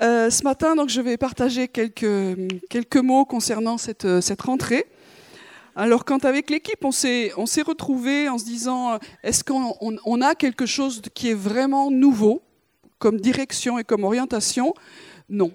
Euh, 0.00 0.30
ce 0.30 0.42
matin, 0.44 0.74
donc, 0.74 0.88
je 0.88 1.00
vais 1.00 1.16
partager 1.16 1.68
quelques, 1.68 2.36
quelques 2.68 2.96
mots 2.96 3.24
concernant 3.24 3.78
cette, 3.78 4.20
cette 4.20 4.42
rentrée. 4.42 4.86
Alors, 5.74 6.04
quand 6.04 6.24
avec 6.24 6.50
l'équipe, 6.50 6.84
on 6.84 6.92
s'est, 6.92 7.32
on 7.36 7.46
s'est 7.46 7.62
retrouvés 7.62 8.28
en 8.28 8.38
se 8.38 8.44
disant, 8.44 8.98
est-ce 9.22 9.42
qu'on 9.42 9.74
on 9.80 10.20
a 10.20 10.34
quelque 10.34 10.66
chose 10.66 11.00
qui 11.14 11.30
est 11.30 11.34
vraiment 11.34 11.90
nouveau, 11.90 12.42
comme 12.98 13.20
direction 13.20 13.78
et 13.78 13.84
comme 13.84 14.04
orientation? 14.04 14.74
Non. 15.28 15.52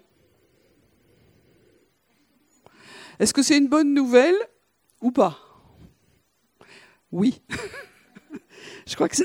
Est-ce 3.20 3.34
que 3.34 3.41
c'est 3.41 3.57
une 3.57 3.68
bonne 3.68 3.94
nouvelle 3.94 4.36
ou 5.02 5.12
pas? 5.12 5.39
Oui. 7.12 7.41
Je 8.86 8.96
crois 8.96 9.09
que 9.09 9.16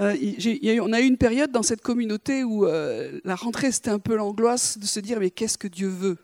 euh, 0.00 0.80
on 0.82 0.92
a 0.92 1.00
eu 1.00 1.04
une 1.04 1.18
période 1.18 1.50
dans 1.50 1.62
cette 1.62 1.82
communauté 1.82 2.42
où 2.42 2.64
euh, 2.64 3.20
la 3.24 3.34
rentrée 3.34 3.70
c'était 3.70 3.90
un 3.90 3.98
peu 3.98 4.16
l'angoisse 4.16 4.78
de 4.78 4.86
se 4.86 4.98
dire 4.98 5.20
mais 5.20 5.30
qu'est-ce 5.30 5.58
que 5.58 5.68
Dieu 5.68 5.88
veut? 5.88 6.16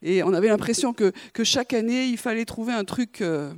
Et 0.00 0.22
on 0.22 0.32
avait 0.32 0.48
l'impression 0.48 0.92
que, 0.92 1.12
que, 1.32 1.42
chaque 1.44 1.72
année 1.72 2.06
il 2.06 2.18
fallait 2.18 2.44
trouver 2.44 2.72
un 2.72 2.84
truc 2.84 3.20
euh, 3.20 3.52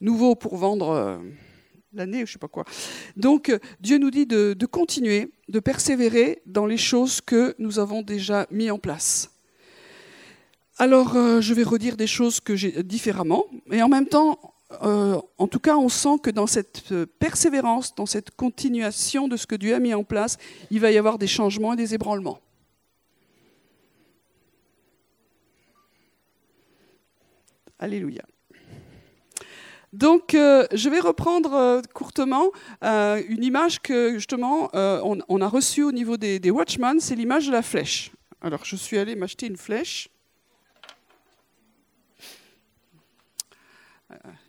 nouveau 0.00 0.34
pour 0.34 0.56
vendre 0.56 1.20
l'année, 1.92 2.18
je 2.18 2.22
ne 2.22 2.26
sais 2.26 2.38
pas 2.38 2.48
quoi. 2.48 2.64
Donc 3.16 3.56
Dieu 3.80 3.98
nous 3.98 4.10
dit 4.10 4.26
de, 4.26 4.66
continuer, 4.66 5.30
de 5.48 5.60
persévérer 5.60 6.42
dans 6.46 6.66
les 6.66 6.78
choses 6.78 7.20
que 7.20 7.54
nous 7.58 7.78
avons 7.78 8.02
déjà 8.02 8.46
mis 8.50 8.70
en 8.70 8.78
place. 8.78 9.30
Alors, 10.78 11.14
je 11.40 11.54
vais 11.54 11.62
redire 11.62 11.96
des 11.96 12.06
choses 12.06 12.40
que 12.40 12.56
j'ai 12.56 12.82
différemment, 12.82 13.44
et 13.70 13.82
en 13.82 13.88
même 13.88 14.06
temps, 14.06 14.51
euh, 14.82 15.20
en 15.38 15.46
tout 15.46 15.60
cas, 15.60 15.76
on 15.76 15.88
sent 15.88 16.18
que 16.22 16.30
dans 16.30 16.46
cette 16.46 16.92
euh, 16.92 17.06
persévérance, 17.18 17.94
dans 17.94 18.06
cette 18.06 18.30
continuation 18.30 19.28
de 19.28 19.36
ce 19.36 19.46
que 19.46 19.54
Dieu 19.54 19.74
a 19.74 19.78
mis 19.78 19.94
en 19.94 20.04
place, 20.04 20.38
il 20.70 20.80
va 20.80 20.90
y 20.90 20.98
avoir 20.98 21.18
des 21.18 21.26
changements 21.26 21.72
et 21.72 21.76
des 21.76 21.94
ébranlements. 21.94 22.38
Alléluia. 27.78 28.22
Donc, 29.92 30.30
je 30.32 30.88
vais 30.88 31.00
reprendre 31.00 31.82
courtement 31.92 32.50
une 32.80 33.44
image 33.44 33.82
que 33.82 34.14
justement 34.14 34.70
on, 34.72 35.40
a 35.40 35.48
reçue 35.48 35.82
au 35.82 35.92
niveau 35.92 36.16
des, 36.16 36.38
des 36.38 36.50
Watchmen, 36.50 36.98
c'est 36.98 37.16
l'image 37.16 37.48
de 37.48 37.52
la 37.52 37.60
flèche. 37.60 38.12
Alors, 38.40 38.64
je 38.64 38.76
suis 38.76 38.96
allé 38.96 39.16
m'acheter 39.16 39.46
une 39.46 39.56
flèche. 39.56 40.08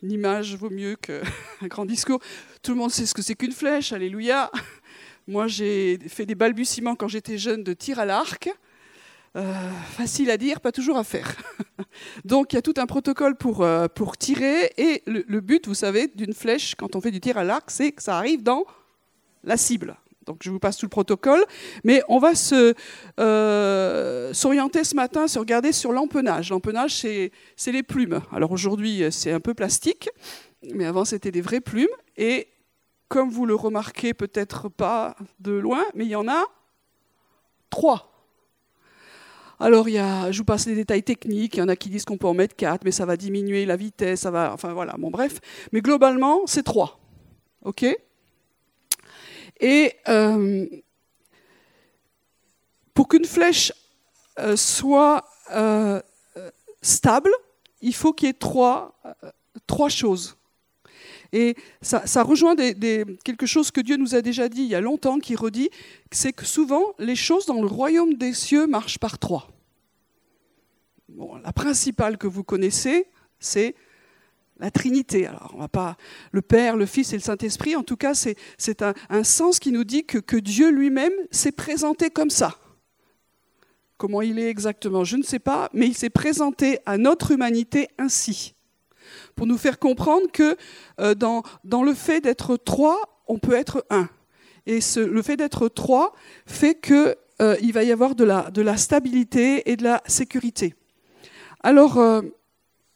L'image 0.02 0.56
vaut 0.56 0.70
mieux 0.70 0.96
qu'un 0.96 1.22
grand 1.62 1.84
discours. 1.84 2.20
Tout 2.62 2.72
le 2.72 2.78
monde 2.78 2.90
sait 2.90 3.06
ce 3.06 3.14
que 3.14 3.22
c'est 3.22 3.34
qu'une 3.34 3.52
flèche, 3.52 3.92
alléluia. 3.92 4.50
Moi, 5.26 5.46
j'ai 5.46 5.98
fait 6.08 6.26
des 6.26 6.34
balbutiements 6.34 6.96
quand 6.96 7.08
j'étais 7.08 7.38
jeune 7.38 7.64
de 7.64 7.72
tir 7.72 7.98
à 7.98 8.04
l'arc. 8.04 8.50
Euh, 9.36 9.70
facile 9.96 10.30
à 10.30 10.36
dire, 10.36 10.60
pas 10.60 10.70
toujours 10.70 10.96
à 10.96 11.04
faire. 11.04 11.34
Donc, 12.24 12.52
il 12.52 12.56
y 12.56 12.58
a 12.58 12.62
tout 12.62 12.74
un 12.76 12.86
protocole 12.86 13.34
pour, 13.34 13.62
euh, 13.62 13.88
pour 13.88 14.16
tirer. 14.16 14.72
Et 14.76 15.02
le 15.06 15.40
but, 15.40 15.66
vous 15.66 15.74
savez, 15.74 16.08
d'une 16.14 16.34
flèche, 16.34 16.74
quand 16.76 16.94
on 16.94 17.00
fait 17.00 17.10
du 17.10 17.20
tir 17.20 17.36
à 17.38 17.44
l'arc, 17.44 17.70
c'est 17.70 17.92
que 17.92 18.02
ça 18.02 18.16
arrive 18.16 18.42
dans 18.42 18.64
la 19.42 19.56
cible. 19.56 19.96
Donc 20.26 20.38
je 20.42 20.50
vous 20.50 20.58
passe 20.58 20.76
tout 20.76 20.86
le 20.86 20.90
protocole, 20.90 21.44
mais 21.84 22.02
on 22.08 22.18
va 22.18 22.32
euh, 23.18 24.32
s'orienter 24.32 24.84
ce 24.84 24.94
matin, 24.94 25.28
se 25.28 25.38
regarder 25.38 25.72
sur 25.72 25.92
l'empennage. 25.92 26.50
L'empennage, 26.50 26.94
c'est, 26.96 27.32
c'est 27.56 27.72
les 27.72 27.82
plumes. 27.82 28.20
Alors 28.32 28.52
aujourd'hui, 28.52 29.04
c'est 29.10 29.32
un 29.32 29.40
peu 29.40 29.54
plastique, 29.54 30.08
mais 30.74 30.84
avant 30.84 31.04
c'était 31.04 31.30
des 31.30 31.40
vraies 31.40 31.60
plumes. 31.60 31.86
Et 32.16 32.48
comme 33.08 33.30
vous 33.30 33.46
le 33.46 33.54
remarquez 33.54 34.14
peut-être 34.14 34.68
pas 34.68 35.16
de 35.40 35.52
loin, 35.52 35.84
mais 35.94 36.04
il 36.04 36.10
y 36.10 36.16
en 36.16 36.28
a 36.28 36.44
trois. 37.70 38.10
Alors, 39.60 39.88
il 39.88 39.92
y 39.92 39.98
a, 39.98 40.32
je 40.32 40.38
vous 40.38 40.44
passe 40.44 40.66
les 40.66 40.74
détails 40.74 41.02
techniques. 41.02 41.56
Il 41.56 41.60
y 41.60 41.62
en 41.62 41.68
a 41.68 41.76
qui 41.76 41.88
disent 41.88 42.04
qu'on 42.04 42.18
peut 42.18 42.26
en 42.26 42.34
mettre 42.34 42.56
quatre, 42.56 42.84
mais 42.84 42.90
ça 42.90 43.06
va 43.06 43.16
diminuer 43.16 43.66
la 43.66 43.76
vitesse, 43.76 44.20
ça 44.20 44.30
va, 44.30 44.52
enfin 44.52 44.72
voilà. 44.72 44.94
Bon, 44.98 45.10
bref. 45.10 45.38
Mais 45.72 45.80
globalement, 45.80 46.42
c'est 46.46 46.64
trois. 46.64 46.98
OK? 47.62 47.86
Et 49.60 49.92
euh, 50.08 50.66
pour 52.92 53.08
qu'une 53.08 53.24
flèche 53.24 53.72
euh, 54.38 54.56
soit 54.56 55.24
euh, 55.52 56.00
stable, 56.82 57.30
il 57.80 57.94
faut 57.94 58.12
qu'il 58.12 58.26
y 58.26 58.30
ait 58.30 58.34
trois, 58.34 59.00
trois 59.66 59.88
choses. 59.88 60.36
Et 61.32 61.56
ça, 61.82 62.06
ça 62.06 62.22
rejoint 62.22 62.54
quelque 62.56 63.46
chose 63.46 63.70
que 63.70 63.80
Dieu 63.80 63.96
nous 63.96 64.14
a 64.14 64.22
déjà 64.22 64.48
dit 64.48 64.62
il 64.62 64.68
y 64.68 64.74
a 64.74 64.80
longtemps, 64.80 65.18
qui 65.18 65.34
redit, 65.34 65.70
c'est 66.12 66.32
que 66.32 66.44
souvent 66.44 66.94
les 66.98 67.16
choses 67.16 67.46
dans 67.46 67.60
le 67.60 67.66
royaume 67.66 68.14
des 68.14 68.32
cieux 68.32 68.66
marchent 68.66 68.98
par 68.98 69.18
trois. 69.18 69.48
Bon, 71.08 71.36
la 71.36 71.52
principale 71.52 72.18
que 72.18 72.26
vous 72.26 72.44
connaissez, 72.44 73.08
c'est 73.38 73.74
la 74.58 74.70
Trinité. 74.70 75.26
Alors, 75.26 75.52
on 75.54 75.58
va 75.58 75.68
pas 75.68 75.96
le 76.32 76.42
Père, 76.42 76.76
le 76.76 76.86
Fils 76.86 77.12
et 77.12 77.16
le 77.16 77.22
Saint-Esprit. 77.22 77.76
En 77.76 77.82
tout 77.82 77.96
cas, 77.96 78.14
c'est 78.14 78.82
un, 78.82 79.24
sens 79.24 79.58
qui 79.58 79.72
nous 79.72 79.84
dit 79.84 80.04
que, 80.04 80.18
que 80.18 80.36
Dieu 80.36 80.70
lui-même 80.70 81.12
s'est 81.30 81.52
présenté 81.52 82.10
comme 82.10 82.30
ça. 82.30 82.58
Comment 83.96 84.22
il 84.22 84.38
est 84.38 84.50
exactement, 84.50 85.04
je 85.04 85.16
ne 85.16 85.22
sais 85.22 85.38
pas, 85.38 85.70
mais 85.72 85.86
il 85.86 85.94
s'est 85.94 86.10
présenté 86.10 86.78
à 86.84 86.98
notre 86.98 87.30
humanité 87.30 87.88
ainsi, 87.96 88.54
pour 89.36 89.46
nous 89.46 89.56
faire 89.56 89.78
comprendre 89.78 90.26
que 90.32 90.56
euh, 91.00 91.14
dans, 91.14 91.42
le 91.82 91.94
fait 91.94 92.20
d'être 92.20 92.56
trois, 92.56 93.22
on 93.28 93.38
peut 93.38 93.54
être 93.54 93.86
un. 93.90 94.08
Et 94.66 94.80
le 94.96 95.22
fait 95.22 95.36
d'être 95.36 95.68
trois 95.68 96.12
fait 96.46 96.80
qu'il 96.80 97.16
euh, 97.40 97.56
va 97.72 97.84
y 97.84 97.92
avoir 97.92 98.14
de 98.14 98.24
la, 98.24 98.50
de 98.50 98.62
la 98.62 98.76
stabilité 98.76 99.70
et 99.70 99.76
de 99.76 99.84
la 99.84 100.02
sécurité. 100.06 100.74
Alors, 101.62 101.98
euh, 101.98 102.22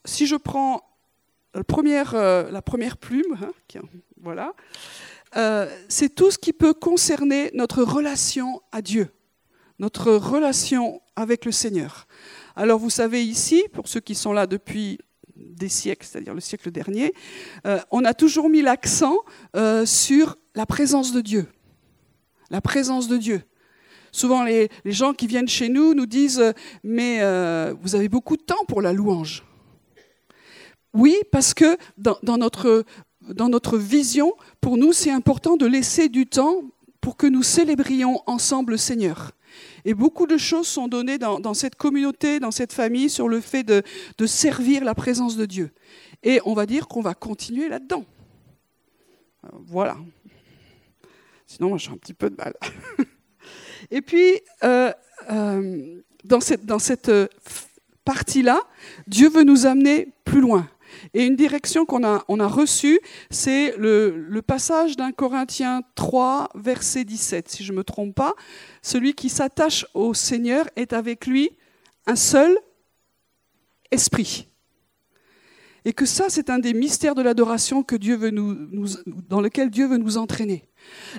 si 0.04 0.26
je 0.26 0.36
prends 0.36 0.82
la 1.58 1.64
première, 1.64 2.14
euh, 2.14 2.50
la 2.52 2.62
première 2.62 2.96
plume, 2.96 3.36
hein, 3.42 3.80
voilà, 4.22 4.54
euh, 5.36 5.68
c'est 5.88 6.14
tout 6.14 6.30
ce 6.30 6.38
qui 6.38 6.52
peut 6.52 6.72
concerner 6.72 7.50
notre 7.52 7.82
relation 7.82 8.62
à 8.70 8.80
Dieu, 8.80 9.08
notre 9.80 10.12
relation 10.12 11.02
avec 11.16 11.44
le 11.44 11.50
Seigneur. 11.50 12.06
Alors 12.54 12.78
vous 12.78 12.90
savez 12.90 13.24
ici, 13.24 13.64
pour 13.72 13.88
ceux 13.88 13.98
qui 13.98 14.14
sont 14.14 14.32
là 14.32 14.46
depuis 14.46 14.98
des 15.34 15.68
siècles, 15.68 16.06
c'est-à-dire 16.06 16.32
le 16.32 16.40
siècle 16.40 16.70
dernier, 16.70 17.12
euh, 17.66 17.80
on 17.90 18.04
a 18.04 18.14
toujours 18.14 18.48
mis 18.48 18.62
l'accent 18.62 19.18
sur 19.84 20.36
la 20.54 20.64
présence 20.64 21.12
de 21.12 21.20
Dieu. 21.20 21.46
La 22.50 22.60
présence 22.60 23.08
de 23.08 23.16
Dieu. 23.16 23.42
Souvent, 24.12 24.44
les, 24.44 24.70
gens 24.84 25.12
qui 25.12 25.26
viennent 25.26 25.48
chez 25.48 25.68
nous 25.68 25.92
nous 25.92 26.06
disent 26.06 26.54
Mais 26.84 27.18
vous 27.82 27.96
avez 27.96 28.08
beaucoup 28.08 28.36
de 28.36 28.42
temps 28.42 28.64
pour 28.68 28.80
la 28.80 28.92
louange. 28.92 29.42
Oui, 30.98 31.16
parce 31.30 31.54
que 31.54 31.78
dans, 31.96 32.18
notre, 32.38 32.84
dans 33.22 33.48
notre 33.48 33.78
vision, 33.78 34.34
pour 34.60 34.76
nous, 34.76 34.92
c'est 34.92 35.12
important 35.12 35.56
de 35.56 35.64
laisser 35.64 36.08
du 36.08 36.26
temps 36.26 36.62
pour 37.00 37.16
que 37.16 37.28
nous 37.28 37.44
célébrions 37.44 38.20
ensemble 38.26 38.72
le 38.72 38.78
Seigneur. 38.78 39.30
Et 39.84 39.94
beaucoup 39.94 40.26
de 40.26 40.36
choses 40.36 40.66
sont 40.66 40.88
données 40.88 41.16
dans, 41.18 41.54
cette 41.54 41.76
communauté, 41.76 42.40
dans 42.40 42.50
cette 42.50 42.72
famille, 42.72 43.08
sur 43.08 43.28
le 43.28 43.40
fait 43.40 43.62
de, 43.62 43.84
de, 44.18 44.26
servir 44.26 44.82
la 44.82 44.96
présence 44.96 45.36
de 45.36 45.46
Dieu. 45.46 45.70
Et 46.24 46.40
on 46.44 46.52
va 46.52 46.66
dire 46.66 46.88
qu'on 46.88 47.00
va 47.00 47.14
continuer 47.14 47.68
là-dedans. 47.68 48.04
Euh, 49.44 49.48
voilà. 49.66 49.96
Sinon, 51.46 51.68
moi, 51.68 51.78
j'ai 51.78 51.92
un 51.92 51.96
petit 51.96 52.12
peu 52.12 52.28
de 52.28 52.34
mal. 52.34 52.54
Et 53.92 54.02
puis, 54.02 54.40
euh, 54.64 54.92
euh, 55.30 56.00
dans 56.24 56.40
cette, 56.40 56.66
dans 56.66 56.80
cette 56.80 57.12
partie-là, 58.04 58.62
Dieu 59.06 59.30
veut 59.30 59.44
nous 59.44 59.64
amener 59.64 60.08
plus 60.24 60.40
loin. 60.40 60.68
Et 61.14 61.24
une 61.24 61.36
direction 61.36 61.84
qu'on 61.84 62.04
a, 62.04 62.24
on 62.28 62.40
a 62.40 62.46
reçue, 62.46 63.00
c'est 63.30 63.74
le, 63.76 64.40
passage 64.46 64.96
d'un 64.96 65.12
Corinthiens 65.12 65.82
3, 65.94 66.50
verset 66.54 67.04
17, 67.04 67.48
si 67.48 67.64
je 67.64 67.72
ne 67.72 67.78
me 67.78 67.84
trompe 67.84 68.14
pas. 68.14 68.34
Celui 68.82 69.14
qui 69.14 69.28
s'attache 69.28 69.86
au 69.94 70.14
Seigneur 70.14 70.66
est 70.76 70.92
avec 70.92 71.26
lui 71.26 71.50
un 72.06 72.16
seul 72.16 72.56
esprit. 73.90 74.48
Et 75.84 75.92
que 75.92 76.06
ça, 76.06 76.26
c'est 76.28 76.50
un 76.50 76.58
des 76.58 76.74
mystères 76.74 77.14
de 77.14 77.22
l'adoration 77.22 77.84
dans 79.28 79.40
lequel 79.40 79.70
Dieu 79.70 79.86
veut 79.86 79.96
nous 79.98 80.18
entraîner. 80.18 80.68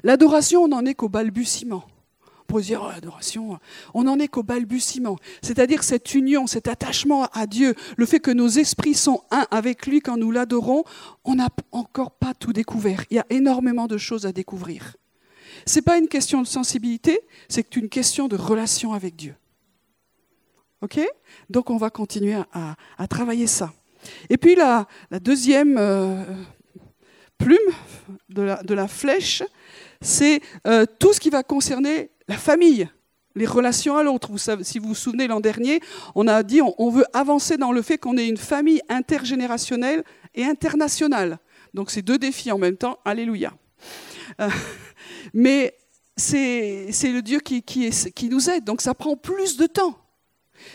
L'adoration, 0.03 0.63
on 0.63 0.67
n'en 0.69 0.85
est 0.85 0.95
qu'au 0.95 1.09
balbutiement 1.09 1.85
on 3.93 4.03
n'en 4.03 4.19
est 4.19 4.27
qu'au 4.27 4.43
balbutiement. 4.43 5.17
C'est-à-dire 5.41 5.83
cette 5.83 6.13
union, 6.13 6.47
cet 6.47 6.67
attachement 6.67 7.25
à 7.33 7.47
Dieu, 7.47 7.75
le 7.97 8.05
fait 8.05 8.19
que 8.19 8.31
nos 8.31 8.47
esprits 8.47 8.93
sont 8.93 9.23
un 9.31 9.45
avec 9.51 9.85
lui 9.85 10.01
quand 10.01 10.17
nous 10.17 10.31
l'adorons, 10.31 10.83
on 11.23 11.35
n'a 11.35 11.49
encore 11.71 12.11
pas 12.11 12.33
tout 12.33 12.53
découvert. 12.53 13.03
Il 13.09 13.15
y 13.15 13.19
a 13.19 13.25
énormément 13.29 13.87
de 13.87 13.97
choses 13.97 14.25
à 14.25 14.31
découvrir. 14.31 14.95
Ce 15.65 15.75
n'est 15.75 15.81
pas 15.81 15.97
une 15.97 16.07
question 16.07 16.41
de 16.41 16.47
sensibilité, 16.47 17.19
c'est 17.47 17.75
une 17.75 17.89
question 17.89 18.27
de 18.27 18.35
relation 18.35 18.93
avec 18.93 19.15
Dieu. 19.15 19.35
OK? 20.81 20.99
Donc 21.49 21.69
on 21.69 21.77
va 21.77 21.89
continuer 21.89 22.35
à, 22.53 23.07
travailler 23.07 23.47
ça. 23.47 23.73
Et 24.29 24.37
puis 24.37 24.55
la, 24.55 24.87
deuxième 25.11 25.77
euh, 25.77 26.23
plume 27.37 27.57
de 28.29 28.41
la, 28.43 28.63
de 28.63 28.73
la 28.73 28.87
flèche, 28.87 29.43
c'est 30.01 30.41
euh, 30.67 30.85
tout 30.99 31.11
ce 31.11 31.19
qui 31.19 31.29
va 31.29 31.43
concerner 31.43 32.11
la 32.29 32.37
famille, 32.37 32.87
les 33.35 33.47
relations 33.47 33.97
à 33.97 34.03
l'autre. 34.03 34.29
si 34.61 34.77
vous 34.77 34.89
vous 34.89 34.95
souvenez, 34.95 35.27
l'an 35.27 35.39
dernier, 35.39 35.81
on 36.13 36.27
a 36.27 36.43
dit 36.43 36.61
on, 36.61 36.89
veut 36.89 37.05
avancer 37.11 37.57
dans 37.57 37.71
le 37.71 37.81
fait 37.81 37.97
qu'on 37.97 38.17
est 38.17 38.27
une 38.27 38.37
famille 38.37 38.81
intergénérationnelle 38.87 40.03
et 40.35 40.45
internationale. 40.45 41.39
Donc 41.73 41.89
c'est 41.89 42.03
deux 42.03 42.19
défis 42.19 42.51
en 42.51 42.59
même 42.59 42.77
temps. 42.77 42.99
Alléluia. 43.03 43.53
Euh, 44.39 44.49
mais 45.33 45.75
c'est 46.15 46.91
le 47.03 47.21
Dieu 47.21 47.39
qui, 47.39 47.63
qui, 47.63 47.89
qui 47.89 48.29
nous 48.29 48.49
aide. 48.49 48.63
Donc 48.63 48.81
ça 48.81 48.93
prend 48.93 49.17
plus 49.17 49.57
de 49.57 49.65
temps. 49.65 49.97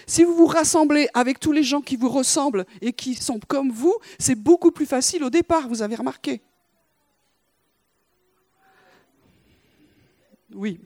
Si 0.06 0.24
vous 0.24 0.34
vous 0.34 0.46
rassemblez 0.46 1.08
avec 1.14 1.38
tous 1.38 1.52
les 1.52 1.62
gens 1.62 1.82
qui 1.82 1.94
vous 1.94 2.08
ressemblent 2.08 2.64
et 2.80 2.92
qui 2.92 3.14
sont 3.14 3.38
comme 3.46 3.70
vous, 3.70 3.94
c'est 4.18 4.34
beaucoup 4.34 4.72
plus 4.72 4.86
facile 4.86 5.22
au 5.22 5.30
départ, 5.30 5.68
vous 5.68 5.82
avez 5.82 5.94
remarqué. 5.94 6.42
Oui. 10.54 10.80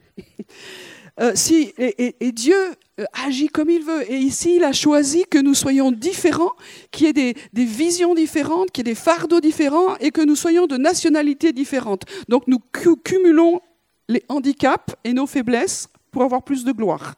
Euh, 1.19 1.33
si, 1.35 1.73
et, 1.77 2.31
Dieu 2.31 2.55
euh, 2.97 3.03
agit 3.25 3.49
comme 3.49 3.69
il 3.69 3.83
veut. 3.83 4.09
Et 4.09 4.17
ici, 4.17 4.55
il 4.55 4.63
a 4.63 4.71
choisi 4.71 5.25
que 5.29 5.37
nous 5.37 5.53
soyons 5.53 5.91
différents, 5.91 6.53
qu'il 6.91 7.07
y 7.07 7.09
ait 7.09 7.33
des, 7.33 7.65
visions 7.65 8.15
différentes, 8.15 8.71
qu'il 8.71 8.87
y 8.87 8.89
ait 8.89 8.93
des 8.93 8.99
fardeaux 8.99 9.41
différents 9.41 9.97
et 9.97 10.11
que 10.11 10.21
nous 10.21 10.37
soyons 10.37 10.65
de 10.65 10.77
nationalités 10.77 11.51
différentes. 11.51 12.03
Donc 12.29 12.47
nous 12.47 12.59
cumulons 13.03 13.59
les 14.07 14.23
handicaps 14.29 14.95
et 15.03 15.11
nos 15.11 15.27
faiblesses 15.27 15.89
pour 16.11 16.23
avoir 16.23 16.41
plus 16.41 16.63
de 16.63 16.71
gloire. 16.71 17.15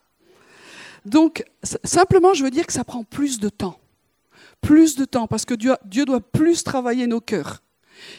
Donc, 1.06 1.44
simplement, 1.84 2.34
je 2.34 2.44
veux 2.44 2.52
dire 2.52 2.66
que 2.66 2.74
ça 2.74 2.84
prend 2.84 3.04
plus 3.04 3.40
de 3.40 3.50
temps. 3.50 3.78
Plus 4.62 4.96
de 4.96 5.06
temps, 5.06 5.28
parce 5.28 5.46
que 5.46 5.54
Dieu 5.54 6.06
doit 6.06 6.22
plus 6.22 6.64
travailler 6.64 7.06
nos 7.06 7.22
cœurs. 7.22 7.62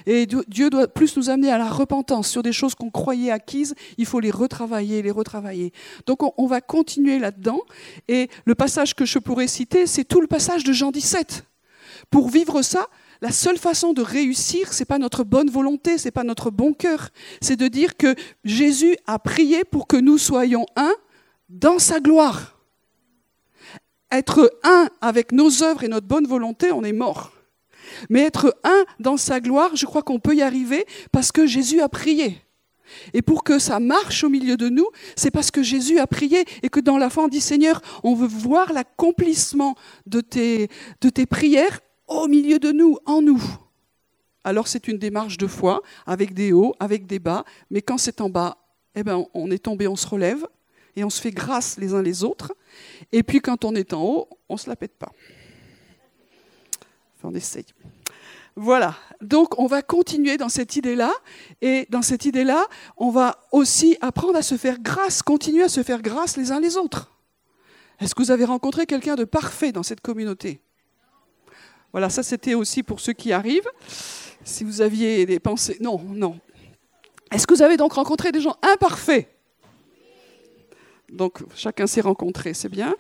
Et 0.06 0.26
Dieu 0.26 0.70
doit 0.70 0.88
plus 0.88 1.17
nous 1.17 1.31
amener 1.31 1.50
à 1.50 1.58
la 1.58 1.69
repentance 1.69 2.29
sur 2.29 2.43
des 2.43 2.52
choses 2.52 2.75
qu'on 2.75 2.90
croyait 2.90 3.31
acquises. 3.31 3.75
Il 3.99 4.06
faut 4.06 4.20
les 4.20 4.31
retravailler, 4.31 5.02
les 5.02 5.11
retravailler. 5.11 5.73
Donc 6.06 6.20
on, 6.38 6.46
va 6.46 6.61
continuer 6.61 7.19
là-dedans. 7.19 7.61
Et 8.08 8.29
le 8.44 8.55
passage 8.55 8.94
que 8.94 9.05
je 9.05 9.19
pourrais 9.19 9.46
citer, 9.46 9.87
c'est 9.87 10.05
tout 10.05 10.20
le 10.20 10.26
passage 10.26 10.64
de 10.64 10.73
Jean 10.73 10.90
17. 10.90 11.44
Pour 12.11 12.29
vivre 12.29 12.62
ça, 12.62 12.87
la 13.20 13.31
seule 13.31 13.58
façon 13.58 13.93
de 13.93 14.02
réussir, 14.02 14.73
c'est 14.73 14.84
pas 14.84 14.99
notre 14.99 15.25
bonne 15.25 15.50
volonté, 15.50 15.99
c'est 15.99 16.11
pas 16.11 16.25
notre 16.25 16.50
bon 16.50 16.73
cœur, 16.73 17.11
c'est 17.40 17.56
de 17.56 17.69
dire 17.69 17.96
que 17.96 18.14
Jésus 18.44 18.96
a 19.06 19.19
prié 19.19 19.64
pour 19.64 19.87
que 19.87 19.96
nous 19.96 20.19
soyons 20.19 20.67
un 20.76 20.93
dans 21.49 21.78
sa 21.78 22.00
gloire. 22.00 22.58
Être 24.11 24.52
un 24.64 24.88
avec 25.00 25.32
nos 25.32 25.62
œuvres 25.62 25.85
et 25.85 25.88
notre 25.88 26.06
bonne 26.06 26.26
volonté, 26.26 26.73
on 26.73 26.82
est 26.82 26.93
mort. 26.93 27.31
Mais 28.08 28.20
être 28.20 28.56
un 28.64 28.84
dans 29.00 29.17
sa 29.17 29.40
gloire, 29.40 29.75
je 29.76 29.87
crois 29.87 30.02
qu'on 30.02 30.20
peut 30.20 30.34
y 30.34 30.43
arriver 30.43 30.87
parce 31.11 31.32
que 31.32 31.46
Jésus 31.46 31.81
a 31.81 31.88
prié. 31.88 32.43
Et 33.12 33.23
pour 33.23 33.44
que 33.44 33.58
ça 33.58 33.81
marche 33.81 34.25
au 34.25 34.29
milieu 34.29 34.56
de 34.56 34.69
nous, 34.69 34.88
c'est 35.17 35.31
parce 35.31 35.50
que 35.50 35.62
Jésus 35.62 35.99
a 35.99 36.06
prié 36.06 36.44
et 36.62 36.69
que 36.69 36.81
dans 36.81 36.99
la 36.99 37.11
foi 37.11 37.25
on 37.25 37.29
dit 37.29 37.40
Seigneur, 37.40 37.81
on 38.02 38.14
veut 38.14 38.29
voir 38.29 38.73
l'accomplissement 38.73 39.76
de 40.06 40.20
tes, 40.20 40.69
prières 41.26 41.81
au 42.08 42.29
milieu 42.29 42.58
de 42.58 42.73
nous, 42.73 42.99
en 43.06 43.23
nous. 43.23 43.43
Alors 44.44 44.69
c'est 44.69 44.88
une 44.88 44.99
démarche 44.99 45.38
de 45.38 45.46
foi, 45.46 45.82
avec 46.06 46.35
des 46.35 46.52
hauts, 46.52 46.75
avec 46.81 47.06
des 47.06 47.19
bas, 47.19 47.44
mais 47.70 47.81
quand 47.81 47.99
c'est 47.99 48.20
en 48.20 48.28
bas, 48.28 48.58
eh 48.94 49.02
ben, 49.02 49.25
on 49.35 49.50
est 49.50 49.62
tombé, 49.62 49.87
on 49.87 49.96
se 49.96 50.06
relève 50.06 50.44
et 50.96 51.05
on 51.05 51.11
se 51.11 51.20
fait 51.20 51.31
grâce 51.31 51.78
les 51.78 51.94
uns 51.94 52.02
les 52.02 52.25
autres. 52.25 52.52
Et 53.12 53.23
puis 53.23 53.40
quand 53.40 53.64
on 53.64 53.75
est 53.75 53.93
en 53.93 54.02
haut, 54.02 54.28
on 54.49 54.55
ne 54.55 54.58
se 54.58 54.69
la 54.69 54.76
pète 54.76 54.99
pas. 54.99 55.12
On 57.25 57.35
essaye. 57.35 57.67
Voilà, 58.55 58.95
donc 59.23 59.59
on 59.59 59.67
va 59.67 59.81
continuer 59.81 60.37
dans 60.37 60.51
cette 60.51 60.77
idée-là, 60.77 61.11
et 61.63 61.87
dans 61.89 62.03
cette 62.03 62.27
idée-là, 62.27 62.67
on 62.99 63.11
va 63.11 63.41
aussi 63.51 63.97
apprendre 64.03 64.37
à 64.37 64.43
se 64.43 64.59
faire 64.59 64.79
grâce, 64.79 65.23
continuer 65.23 65.63
à 65.63 65.71
se 65.71 65.83
faire 65.83 66.03
grâce 66.03 66.37
les 66.37 66.53
uns 66.53 66.61
les 66.61 66.77
autres. 66.77 67.11
Est-ce 67.99 68.15
que 68.15 68.23
vous 68.23 68.31
avez 68.31 68.45
rencontré 68.45 68.85
quelqu'un 68.85 69.15
de 69.15 69.25
parfait 69.25 69.73
dans 69.73 69.83
cette 69.83 70.03
communauté? 70.03 70.61
Voilà, 71.93 72.11
ça 72.11 72.23
c'était 72.23 72.55
aussi 72.55 72.83
pour 72.83 73.01
ceux 73.01 73.15
qui 73.15 73.33
arrivent. 73.33 73.71
Si 74.45 74.65
vous 74.65 74.83
aviez 74.83 75.25
des 75.25 75.39
pensées... 75.39 75.79
Non, 75.81 76.01
non. 76.09 76.39
Est-ce 77.31 77.47
que 77.47 77.55
vous 77.55 77.63
avez 77.63 77.79
donc 77.79 77.95
rencontré 77.95 78.33
des 78.33 78.41
gens 78.41 78.57
imparfaits? 78.61 79.29
Donc 81.11 81.43
chacun 81.55 81.87
s'est 81.87 82.01
rencontré, 82.01 82.53
c'est 82.53 82.69
bien. 82.69 82.95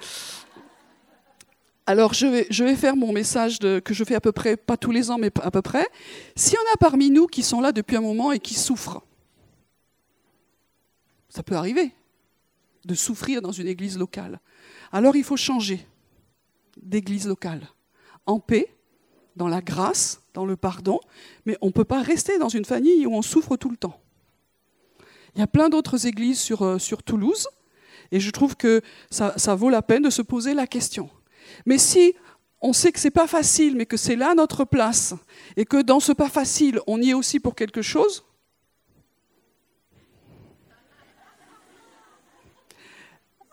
Alors, 1.86 2.14
je 2.14 2.26
vais, 2.26 2.76
faire 2.76 2.96
mon 2.96 3.12
message 3.12 3.58
que 3.58 3.92
je 3.92 4.04
fais 4.04 4.14
à 4.14 4.20
peu 4.20 4.30
près, 4.30 4.56
pas 4.56 4.76
tous 4.76 4.92
les 4.92 5.10
ans, 5.10 5.18
mais 5.18 5.32
à 5.42 5.50
peu 5.50 5.62
près. 5.62 5.86
S'il 6.36 6.54
y 6.54 6.58
en 6.58 6.74
a 6.74 6.76
parmi 6.76 7.10
nous 7.10 7.26
qui 7.26 7.42
sont 7.42 7.60
là 7.60 7.72
depuis 7.72 7.96
un 7.96 8.00
moment 8.00 8.30
et 8.30 8.38
qui 8.38 8.54
souffrent, 8.54 9.02
ça 11.28 11.42
peut 11.42 11.56
arriver 11.56 11.92
de 12.84 12.94
souffrir 12.94 13.42
dans 13.42 13.52
une 13.52 13.66
église 13.66 13.98
locale. 13.98 14.40
Alors, 14.92 15.16
il 15.16 15.24
faut 15.24 15.36
changer 15.36 15.84
d'église 16.80 17.26
locale. 17.26 17.66
En 18.26 18.38
paix, 18.38 18.72
dans 19.34 19.48
la 19.48 19.60
grâce, 19.60 20.22
dans 20.34 20.46
le 20.46 20.56
pardon, 20.56 21.00
mais 21.46 21.56
on 21.62 21.66
ne 21.66 21.72
peut 21.72 21.84
pas 21.84 22.02
rester 22.02 22.38
dans 22.38 22.48
une 22.48 22.64
famille 22.64 23.06
où 23.06 23.14
on 23.14 23.22
souffre 23.22 23.56
tout 23.56 23.70
le 23.70 23.76
temps. 23.76 24.00
Il 25.34 25.40
y 25.40 25.42
a 25.42 25.48
plein 25.48 25.68
d'autres 25.68 26.06
églises 26.06 26.38
sur, 26.38 26.62
euh, 26.62 26.78
Toulouse, 27.04 27.48
et 28.12 28.20
je 28.20 28.30
trouve 28.30 28.56
que 28.56 28.82
ça 29.10 29.54
vaut 29.54 29.70
la 29.70 29.82
peine 29.82 30.02
de 30.02 30.10
se 30.10 30.22
poser 30.22 30.54
la 30.54 30.66
question. 30.66 31.10
Mais 31.66 31.78
si 31.78 32.14
on 32.60 32.72
sait 32.72 32.92
que 32.92 33.00
c'est 33.00 33.10
pas 33.10 33.26
facile, 33.26 33.76
mais 33.76 33.86
que 33.86 33.96
c'est 33.96 34.16
là 34.16 34.34
notre 34.34 34.64
place, 34.64 35.14
et 35.56 35.64
que 35.64 35.82
dans 35.82 36.00
ce 36.00 36.12
pas 36.12 36.28
facile, 36.28 36.80
on 36.86 37.00
y 37.00 37.10
est 37.10 37.14
aussi 37.14 37.40
pour 37.40 37.54
quelque 37.54 37.82
chose, 37.82 38.24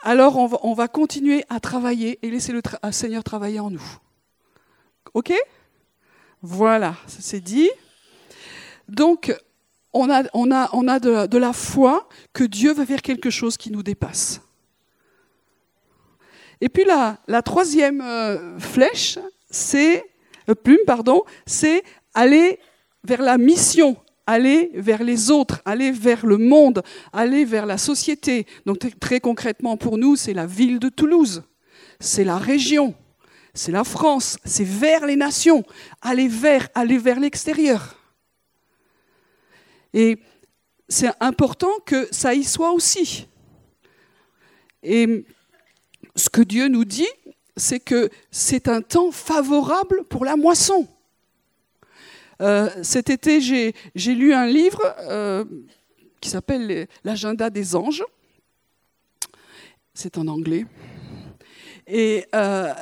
alors 0.01 0.37
on 0.37 0.73
va, 0.73 0.87
continuer 0.87 1.43
à 1.49 1.59
travailler 1.59 2.19
et 2.21 2.29
laisser 2.29 2.53
le 2.53 2.61
Seigneur 2.91 3.23
travailler 3.23 3.59
en 3.59 3.69
nous. 3.69 3.83
OK? 5.13 5.33
Voilà, 6.41 6.95
c'est 7.07 7.41
dit. 7.41 7.69
Donc, 8.87 9.35
on 9.91 10.09
a, 10.09 10.23
de, 10.23 11.27
de 11.27 11.37
la 11.37 11.51
foi 11.53 12.07
que 12.31 12.43
Dieu 12.43 12.73
va 12.73 12.85
faire 12.85 13.01
quelque 13.01 13.29
chose 13.29 13.57
qui 13.57 13.71
nous 13.71 13.83
dépasse. 13.83 14.41
Et 16.61 16.69
puis 16.69 16.83
la, 16.83 17.41
troisième 17.41 18.01
euh, 18.01 18.59
flèche, 18.59 19.17
c'est 19.49 20.05
euh, 20.49 20.55
plume, 20.55 20.79
pardon, 20.85 21.23
c'est 21.45 21.83
aller 22.13 22.59
vers 23.03 23.21
la 23.21 23.37
mission, 23.37 23.95
aller 24.27 24.71
vers 24.73 25.03
les 25.03 25.31
autres, 25.31 25.61
aller 25.65 25.91
vers 25.91 26.25
le 26.25 26.37
monde, 26.37 26.83
aller 27.13 27.45
vers 27.45 27.65
la 27.65 27.77
société. 27.77 28.45
Donc 28.65 28.79
très 28.99 29.19
concrètement 29.19 29.77
pour 29.77 29.97
nous, 29.97 30.15
c'est 30.15 30.33
la 30.33 30.45
ville 30.45 30.79
de 30.79 30.89
Toulouse, 30.89 31.43
c'est 31.99 32.25
la 32.25 32.37
région, 32.37 32.93
c'est 33.53 33.71
la 33.71 33.85
France, 33.85 34.37
c'est 34.43 34.67
vers 34.67 35.05
les 35.05 35.15
nations, 35.15 35.63
aller 36.01 36.27
vers, 36.27 36.67
aller 36.75 36.97
vers 36.97 37.19
l'extérieur. 37.19 37.95
Et 39.93 40.19
c'est 40.89 41.09
important 41.19 41.71
que 41.85 42.07
ça 42.11 42.33
y 42.33 42.43
soit 42.43 42.71
aussi. 42.73 43.27
Et 44.83 45.25
ce 46.15 46.29
que 46.29 46.41
Dieu 46.41 46.67
nous 46.67 46.85
dit, 46.85 47.07
c'est 47.55 47.79
que 47.79 48.09
c'est 48.31 48.67
un 48.67 48.81
temps 48.81 49.11
favorable 49.11 50.03
pour 50.09 50.25
la 50.25 50.35
moisson. 50.35 50.87
Euh, 52.41 52.69
cet 52.83 53.09
été, 53.09 53.41
j'ai 53.41 54.15
lu 54.15 54.33
un 54.33 54.47
livre 54.47 54.81
euh, 55.01 55.43
qui 56.21 56.29
s'appelle 56.29 56.87
L'agenda 57.03 57.49
des 57.49 57.75
anges. 57.75 58.03
C'est 59.93 60.17
en 60.17 60.27
anglais. 60.27 60.65
Et 61.85 62.25
euh, 62.33 62.73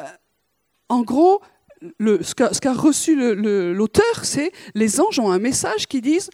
en 0.90 1.02
gros, 1.02 1.42
ce 2.00 2.60
qu'a 2.60 2.74
reçu 2.74 3.16
l'auteur, 3.74 4.24
c'est 4.24 4.52
les 4.76 5.00
anges 5.00 5.20
ont 5.20 5.32
un 5.32 5.40
message 5.40 5.88
qui 5.88 6.02
disent 6.02 6.30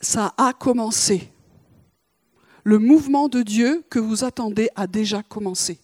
ça 0.00 0.34
a 0.36 0.52
commencé. 0.52 1.30
Le 2.64 2.78
mouvement 2.78 3.28
de 3.28 3.42
Dieu 3.42 3.84
que 3.88 3.98
vous 3.98 4.24
attendez 4.24 4.68
a 4.74 4.86
déjà 4.86 5.22
commencé. 5.22 5.78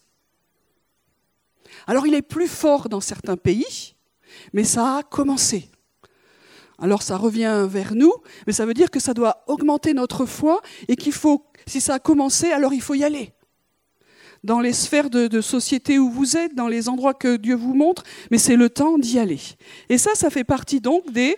Alors 1.86 2.06
il 2.06 2.14
est 2.14 2.22
plus 2.22 2.48
fort 2.48 2.88
dans 2.88 3.00
certains 3.00 3.36
pays, 3.36 3.94
mais 4.52 4.64
ça 4.64 4.98
a 4.98 5.02
commencé. 5.02 5.68
Alors 6.78 7.02
ça 7.02 7.16
revient 7.16 7.66
vers 7.68 7.94
nous, 7.94 8.12
mais 8.46 8.52
ça 8.52 8.66
veut 8.66 8.74
dire 8.74 8.90
que 8.90 9.00
ça 9.00 9.14
doit 9.14 9.44
augmenter 9.46 9.94
notre 9.94 10.26
foi 10.26 10.60
et 10.88 10.96
qu'il 10.96 11.12
faut, 11.12 11.46
si 11.66 11.80
ça 11.80 11.94
a 11.94 11.98
commencé, 11.98 12.50
alors 12.50 12.74
il 12.74 12.82
faut 12.82 12.94
y 12.94 13.04
aller. 13.04 13.32
Dans 14.42 14.58
les 14.58 14.72
sphères 14.72 15.08
de, 15.08 15.40
société 15.40 16.00
où 16.00 16.10
vous 16.10 16.36
êtes, 16.36 16.56
dans 16.56 16.66
les 16.66 16.88
endroits 16.88 17.14
que 17.14 17.36
Dieu 17.36 17.54
vous 17.54 17.74
montre, 17.74 18.02
mais 18.32 18.38
c'est 18.38 18.56
le 18.56 18.68
temps 18.68 18.98
d'y 18.98 19.20
aller. 19.20 19.38
Et 19.88 19.98
ça, 19.98 20.16
ça 20.16 20.30
fait 20.30 20.42
partie 20.42 20.80
donc 20.80 21.12
des, 21.12 21.36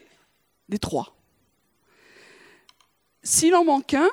des 0.70 0.78
trois. 0.78 1.14
S'il 3.22 3.54
en 3.54 3.64
manque 3.64 3.92
un, 3.92 4.08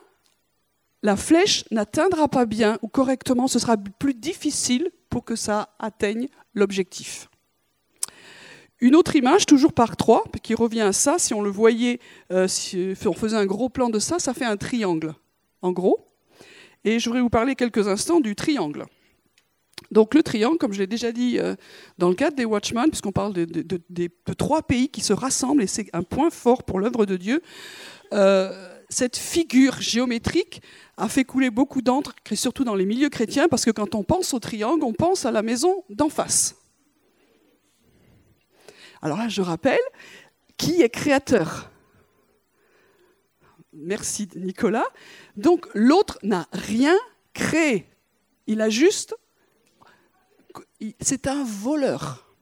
la 1.03 1.15
flèche 1.15 1.63
n'atteindra 1.71 2.27
pas 2.27 2.45
bien 2.45 2.77
ou 2.81 2.89
correctement, 2.89 3.47
ce 3.47 3.59
sera 3.59 3.77
plus 3.77 4.13
difficile 4.13 4.91
pour 5.11 5.23
que 5.23 5.35
ça 5.35 5.75
atteigne 5.77 6.27
l'objectif. 6.55 7.29
Une 8.79 8.95
autre 8.95 9.15
image, 9.15 9.45
toujours 9.45 9.73
par 9.73 9.95
trois, 9.95 10.23
qui 10.41 10.55
revient 10.55 10.81
à 10.81 10.93
ça, 10.93 11.19
si 11.19 11.35
on 11.35 11.43
le 11.43 11.51
voyait, 11.51 11.99
euh, 12.31 12.47
si 12.47 12.95
on 13.05 13.13
faisait 13.13 13.37
un 13.37 13.45
gros 13.45 13.69
plan 13.69 13.89
de 13.89 13.99
ça, 13.99 14.17
ça 14.17 14.33
fait 14.33 14.45
un 14.45 14.57
triangle, 14.57 15.13
en 15.61 15.71
gros. 15.71 15.99
Et 16.83 16.97
je 16.97 17.07
voudrais 17.07 17.21
vous 17.21 17.29
parler 17.29 17.55
quelques 17.55 17.87
instants 17.87 18.19
du 18.19 18.33
triangle. 18.35 18.85
Donc 19.91 20.15
le 20.15 20.23
triangle, 20.23 20.57
comme 20.57 20.73
je 20.73 20.79
l'ai 20.79 20.87
déjà 20.87 21.11
dit 21.11 21.37
euh, 21.37 21.55
dans 21.97 22.09
le 22.09 22.15
cadre 22.15 22.35
des 22.35 22.45
Watchmen, 22.45 22.89
puisqu'on 22.89 23.11
parle 23.11 23.33
de, 23.33 24.33
trois 24.33 24.63
pays 24.63 24.89
qui 24.89 25.01
se 25.01 25.13
rassemblent, 25.13 25.61
et 25.61 25.67
c'est 25.67 25.87
un 25.93 26.01
point 26.03 26.31
fort 26.31 26.63
pour 26.63 26.79
l'œuvre 26.79 27.05
de 27.05 27.17
Dieu, 27.17 27.43
euh, 28.13 28.70
cette 28.91 29.17
figure 29.17 29.81
géométrique 29.81 30.61
a 30.97 31.07
fait 31.07 31.23
couler 31.23 31.49
beaucoup 31.49 31.81
d'encre, 31.81 32.13
surtout 32.33 32.63
dans 32.63 32.75
les 32.75 32.85
milieux 32.85 33.09
chrétiens, 33.09 33.47
parce 33.47 33.65
que 33.65 33.71
quand 33.71 33.95
on 33.95 34.03
pense 34.03 34.33
au 34.33 34.39
triangle, 34.39 34.83
on 34.83 34.93
pense 34.93 35.25
à 35.25 35.31
la 35.31 35.41
maison 35.41 35.83
d'en 35.89 36.09
face. 36.09 36.55
Alors 39.01 39.17
là, 39.17 39.29
je 39.29 39.41
rappelle, 39.41 39.79
qui 40.57 40.81
est 40.81 40.89
créateur? 40.89 41.71
Merci 43.73 44.27
Nicolas. 44.35 44.85
Donc 45.37 45.67
l'autre 45.73 46.19
n'a 46.21 46.47
rien 46.51 46.97
créé. 47.33 47.87
Il 48.45 48.61
a 48.61 48.69
juste... 48.69 49.15
C'est 50.99 51.27
un 51.27 51.43
voleur. 51.43 52.35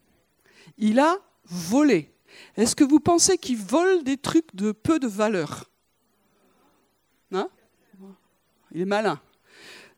Il 0.77 0.99
a 0.99 1.17
volé. 1.45 2.11
Est-ce 2.57 2.75
que 2.75 2.83
vous 2.83 2.99
pensez 2.99 3.37
qu'il 3.37 3.57
vole 3.57 4.03
des 4.03 4.17
trucs 4.17 4.55
de 4.55 4.71
peu 4.71 4.99
de 4.99 5.07
valeur? 5.07 5.69
Hein 7.31 7.49
il 8.71 8.81
est 8.81 8.85
malin. 8.85 9.19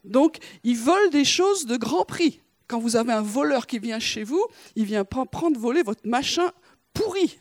Donc, 0.04 0.38
il 0.64 0.78
vole 0.78 1.10
des 1.10 1.26
choses 1.26 1.66
de 1.66 1.78
grand 1.78 2.06
prix. 2.06 2.42
Quand 2.68 2.80
vous 2.80 2.96
avez 2.96 3.12
un 3.12 3.22
voleur 3.22 3.68
qui 3.68 3.80
vient 3.80 4.00
chez 4.00 4.24
vous, 4.24 4.44
il 4.76 4.86
vient 4.86 5.04
prendre 5.04 5.60
voler 5.60 5.84
votre 5.84 6.08
machin 6.08 6.52
pourri, 6.94 7.38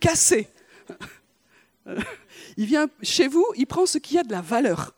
cassé. 0.00 0.48
Il 2.56 2.66
vient 2.66 2.88
chez 3.02 3.28
vous, 3.28 3.46
il 3.56 3.66
prend 3.66 3.86
ce 3.86 3.98
qui 3.98 4.18
a 4.18 4.24
de 4.24 4.30
la 4.30 4.42
valeur. 4.42 4.94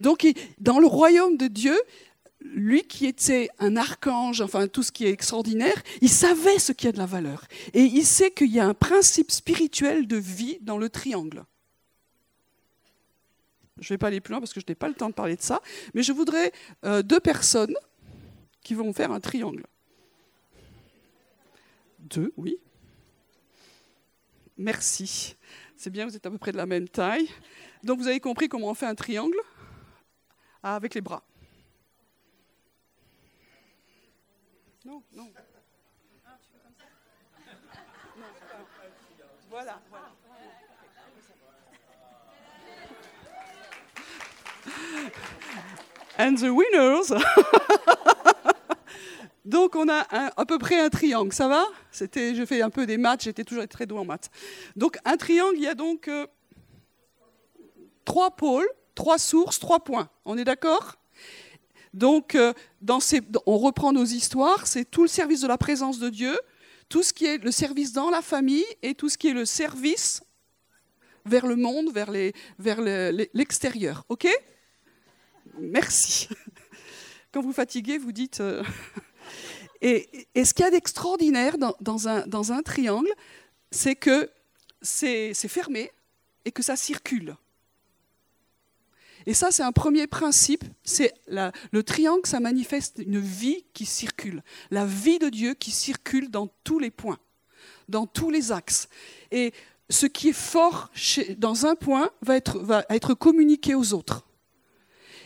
Donc, 0.00 0.26
dans 0.58 0.80
le 0.80 0.86
royaume 0.86 1.36
de 1.36 1.46
Dieu, 1.46 1.78
lui 2.40 2.82
qui 2.82 3.06
était 3.06 3.48
un 3.58 3.76
archange, 3.76 4.40
enfin 4.40 4.66
tout 4.68 4.82
ce 4.82 4.92
qui 4.92 5.04
est 5.04 5.10
extraordinaire, 5.10 5.82
il 6.00 6.10
savait 6.10 6.58
ce 6.58 6.72
qui 6.72 6.88
a 6.88 6.92
de 6.92 6.98
la 6.98 7.06
valeur. 7.06 7.44
Et 7.74 7.82
il 7.82 8.04
sait 8.04 8.30
qu'il 8.30 8.52
y 8.52 8.60
a 8.60 8.66
un 8.66 8.74
principe 8.74 9.30
spirituel 9.30 10.06
de 10.06 10.16
vie 10.16 10.58
dans 10.62 10.78
le 10.78 10.88
triangle. 10.88 11.44
Je 13.78 13.84
ne 13.84 13.88
vais 13.94 13.98
pas 13.98 14.06
aller 14.06 14.20
plus 14.20 14.32
loin 14.32 14.40
parce 14.40 14.52
que 14.52 14.60
je 14.60 14.66
n'ai 14.66 14.74
pas 14.74 14.88
le 14.88 14.94
temps 14.94 15.08
de 15.08 15.14
parler 15.14 15.36
de 15.36 15.42
ça, 15.42 15.60
mais 15.92 16.02
je 16.02 16.12
voudrais 16.12 16.52
euh, 16.84 17.02
deux 17.02 17.20
personnes 17.20 17.74
qui 18.62 18.74
vont 18.74 18.92
faire 18.92 19.12
un 19.12 19.20
triangle. 19.20 19.64
Deux, 21.98 22.32
oui. 22.36 22.58
Merci. 24.56 25.36
C'est 25.76 25.90
bien, 25.90 26.06
vous 26.06 26.16
êtes 26.16 26.24
à 26.24 26.30
peu 26.30 26.38
près 26.38 26.52
de 26.52 26.56
la 26.56 26.66
même 26.66 26.88
taille. 26.88 27.28
Donc 27.82 27.98
vous 27.98 28.08
avez 28.08 28.20
compris 28.20 28.48
comment 28.48 28.68
on 28.68 28.74
fait 28.74 28.86
un 28.86 28.94
triangle? 28.94 29.38
Ah, 30.62 30.76
avec 30.76 30.94
les 30.94 31.02
bras. 31.02 31.22
Non, 34.84 35.02
non. 35.12 35.30
Voilà, 39.50 39.80
voilà. 39.90 40.12
And 46.18 46.34
the 46.34 46.50
winners. 46.50 47.12
Donc 49.46 49.76
on 49.76 49.88
a 49.88 50.06
à 50.36 50.44
peu 50.44 50.58
près 50.58 50.80
un 50.80 50.88
triangle, 50.88 51.32
ça 51.32 51.46
va? 51.46 51.64
C'était, 51.92 52.34
je 52.34 52.44
fais 52.44 52.62
un 52.62 52.70
peu 52.70 52.84
des 52.84 52.96
maths, 52.96 53.22
j'étais 53.22 53.44
toujours 53.44 53.66
très 53.68 53.86
doué 53.86 54.00
en 54.00 54.04
maths. 54.04 54.28
Donc 54.74 54.98
un 55.04 55.16
triangle, 55.16 55.54
il 55.56 55.62
y 55.62 55.68
a 55.68 55.76
donc 55.76 56.08
euh, 56.08 56.26
trois 58.04 58.32
pôles, 58.32 58.68
trois 58.96 59.18
sources, 59.18 59.60
trois 59.60 59.78
points. 59.78 60.08
On 60.24 60.36
est 60.36 60.44
d'accord? 60.44 60.96
Donc 61.94 62.34
euh, 62.34 62.52
dans 62.82 62.98
ces, 62.98 63.20
on 63.46 63.56
reprend 63.58 63.92
nos 63.92 64.04
histoires, 64.04 64.66
c'est 64.66 64.84
tout 64.84 65.02
le 65.02 65.08
service 65.08 65.42
de 65.42 65.48
la 65.48 65.58
présence 65.58 66.00
de 66.00 66.08
Dieu, 66.08 66.36
tout 66.88 67.04
ce 67.04 67.12
qui 67.12 67.26
est 67.26 67.38
le 67.38 67.52
service 67.52 67.92
dans 67.92 68.10
la 68.10 68.22
famille 68.22 68.66
et 68.82 68.94
tout 68.94 69.08
ce 69.08 69.16
qui 69.16 69.28
est 69.28 69.32
le 69.32 69.44
service 69.44 70.24
vers 71.24 71.46
le 71.46 71.54
monde, 71.54 71.92
vers 71.92 72.10
l'extérieur. 72.10 74.04
Les, 74.08 74.14
OK? 74.14 74.28
Merci. 75.58 76.28
Quand 77.32 77.40
vous 77.40 77.52
fatiguez, 77.52 77.98
vous 77.98 78.12
dites. 78.12 78.40
Euh, 78.40 78.62
et, 79.80 80.08
ce 80.36 80.54
qu'il 80.54 80.64
y 80.64 80.68
a 80.68 80.70
d'extraordinaire 80.70 81.56
dans, 81.58 82.08
un, 82.08 82.62
triangle, 82.62 83.12
c'est 83.70 83.96
que 83.96 84.30
c'est 84.82 85.34
fermé 85.48 85.90
et 86.44 86.52
que 86.52 86.62
ça 86.62 86.76
circule. 86.76 87.36
Et 89.28 89.34
ça, 89.34 89.50
c'est 89.50 89.64
un 89.64 89.72
premier 89.72 90.06
principe. 90.06 90.64
C'est 90.84 91.12
le 91.26 91.82
triangle, 91.82 92.22
ça 92.24 92.38
manifeste 92.38 93.02
une 93.04 93.18
vie 93.18 93.64
qui 93.72 93.84
circule, 93.84 94.42
la 94.70 94.86
vie 94.86 95.18
de 95.18 95.28
Dieu 95.28 95.54
qui 95.54 95.72
circule 95.72 96.30
dans 96.30 96.48
tous 96.62 96.78
les 96.78 96.90
points, 96.90 97.18
dans 97.88 98.06
tous 98.06 98.30
les 98.30 98.52
axes. 98.52 98.88
Et 99.32 99.52
ce 99.90 100.06
qui 100.06 100.28
est 100.28 100.32
fort 100.32 100.90
dans 101.38 101.66
un 101.66 101.74
point 101.74 102.10
va 102.22 102.36
être 102.36 103.14
communiqué 103.14 103.74
aux 103.74 103.94
autres. 103.94 104.25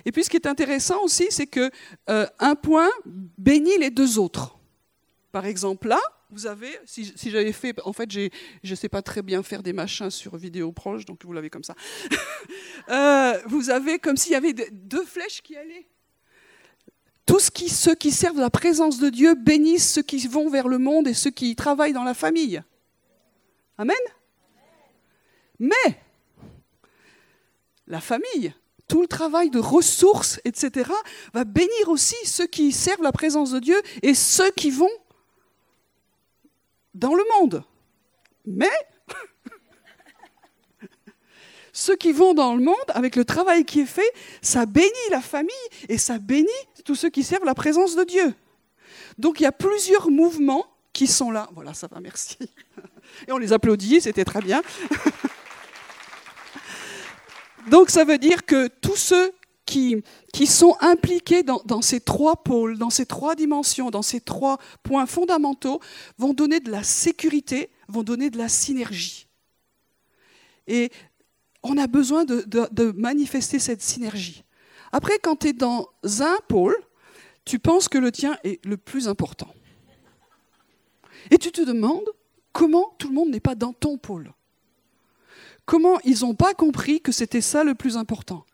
Et 0.04 0.12
puis 0.12 0.24
ce 0.24 0.30
qui 0.30 0.36
est 0.36 0.46
intéressant 0.46 1.02
aussi, 1.02 1.26
c'est 1.30 1.46
que 1.46 1.70
euh, 2.08 2.26
un 2.38 2.54
point 2.54 2.90
bénit 3.38 3.78
les 3.78 3.90
deux 3.90 4.18
autres. 4.18 4.58
Par 5.32 5.46
exemple, 5.46 5.88
là, 5.88 6.00
vous 6.30 6.46
avez, 6.46 6.78
si, 6.84 7.12
j'avais 7.26 7.52
fait, 7.52 7.74
en 7.84 7.92
fait, 7.92 8.10
je 8.10 8.28
ne 8.62 8.74
sais 8.74 8.88
pas 8.88 9.02
très 9.02 9.22
bien 9.22 9.42
faire 9.42 9.62
des 9.62 9.72
machins 9.72 10.10
sur 10.10 10.36
vidéo 10.36 10.70
proche, 10.72 11.04
donc 11.04 11.24
vous 11.24 11.32
l'avez 11.32 11.50
comme 11.50 11.64
ça. 11.64 11.74
Euh, 12.88 13.38
vous 13.46 13.70
avez 13.70 14.00
comme 14.00 14.16
s'il 14.16 14.32
y 14.32 14.34
avait 14.34 14.52
deux 14.52 15.04
flèches 15.04 15.42
qui 15.42 15.56
allaient. 15.56 15.86
Tous 17.24 17.50
ceux 17.68 17.94
qui 17.94 18.10
servent 18.10 18.40
la 18.40 18.50
présence 18.50 18.98
de 18.98 19.10
Dieu 19.10 19.34
bénissent 19.34 19.92
ceux 19.92 20.02
qui 20.02 20.26
vont 20.26 20.48
vers 20.48 20.66
le 20.66 20.78
monde 20.78 21.06
et 21.06 21.14
ceux 21.14 21.30
qui 21.30 21.54
travaillent 21.54 21.92
dans 21.92 22.02
la 22.02 22.14
famille. 22.14 22.60
Amen? 23.78 23.96
Mais 25.60 26.00
la 27.86 28.00
famille, 28.00 28.52
tout 28.90 29.00
le 29.00 29.06
travail 29.06 29.50
de 29.50 29.60
ressources, 29.60 30.40
etc., 30.44 30.90
va 31.32 31.44
bénir 31.44 31.70
aussi 31.86 32.16
ceux 32.24 32.48
qui 32.48 32.72
servent 32.72 33.04
la 33.04 33.12
présence 33.12 33.52
de 33.52 33.60
Dieu 33.60 33.80
et 34.02 34.14
ceux 34.14 34.50
qui 34.50 34.70
vont 34.70 34.90
dans 36.92 37.14
le 37.14 37.22
monde. 37.38 37.62
Mais 38.44 38.68
ceux 41.72 41.94
qui 41.94 42.10
vont 42.10 42.34
dans 42.34 42.56
le 42.56 42.64
monde, 42.64 42.74
avec 42.88 43.14
le 43.14 43.24
travail 43.24 43.64
qui 43.64 43.80
est 43.80 43.86
fait, 43.86 44.12
ça 44.42 44.66
bénit 44.66 44.90
la 45.10 45.20
famille 45.20 45.54
et 45.88 45.96
ça 45.96 46.18
bénit 46.18 46.48
tous 46.84 46.96
ceux 46.96 47.10
qui 47.10 47.22
servent 47.22 47.44
la 47.44 47.54
présence 47.54 47.94
de 47.94 48.02
Dieu. 48.02 48.34
Donc 49.18 49.38
il 49.38 49.44
y 49.44 49.46
a 49.46 49.52
plusieurs 49.52 50.10
mouvements 50.10 50.66
qui 50.92 51.06
sont 51.06 51.30
là. 51.30 51.48
Voilà, 51.52 51.74
ça 51.74 51.86
va, 51.86 52.00
merci. 52.00 52.38
Et 53.28 53.32
on 53.32 53.38
les 53.38 53.52
applaudit, 53.52 54.00
c'était 54.00 54.24
très 54.24 54.40
bien. 54.40 54.62
Donc 57.68 57.90
ça 57.90 58.04
veut 58.04 58.18
dire 58.18 58.44
que 58.44 58.68
tous 58.68 58.96
ceux 58.96 59.32
qui, 59.66 60.02
qui 60.32 60.46
sont 60.46 60.76
impliqués 60.80 61.42
dans, 61.42 61.82
ces 61.82 62.00
trois 62.00 62.36
pôles, 62.42 62.78
dans 62.78 62.90
ces 62.90 63.06
trois 63.06 63.34
dimensions, 63.34 63.90
dans 63.90 64.02
ces 64.02 64.20
trois 64.20 64.58
points 64.82 65.06
fondamentaux, 65.06 65.80
vont 66.18 66.32
donner 66.32 66.60
de 66.60 66.70
la 66.70 66.82
sécurité, 66.82 67.70
vont 67.88 68.02
donner 68.02 68.30
de 68.30 68.38
la 68.38 68.48
synergie. 68.48 69.28
Et 70.66 70.90
on 71.62 71.76
a 71.76 71.86
besoin 71.86 72.24
de, 72.24 72.42
de, 72.46 72.66
de 72.72 72.90
manifester 72.92 73.58
cette 73.58 73.82
synergie. 73.82 74.44
Après, 74.92 75.18
quand 75.22 75.36
tu 75.36 75.48
es 75.48 75.52
dans 75.52 75.88
un 76.02 76.36
pôle, 76.48 76.76
tu 77.44 77.58
penses 77.58 77.88
que 77.88 77.98
le 77.98 78.10
tien 78.10 78.38
est 78.44 78.64
le 78.64 78.76
plus 78.76 79.08
important. 79.08 79.52
Et 81.30 81.38
tu 81.38 81.52
te 81.52 81.62
demandes 81.62 82.08
comment 82.52 82.94
tout 82.98 83.08
le 83.08 83.14
monde 83.14 83.30
n'est 83.30 83.40
pas 83.40 83.54
dans 83.54 83.72
ton 83.72 83.98
pôle. 83.98 84.32
Comment 85.70 86.00
ils 86.02 86.22
n'ont 86.22 86.34
pas 86.34 86.52
compris 86.52 87.00
que 87.00 87.12
c'était 87.12 87.40
ça 87.40 87.62
le 87.62 87.76
plus 87.76 87.96
important 87.96 88.44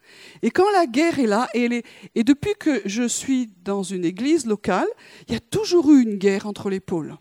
Et 0.42 0.50
quand 0.50 0.70
la 0.72 0.84
guerre 0.84 1.18
est 1.18 1.26
là, 1.26 1.48
et, 1.54 1.82
depuis 2.14 2.52
que 2.60 2.82
je 2.84 3.08
suis 3.08 3.48
dans 3.64 3.82
une 3.82 4.04
église 4.04 4.44
locale, 4.44 4.86
il 5.26 5.32
y 5.32 5.36
a 5.38 5.40
toujours 5.40 5.90
eu 5.92 6.02
une 6.02 6.16
guerre 6.16 6.46
entre 6.46 6.68
les 6.68 6.78
pôles. 6.78 7.16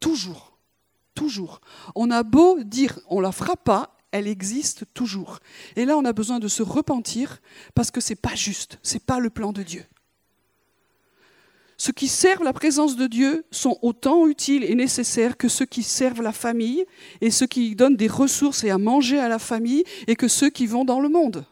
Toujours. 0.00 0.58
Toujours. 1.14 1.60
On 1.94 2.10
a 2.10 2.24
beau 2.24 2.58
dire 2.64 2.98
on 3.06 3.20
la 3.20 3.30
fera 3.30 3.54
pas, 3.54 3.96
elle 4.10 4.26
existe 4.26 4.86
toujours. 4.92 5.38
Et 5.76 5.84
là, 5.84 5.96
on 5.96 6.04
a 6.04 6.12
besoin 6.12 6.40
de 6.40 6.48
se 6.48 6.64
repentir 6.64 7.40
parce 7.76 7.92
que 7.92 8.00
c'est 8.00 8.20
pas 8.20 8.34
juste, 8.34 8.80
c'est 8.82 9.06
pas 9.06 9.20
le 9.20 9.30
plan 9.30 9.52
de 9.52 9.62
Dieu. 9.62 9.84
Ceux 11.82 11.92
qui 11.92 12.06
servent 12.06 12.44
la 12.44 12.52
présence 12.52 12.94
de 12.94 13.08
Dieu 13.08 13.44
sont 13.50 13.76
autant 13.82 14.28
utiles 14.28 14.62
et 14.62 14.76
nécessaires 14.76 15.36
que 15.36 15.48
ceux 15.48 15.66
qui 15.66 15.82
servent 15.82 16.22
la 16.22 16.30
famille 16.30 16.86
et 17.20 17.32
ceux 17.32 17.48
qui 17.48 17.74
donnent 17.74 17.96
des 17.96 18.06
ressources 18.06 18.62
et 18.62 18.70
à 18.70 18.78
manger 18.78 19.18
à 19.18 19.26
la 19.26 19.40
famille 19.40 19.82
et 20.06 20.14
que 20.14 20.28
ceux 20.28 20.48
qui 20.48 20.68
vont 20.68 20.84
dans 20.84 21.00
le 21.00 21.08
monde. 21.08 21.44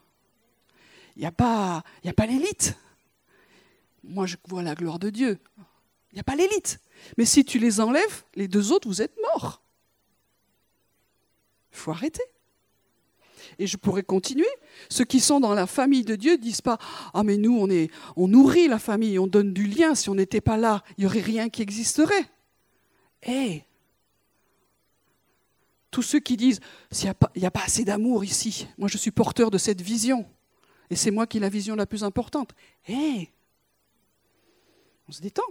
Il 1.17 1.23
n'y 1.23 1.27
a 1.27 1.33
pas, 1.33 1.83
l'élite. 2.29 2.77
Moi, 4.05 4.27
je 4.27 4.37
vois 4.47 4.63
la 4.63 4.77
gloire 4.77 5.01
de 5.01 5.11
Dieu. 5.11 5.37
Il 6.13 6.15
n'y 6.15 6.21
a 6.21 6.23
pas 6.23 6.37
l'élite. 6.37 6.79
Mais 7.19 7.25
si 7.25 7.45
tu 7.45 7.59
les 7.59 7.81
enlèves, 7.81 8.23
les 8.37 8.47
deux 8.47 8.71
autres, 8.71 8.87
vous 8.87 9.03
êtes 9.03 9.17
morts. 9.35 9.61
Il 11.73 11.77
faut 11.77 11.91
arrêter. 11.91 12.23
Et 13.61 13.67
je 13.67 13.77
pourrais 13.77 14.03
continuer. 14.03 14.49
Ceux 14.89 15.05
qui 15.05 15.21
sont 15.21 15.39
dans 15.39 15.55
la 15.55 15.67
famille 15.67 16.03
de 16.03 16.17
Dieu 16.17 16.33
ne 16.33 16.37
disent 16.39 16.63
pas 16.63 16.79
Ah, 17.13 17.23
mais 17.23 17.37
nous, 17.37 17.57
on, 17.57 17.69
est, 17.69 17.91
on 18.17 18.27
nourrit 18.27 18.69
la 18.69 18.79
famille, 18.79 19.19
on 19.19 19.27
donne 19.27 19.53
du 19.53 19.67
lien. 19.67 19.95
Si 19.95 20.09
on 20.09 20.15
n'était 20.15 20.41
pas 20.41 20.57
là, 20.57 20.83
il 20.97 21.03
n'y 21.03 21.07
aurait 21.07 21.21
rien 21.21 21.51
qui 21.51 21.61
existerait. 21.61 22.27
Hé 23.23 23.65
Tous 25.91 26.03
ceux 26.03 26.21
qui 26.21 26.39
disent 26.39 26.61
Il 27.03 27.13
n'y 27.37 27.47
a, 27.47 27.51
pas 27.51 27.63
assez 27.63 27.85
d'amour 27.85 28.25
ici, 28.25 28.67
moi 28.79 28.89
je 28.89 28.97
suis 28.97 29.11
porteur 29.11 29.51
de 29.51 29.59
cette 29.59 29.83
vision, 29.83 30.27
et 30.89 30.97
c'est 30.97 31.11
moi 31.11 31.27
qui 31.27 31.37
ai 31.37 31.41
la 31.41 31.51
vision 31.51 31.77
la 31.77 31.87
plus 31.87 32.03
importante. 32.03 32.53
Hé 32.89 33.29
On 35.07 35.13
se 35.13 35.21
détend. 35.21 35.43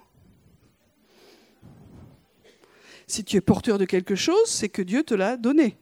Si 3.06 3.24
tu 3.24 3.38
es 3.38 3.42
porteur 3.42 3.78
de 3.78 3.86
quelque 3.86 4.16
chose, 4.16 4.48
c'est 4.48 4.70
que 4.70 4.82
Dieu 4.82 5.04
te 5.04 5.14
l'a 5.14 5.38
donné. 5.38 5.78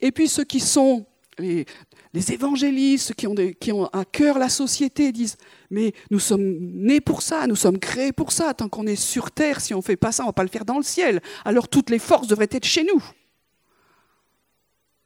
Et 0.00 0.12
puis 0.12 0.28
ceux 0.28 0.44
qui 0.44 0.60
sont 0.60 1.06
les, 1.40 1.66
évangélistes, 2.32 3.14
qui 3.14 3.26
ont, 3.26 3.34
qui 3.34 3.72
ont 3.72 3.86
à 3.86 4.04
cœur 4.04 4.38
la 4.38 4.48
société, 4.48 5.12
disent, 5.12 5.36
mais 5.70 5.92
nous 6.10 6.18
sommes 6.18 6.58
nés 6.58 7.00
pour 7.00 7.22
ça, 7.22 7.46
nous 7.46 7.56
sommes 7.56 7.78
créés 7.78 8.12
pour 8.12 8.32
ça, 8.32 8.54
tant 8.54 8.68
qu'on 8.68 8.86
est 8.86 8.96
sur 8.96 9.30
terre, 9.30 9.60
si 9.60 9.74
on 9.74 9.78
ne 9.78 9.82
fait 9.82 9.96
pas 9.96 10.12
ça, 10.12 10.24
on 10.24 10.26
ne 10.26 10.30
va 10.30 10.34
pas 10.34 10.42
le 10.42 10.48
faire 10.48 10.64
dans 10.64 10.76
le 10.76 10.82
ciel. 10.82 11.20
Alors 11.44 11.68
toutes 11.68 11.90
les 11.90 11.98
forces 11.98 12.28
devraient 12.28 12.48
être 12.50 12.64
chez 12.64 12.84
nous. 12.84 13.02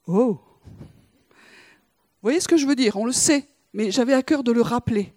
Oh 0.06 0.40
Vous 0.60 0.86
voyez 2.22 2.40
ce 2.40 2.48
que 2.48 2.56
je 2.56 2.66
veux 2.66 2.76
dire? 2.76 2.96
On 2.96 3.06
le 3.06 3.12
sait, 3.12 3.48
mais 3.72 3.90
j'avais 3.90 4.14
à 4.14 4.22
cœur 4.22 4.42
de 4.42 4.52
le 4.52 4.62
rappeler. 4.62 5.14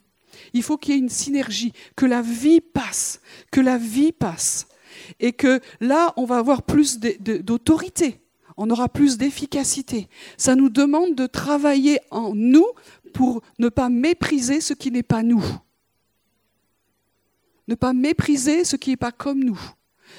Il 0.54 0.64
faut 0.64 0.78
qu'il 0.78 0.94
y 0.94 0.98
ait 0.98 1.02
une 1.02 1.10
synergie, 1.10 1.74
que 1.96 2.06
la 2.06 2.22
vie 2.22 2.62
passe, 2.62 3.22
que 3.52 3.60
la 3.60 3.78
vie 3.78 4.12
passe. 4.12 4.68
Et 5.20 5.34
que 5.34 5.60
là, 5.80 6.14
on 6.18 6.26
va 6.26 6.38
avoir 6.38 6.64
plus 6.64 7.00
d'autorité 7.00 8.20
on 8.58 8.70
aura 8.72 8.90
plus 8.90 9.18
d'efficacité. 9.18 10.10
Ça 10.36 10.56
nous 10.56 10.70
demande 10.70 11.16
de 11.16 11.28
travailler 11.28 12.00
en 12.10 12.34
nous 12.34 12.68
pour 13.14 13.42
ne 13.60 13.70
pas 13.70 13.90
mépriser 13.90 14.62
ce 14.62 14.74
qui 14.74 14.92
n'est 14.92 15.04
pas 15.04 15.24
nous. 15.24 15.44
Ne 17.68 17.76
pas 17.76 17.94
mépriser 17.94 18.64
ce 18.64 18.76
qui 18.76 18.90
n'est 18.90 18.98
pas 18.98 19.12
comme 19.12 19.44
nous. 19.44 19.60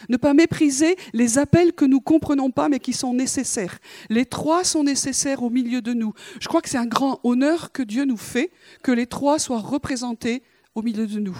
Ne 0.08 0.16
pas 0.16 0.34
mépriser 0.34 0.96
les 1.12 1.38
appels 1.38 1.72
que 1.72 1.84
nous 1.84 1.96
ne 1.96 2.02
comprenons 2.02 2.50
pas 2.50 2.68
mais 2.68 2.78
qui 2.78 2.92
sont 2.92 3.14
nécessaires. 3.14 3.78
Les 4.08 4.26
trois 4.26 4.62
sont 4.62 4.84
nécessaires 4.84 5.42
au 5.42 5.50
milieu 5.50 5.82
de 5.82 5.92
nous. 5.92 6.12
Je 6.40 6.46
crois 6.46 6.60
que 6.60 6.68
c'est 6.68 6.78
un 6.78 6.86
grand 6.86 7.20
honneur 7.24 7.72
que 7.72 7.82
Dieu 7.82 8.04
nous 8.04 8.16
fait 8.16 8.52
que 8.82 8.92
les 8.92 9.06
trois 9.06 9.38
soient 9.38 9.60
représentés 9.60 10.42
au 10.74 10.82
milieu 10.82 11.06
de 11.06 11.18
nous. 11.18 11.38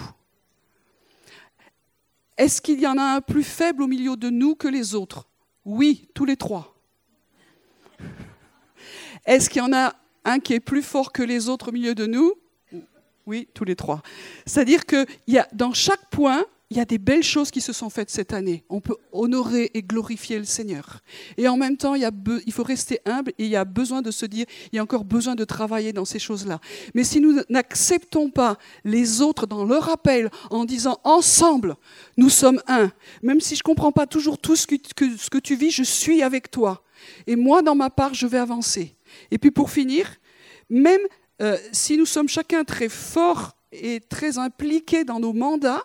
Est-ce 2.37 2.61
qu'il 2.61 2.79
y 2.79 2.87
en 2.87 2.97
a 2.97 3.03
un 3.03 3.21
plus 3.21 3.43
faible 3.43 3.83
au 3.83 3.87
milieu 3.87 4.17
de 4.17 4.29
nous 4.29 4.55
que 4.55 4.67
les 4.67 4.95
autres? 4.95 5.27
Oui, 5.63 6.09
tous 6.13 6.25
les 6.25 6.37
trois. 6.37 6.78
Est-ce 9.29 9.47
qu'il 9.47 9.61
y 9.61 9.65
en 9.65 9.73
a 9.73 9.93
un 10.25 10.39
qui 10.39 10.53
est 10.55 10.59
plus 10.59 10.81
fort 10.81 11.11
que 11.11 11.21
les 11.21 11.49
autres 11.49 11.69
au 11.69 11.71
milieu 11.71 11.93
de 11.93 12.07
nous? 12.07 12.33
Oui, 13.27 13.47
tous 13.53 13.63
les 13.63 13.75
trois. 13.75 14.01
C'est-à-dire 14.47 14.87
que 14.87 15.05
y 15.27 15.37
a, 15.37 15.47
dans 15.53 15.71
chaque 15.71 16.09
point, 16.09 16.43
il 16.71 16.77
y 16.77 16.79
a 16.79 16.85
des 16.85 16.97
belles 16.97 17.23
choses 17.23 17.51
qui 17.51 17.61
se 17.61 17.71
sont 17.71 17.91
faites 17.91 18.09
cette 18.09 18.33
année. 18.33 18.63
On 18.69 18.81
peut 18.81 18.97
honorer 19.11 19.69
et 19.75 19.83
glorifier 19.83 20.39
le 20.39 20.45
Seigneur. 20.45 21.01
Et 21.37 21.47
en 21.47 21.57
même 21.57 21.77
temps, 21.77 21.93
il, 21.93 22.51
faut 22.51 22.63
rester 22.63 23.01
humble 23.05 23.31
et 23.37 23.45
il 23.45 23.51
y 23.51 23.55
a 23.55 23.65
besoin 23.65 24.01
de 24.01 24.09
se 24.09 24.25
dire, 24.25 24.47
il 24.71 24.77
y 24.77 24.79
a 24.79 24.83
encore 24.83 25.05
besoin 25.05 25.35
de 25.35 25.45
travailler 25.45 25.93
dans 25.93 26.05
ces 26.05 26.17
choses-là. 26.17 26.59
Mais 26.95 27.03
si 27.03 27.19
nous 27.21 27.39
n'acceptons 27.49 28.31
pas 28.31 28.57
les 28.83 29.21
autres 29.21 29.45
dans 29.45 29.63
leur 29.63 29.89
appel 29.89 30.31
en 30.49 30.65
disant 30.65 30.99
ensemble, 31.03 31.75
nous 32.17 32.29
sommes 32.29 32.63
un, 32.67 32.91
même 33.21 33.41
si 33.41 33.53
je 33.53 33.59
ne 33.59 33.63
comprends 33.63 33.91
pas 33.91 34.07
toujours 34.07 34.39
tout 34.39 34.55
ce 34.55 34.65
que 34.65 35.37
tu 35.37 35.55
vis, 35.55 35.69
je 35.69 35.83
suis 35.83 36.23
avec 36.23 36.49
toi. 36.49 36.83
Et 37.27 37.35
moi, 37.35 37.61
dans 37.61 37.75
ma 37.75 37.89
part, 37.89 38.15
je 38.15 38.27
vais 38.27 38.37
avancer. 38.37 38.95
Et 39.31 39.37
puis 39.37 39.51
pour 39.51 39.71
finir, 39.71 40.15
même 40.69 41.01
euh, 41.41 41.57
si 41.71 41.97
nous 41.97 42.05
sommes 42.05 42.27
chacun 42.27 42.63
très 42.63 42.89
forts 42.89 43.55
et 43.71 43.99
très 43.99 44.37
impliqués 44.37 45.03
dans 45.03 45.19
nos 45.19 45.33
mandats, 45.33 45.83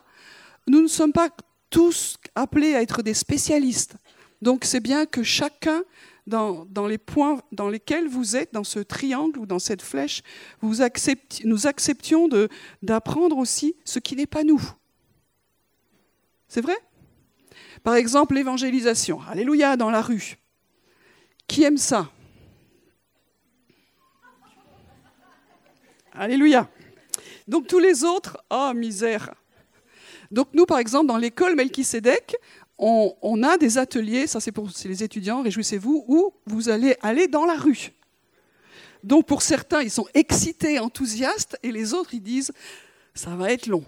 nous 0.66 0.82
ne 0.82 0.88
sommes 0.88 1.12
pas 1.12 1.28
tous 1.70 2.16
appelés 2.34 2.74
à 2.74 2.82
être 2.82 3.02
des 3.02 3.14
spécialistes. 3.14 3.96
Donc 4.42 4.64
c'est 4.64 4.80
bien 4.80 5.06
que 5.06 5.22
chacun, 5.22 5.82
dans, 6.26 6.66
les 6.86 6.98
points 6.98 7.40
dans 7.52 7.68
lesquels 7.68 8.08
vous 8.08 8.36
êtes, 8.36 8.52
dans 8.52 8.64
ce 8.64 8.78
triangle 8.78 9.38
ou 9.38 9.46
dans 9.46 9.58
cette 9.58 9.82
flèche, 9.82 10.22
nous 10.62 10.82
acceptions 11.66 12.28
d'apprendre 12.82 13.36
aussi 13.36 13.76
ce 13.84 13.98
qui 13.98 14.16
n'est 14.16 14.26
pas 14.26 14.44
nous. 14.44 14.62
C'est 16.48 16.60
vrai? 16.60 16.76
Par 17.82 17.94
exemple, 17.94 18.34
l'évangélisation. 18.34 19.20
Alléluia, 19.28 19.76
dans 19.76 19.90
la 19.90 20.00
rue. 20.00 20.38
Qui 21.46 21.64
aime 21.64 21.76
ça? 21.76 22.10
Alléluia. 26.16 26.70
Donc 27.48 27.66
tous 27.66 27.80
les 27.80 28.04
autres, 28.04 28.38
oh 28.48 28.72
misère. 28.72 29.34
Donc 30.30 30.48
nous, 30.52 30.64
par 30.64 30.78
exemple, 30.78 31.08
dans 31.08 31.16
l'école 31.16 31.56
Melchisedec, 31.56 32.36
on, 32.78 33.14
on 33.20 33.42
a 33.42 33.56
des 33.56 33.78
ateliers, 33.78 34.28
ça 34.28 34.38
c'est 34.38 34.52
pour 34.52 34.68
les 34.84 35.02
étudiants, 35.02 35.42
réjouissez-vous, 35.42 36.04
où 36.06 36.32
vous 36.46 36.68
allez 36.68 36.96
aller 37.02 37.26
dans 37.26 37.44
la 37.44 37.54
rue. 37.54 37.90
Donc 39.02 39.26
pour 39.26 39.42
certains, 39.42 39.82
ils 39.82 39.90
sont 39.90 40.06
excités, 40.14 40.78
enthousiastes, 40.78 41.58
et 41.64 41.72
les 41.72 41.92
autres, 41.94 42.14
ils 42.14 42.22
disent, 42.22 42.52
ça 43.12 43.34
va 43.34 43.52
être 43.52 43.66
long. 43.66 43.84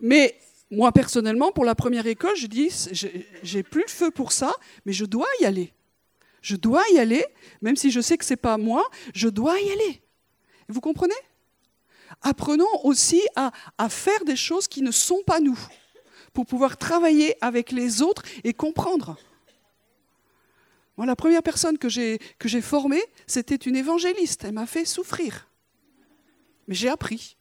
Mais 0.00 0.38
moi, 0.70 0.92
personnellement, 0.92 1.52
pour 1.52 1.64
la 1.64 1.74
première 1.74 2.06
école, 2.06 2.36
je 2.36 2.46
dis, 2.46 2.70
j'ai 3.42 3.62
plus 3.62 3.82
le 3.82 3.90
feu 3.90 4.10
pour 4.10 4.32
ça, 4.32 4.52
mais 4.86 4.92
je 4.92 5.04
dois 5.04 5.28
y 5.40 5.44
aller. 5.44 5.72
Je 6.40 6.56
dois 6.56 6.82
y 6.92 6.98
aller, 6.98 7.24
même 7.60 7.76
si 7.76 7.90
je 7.90 8.00
sais 8.00 8.16
que 8.16 8.24
ce 8.24 8.32
n'est 8.32 8.38
pas 8.38 8.56
moi, 8.56 8.88
je 9.14 9.28
dois 9.28 9.58
y 9.60 9.70
aller. 9.70 10.02
Vous 10.68 10.80
comprenez? 10.80 11.14
Apprenons 12.22 12.84
aussi 12.84 13.22
à, 13.34 13.52
faire 13.88 14.24
des 14.24 14.36
choses 14.36 14.68
qui 14.68 14.82
ne 14.82 14.90
sont 14.90 15.22
pas 15.26 15.40
nous, 15.40 15.58
pour 16.32 16.46
pouvoir 16.46 16.76
travailler 16.76 17.36
avec 17.42 17.72
les 17.72 18.02
autres 18.02 18.22
et 18.44 18.52
comprendre. 18.52 19.16
Moi, 20.96 21.06
la 21.06 21.16
première 21.16 21.42
personne 21.42 21.78
que 21.78 21.88
j'ai 21.88 22.60
formée, 22.62 23.02
c'était 23.26 23.56
une 23.56 23.76
évangéliste. 23.76 24.44
Elle 24.44 24.54
m'a 24.54 24.66
fait 24.66 24.84
souffrir. 24.84 25.48
Mais 26.68 26.74
j'ai 26.74 26.88
appris. 26.88 27.36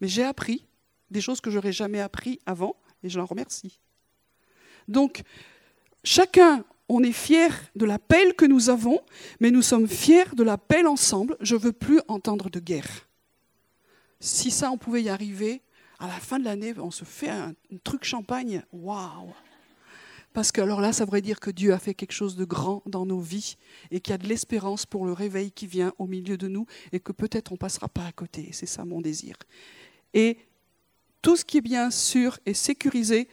Mais 0.00 0.08
j'ai 0.08 0.24
appris 0.24 0.66
des 1.10 1.20
choses 1.20 1.40
que 1.40 1.50
j'aurais 1.50 1.72
jamais 1.72 2.00
appris 2.00 2.40
avant, 2.46 2.76
et 3.02 3.08
je 3.08 3.18
l'en 3.18 3.26
remercie. 3.26 3.80
Donc, 4.88 5.22
chacun, 6.04 6.64
on 6.88 7.02
est 7.02 7.12
fier 7.12 7.52
de 7.74 7.84
l'appel 7.84 8.34
que 8.34 8.44
nous 8.44 8.70
avons, 8.70 9.00
mais 9.40 9.50
nous 9.50 9.62
sommes 9.62 9.88
fiers 9.88 10.34
de 10.34 10.42
l'appel 10.42 10.86
ensemble. 10.86 11.36
Je 11.40 11.54
ne 11.54 11.60
veux 11.60 11.72
plus 11.72 12.00
entendre 12.08 12.48
de 12.48 12.60
guerre. 12.60 13.08
Si 14.20 14.50
ça, 14.50 14.70
on 14.70 14.78
pouvait 14.78 15.02
y 15.02 15.08
arriver, 15.08 15.62
à 15.98 16.06
la 16.06 16.14
fin 16.14 16.38
de 16.38 16.44
l'année, 16.44 16.74
on 16.78 16.90
se 16.90 17.04
fait 17.04 17.28
un, 17.28 17.54
truc 17.82 18.04
champagne. 18.04 18.62
Waouh 18.72 19.32
Parce 20.32 20.52
que 20.52 20.60
alors 20.60 20.80
là, 20.80 20.92
ça 20.92 21.04
voudrait 21.04 21.22
dire 21.22 21.40
que 21.40 21.50
Dieu 21.50 21.72
a 21.72 21.78
fait 21.78 21.94
quelque 21.94 22.12
chose 22.12 22.36
de 22.36 22.44
grand 22.44 22.82
dans 22.86 23.06
nos 23.06 23.20
vies 23.20 23.56
et 23.90 24.00
qu'il 24.00 24.12
y 24.12 24.14
a 24.14 24.18
de 24.18 24.28
l'espérance 24.28 24.86
pour 24.86 25.06
le 25.06 25.12
réveil 25.12 25.50
qui 25.50 25.66
vient 25.66 25.92
au 25.98 26.06
milieu 26.06 26.36
de 26.36 26.48
nous 26.48 26.66
et 26.92 27.00
que 27.00 27.12
peut-être 27.12 27.52
on 27.52 27.54
ne 27.54 27.58
passera 27.58 27.88
pas 27.88 28.04
à 28.04 28.12
côté. 28.12 28.50
C'est 28.52 28.66
ça 28.66 28.84
mon 28.84 29.00
désir. 29.00 29.36
Et 30.14 30.38
tout 31.20 31.36
ce 31.36 31.44
qui 31.44 31.58
est 31.58 31.62
bien 31.62 31.90
sûr 31.90 32.38
et 32.46 32.54
sécurisé, 32.54 33.28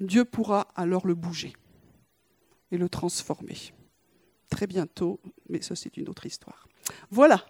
Dieu 0.00 0.24
pourra 0.24 0.68
alors 0.76 1.06
le 1.06 1.14
bouger 1.14 1.54
et 2.72 2.78
le 2.78 2.88
transformer. 2.88 3.56
Très 4.48 4.66
bientôt, 4.66 5.20
mais 5.48 5.62
ça 5.62 5.76
c'est 5.76 5.96
une 5.96 6.08
autre 6.08 6.26
histoire. 6.26 6.66
Voilà. 7.10 7.46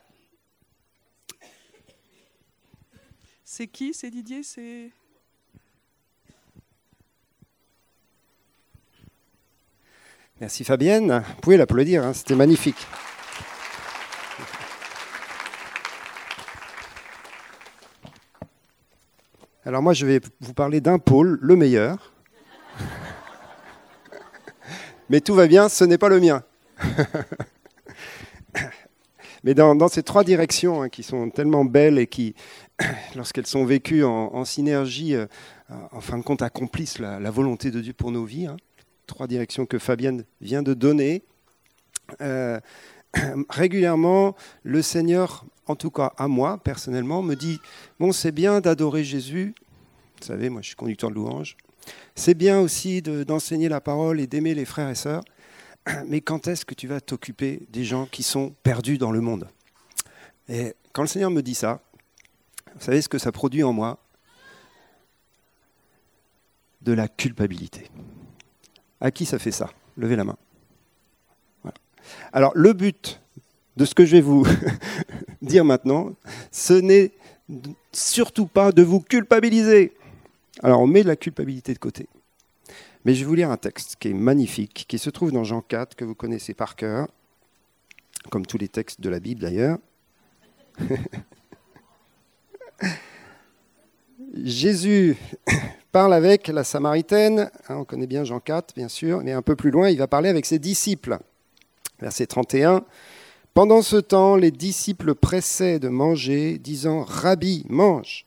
C'est 3.45 3.69
qui 3.69 3.95
C'est 3.95 4.11
Didier 4.11 4.43
C'est 4.43 4.91
Merci 10.41 10.65
Fabienne. 10.65 11.23
Vous 11.37 11.41
pouvez 11.41 11.57
l'applaudir, 11.57 12.03
hein, 12.05 12.13
c'était 12.13 12.35
magnifique. 12.35 12.87
Alors 19.65 19.83
moi, 19.83 19.93
je 19.93 20.05
vais 20.05 20.21
vous 20.41 20.55
parler 20.55 20.81
d'un 20.81 20.99
pôle, 20.99 21.39
le 21.41 21.55
meilleur. 21.55 22.12
Mais 25.13 25.21
tout 25.21 25.35
va 25.35 25.47
bien, 25.47 25.69
ce 25.69 25.85
n'est 25.85 25.99
pas 25.99 26.09
le 26.09 26.21
mien. 26.21 26.43
Mais 29.45 29.53
dans, 29.53 29.89
ces 29.89 30.03
trois 30.03 30.25
directions 30.25 30.81
hein, 30.81 30.89
qui 30.89 31.03
sont 31.03 31.29
tellement 31.29 31.67
belles 31.67 31.99
et 31.99 32.07
qui, 32.07 32.35
lorsqu'elles 33.15 33.47
sont 33.47 33.67
vécues 33.67 34.05
en, 34.05 34.43
synergie, 34.47 35.15
euh, 35.15 35.27
en 35.91 36.01
fin 36.01 36.17
de 36.17 36.23
compte, 36.23 36.41
accomplissent 36.41 36.99
la, 36.99 37.31
volonté 37.31 37.71
de 37.71 37.83
Dieu 37.83 37.93
pour 37.93 38.11
nos 38.11 38.25
vies, 38.25 38.47
hein, 38.47 38.57
trois 39.07 39.27
directions 39.27 39.67
que 39.67 39.79
Fabienne 39.79 40.25
vient 40.41 40.63
de 40.63 40.73
donner, 40.73 41.25
euh, 42.23 42.59
régulièrement, 43.51 44.35
le 44.63 44.81
Seigneur, 44.81 45.45
en 45.67 45.77
tout 45.77 45.91
cas 45.91 46.15
à 46.17 46.27
moi 46.27 46.57
personnellement, 46.57 47.21
me 47.21 47.35
dit 47.35 47.61
Bon, 48.01 48.13
c'est 48.13 48.33
bien 48.33 48.63
d'adorer 48.63 49.05
Jésus. 49.05 49.55
Vous 50.23 50.27
savez, 50.27 50.49
moi 50.49 50.63
je 50.63 50.69
suis 50.69 50.77
conducteur 50.77 51.11
de 51.11 51.17
louange. 51.17 51.59
C'est 52.15 52.35
bien 52.35 52.61
aussi 52.61 53.03
d'enseigner 53.03 53.69
la 53.69 53.81
parole 53.81 54.21
et 54.21 54.27
d'aimer 54.27 54.55
les 54.55 54.65
frères 54.65 54.89
et 54.89 54.95
sœurs. 54.95 55.23
mais 56.07 56.21
quand 56.21 56.47
est-ce 56.49 56.65
que 56.65 56.75
tu 56.75 56.87
vas 56.87 57.01
t'occuper 57.01 57.63
des 57.71 57.85
gens 57.85 58.07
qui 58.07 58.23
sont 58.23 58.55
perdus 58.63 58.99
dans 58.99 59.13
le 59.13 59.21
monde? 59.21 59.49
Et 60.49 60.75
quand 60.93 61.03
le 61.03 61.09
Seigneur 61.09 61.31
me 61.31 61.43
dit 61.43 61.55
ça, 61.55 61.81
vous 62.75 62.85
savez 62.85 63.03
ce 63.03 63.09
que 63.09 63.19
ça 63.19 63.33
produit 63.33 63.63
en 63.63 63.73
moi? 63.73 63.99
De 66.83 66.93
la 66.93 67.09
culpabilité. 67.09 67.89
À 69.01 69.11
qui 69.11 69.25
ça 69.25 69.39
fait 69.39 69.53
ça? 69.53 69.71
Levez 69.97 70.17
la 70.17 70.25
main. 70.25 70.37
Alors 72.33 72.53
le 72.55 72.73
but 72.73 73.21
de 73.77 73.85
ce 73.85 73.95
que 73.95 74.05
je 74.05 74.13
vais 74.13 74.21
vous 74.21 74.47
dire 75.43 75.65
maintenant, 75.65 76.13
ce 76.51 76.75
n'est 76.75 77.13
surtout 77.93 78.47
pas 78.47 78.73
de 78.73 78.83
vous 78.83 79.01
culpabiliser. 79.01 79.93
Alors 80.63 80.81
on 80.81 80.87
met 80.87 81.03
de 81.03 81.09
la 81.09 81.17
culpabilité 81.17 81.75
de 81.75 81.79
côté. 81.79 82.09
Mais 83.05 83.15
je 83.15 83.21
vais 83.21 83.27
vous 83.27 83.35
lire 83.35 83.51
un 83.51 83.57
texte 83.57 83.97
qui 83.99 84.09
est 84.09 84.15
magnifique, 84.15 84.85
qui 84.89 84.99
se 84.99 85.11
trouve 85.11 85.33
dans 85.33 85.43
Jean 85.43 85.61
4, 85.61 85.97
que 85.97 86.05
vous 86.05 86.15
connaissez 86.15 86.55
par 86.55 86.77
cœur, 86.77 87.09
comme 88.31 88.47
tous 88.47 88.59
les 88.59 88.69
textes 88.69 89.01
de 89.01 89.11
la 89.11 89.19
Bible 89.19 89.41
d'ailleurs. 89.41 89.79
Jésus 94.35 95.17
parle 95.91 96.15
avec 96.15 96.47
la 96.47 96.63
Samaritaine, 96.65 97.51
hein, 97.69 97.77
on 97.77 97.85
connaît 97.85 98.07
bien 98.07 98.23
Jean 98.25 98.39
4 98.41 98.75
bien 98.75 98.89
sûr, 98.89 99.21
mais 99.23 99.33
un 99.33 99.43
peu 99.43 99.57
plus 99.57 99.71
loin, 99.71 99.91
il 99.91 99.99
va 99.99 100.07
parler 100.07 100.29
avec 100.29 100.47
ses 100.47 100.61
disciples. 100.61 101.19
Verset 102.01 102.27
31, 102.27 102.85
Pendant 103.53 103.83
ce 103.83 103.97
temps, 103.97 104.37
les 104.37 104.53
disciples 104.53 105.15
pressaient 105.15 105.79
de 105.79 105.89
manger, 105.89 106.59
disant, 106.59 107.03
Rabbi, 107.03 107.67
mange. 107.69 108.27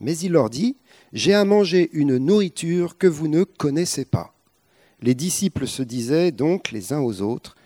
Mais 0.00 0.16
il 0.18 0.32
leur 0.32 0.48
dit, 0.48 0.76
j'ai 1.16 1.34
à 1.34 1.44
manger 1.44 1.88
une 1.94 2.18
nourriture 2.18 2.98
que 2.98 3.06
vous 3.06 3.26
ne 3.26 3.42
connaissez 3.42 4.04
pas. 4.04 4.34
Les 5.00 5.14
disciples 5.14 5.66
se 5.66 5.82
disaient 5.82 6.30
donc 6.30 6.70
les 6.70 6.92
uns 6.92 7.00
aux 7.00 7.22
autres, 7.22 7.56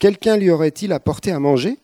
Quelqu'un 0.00 0.38
lui 0.38 0.48
aurait-il 0.48 0.94
apporté 0.94 1.30
à 1.30 1.38
manger? 1.38 1.76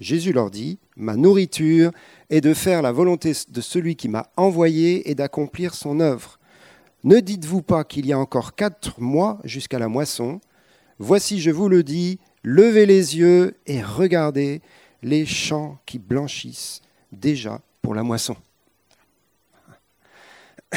Jésus 0.00 0.32
leur 0.32 0.50
dit, 0.50 0.78
Ma 0.96 1.16
nourriture 1.16 1.90
est 2.30 2.40
de 2.40 2.54
faire 2.54 2.80
la 2.80 2.92
volonté 2.92 3.32
de 3.50 3.60
celui 3.60 3.94
qui 3.94 4.08
m'a 4.08 4.30
envoyé 4.38 5.10
et 5.10 5.14
d'accomplir 5.14 5.74
son 5.74 6.00
œuvre. 6.00 6.38
Ne 7.04 7.20
dites-vous 7.20 7.60
pas 7.60 7.84
qu'il 7.84 8.06
y 8.06 8.14
a 8.14 8.18
encore 8.18 8.54
quatre 8.54 8.98
mois 8.98 9.38
jusqu'à 9.44 9.78
la 9.78 9.88
moisson? 9.88 10.40
Voici, 10.98 11.38
je 11.38 11.50
vous 11.50 11.68
le 11.68 11.82
dis, 11.82 12.18
levez 12.42 12.86
les 12.86 13.18
yeux 13.18 13.54
et 13.66 13.82
regardez 13.82 14.62
les 15.02 15.26
champs 15.26 15.76
qui 15.84 15.98
blanchissent 15.98 16.80
déjà 17.12 17.60
pour 17.82 17.94
la 17.94 18.02
moisson. 18.02 18.36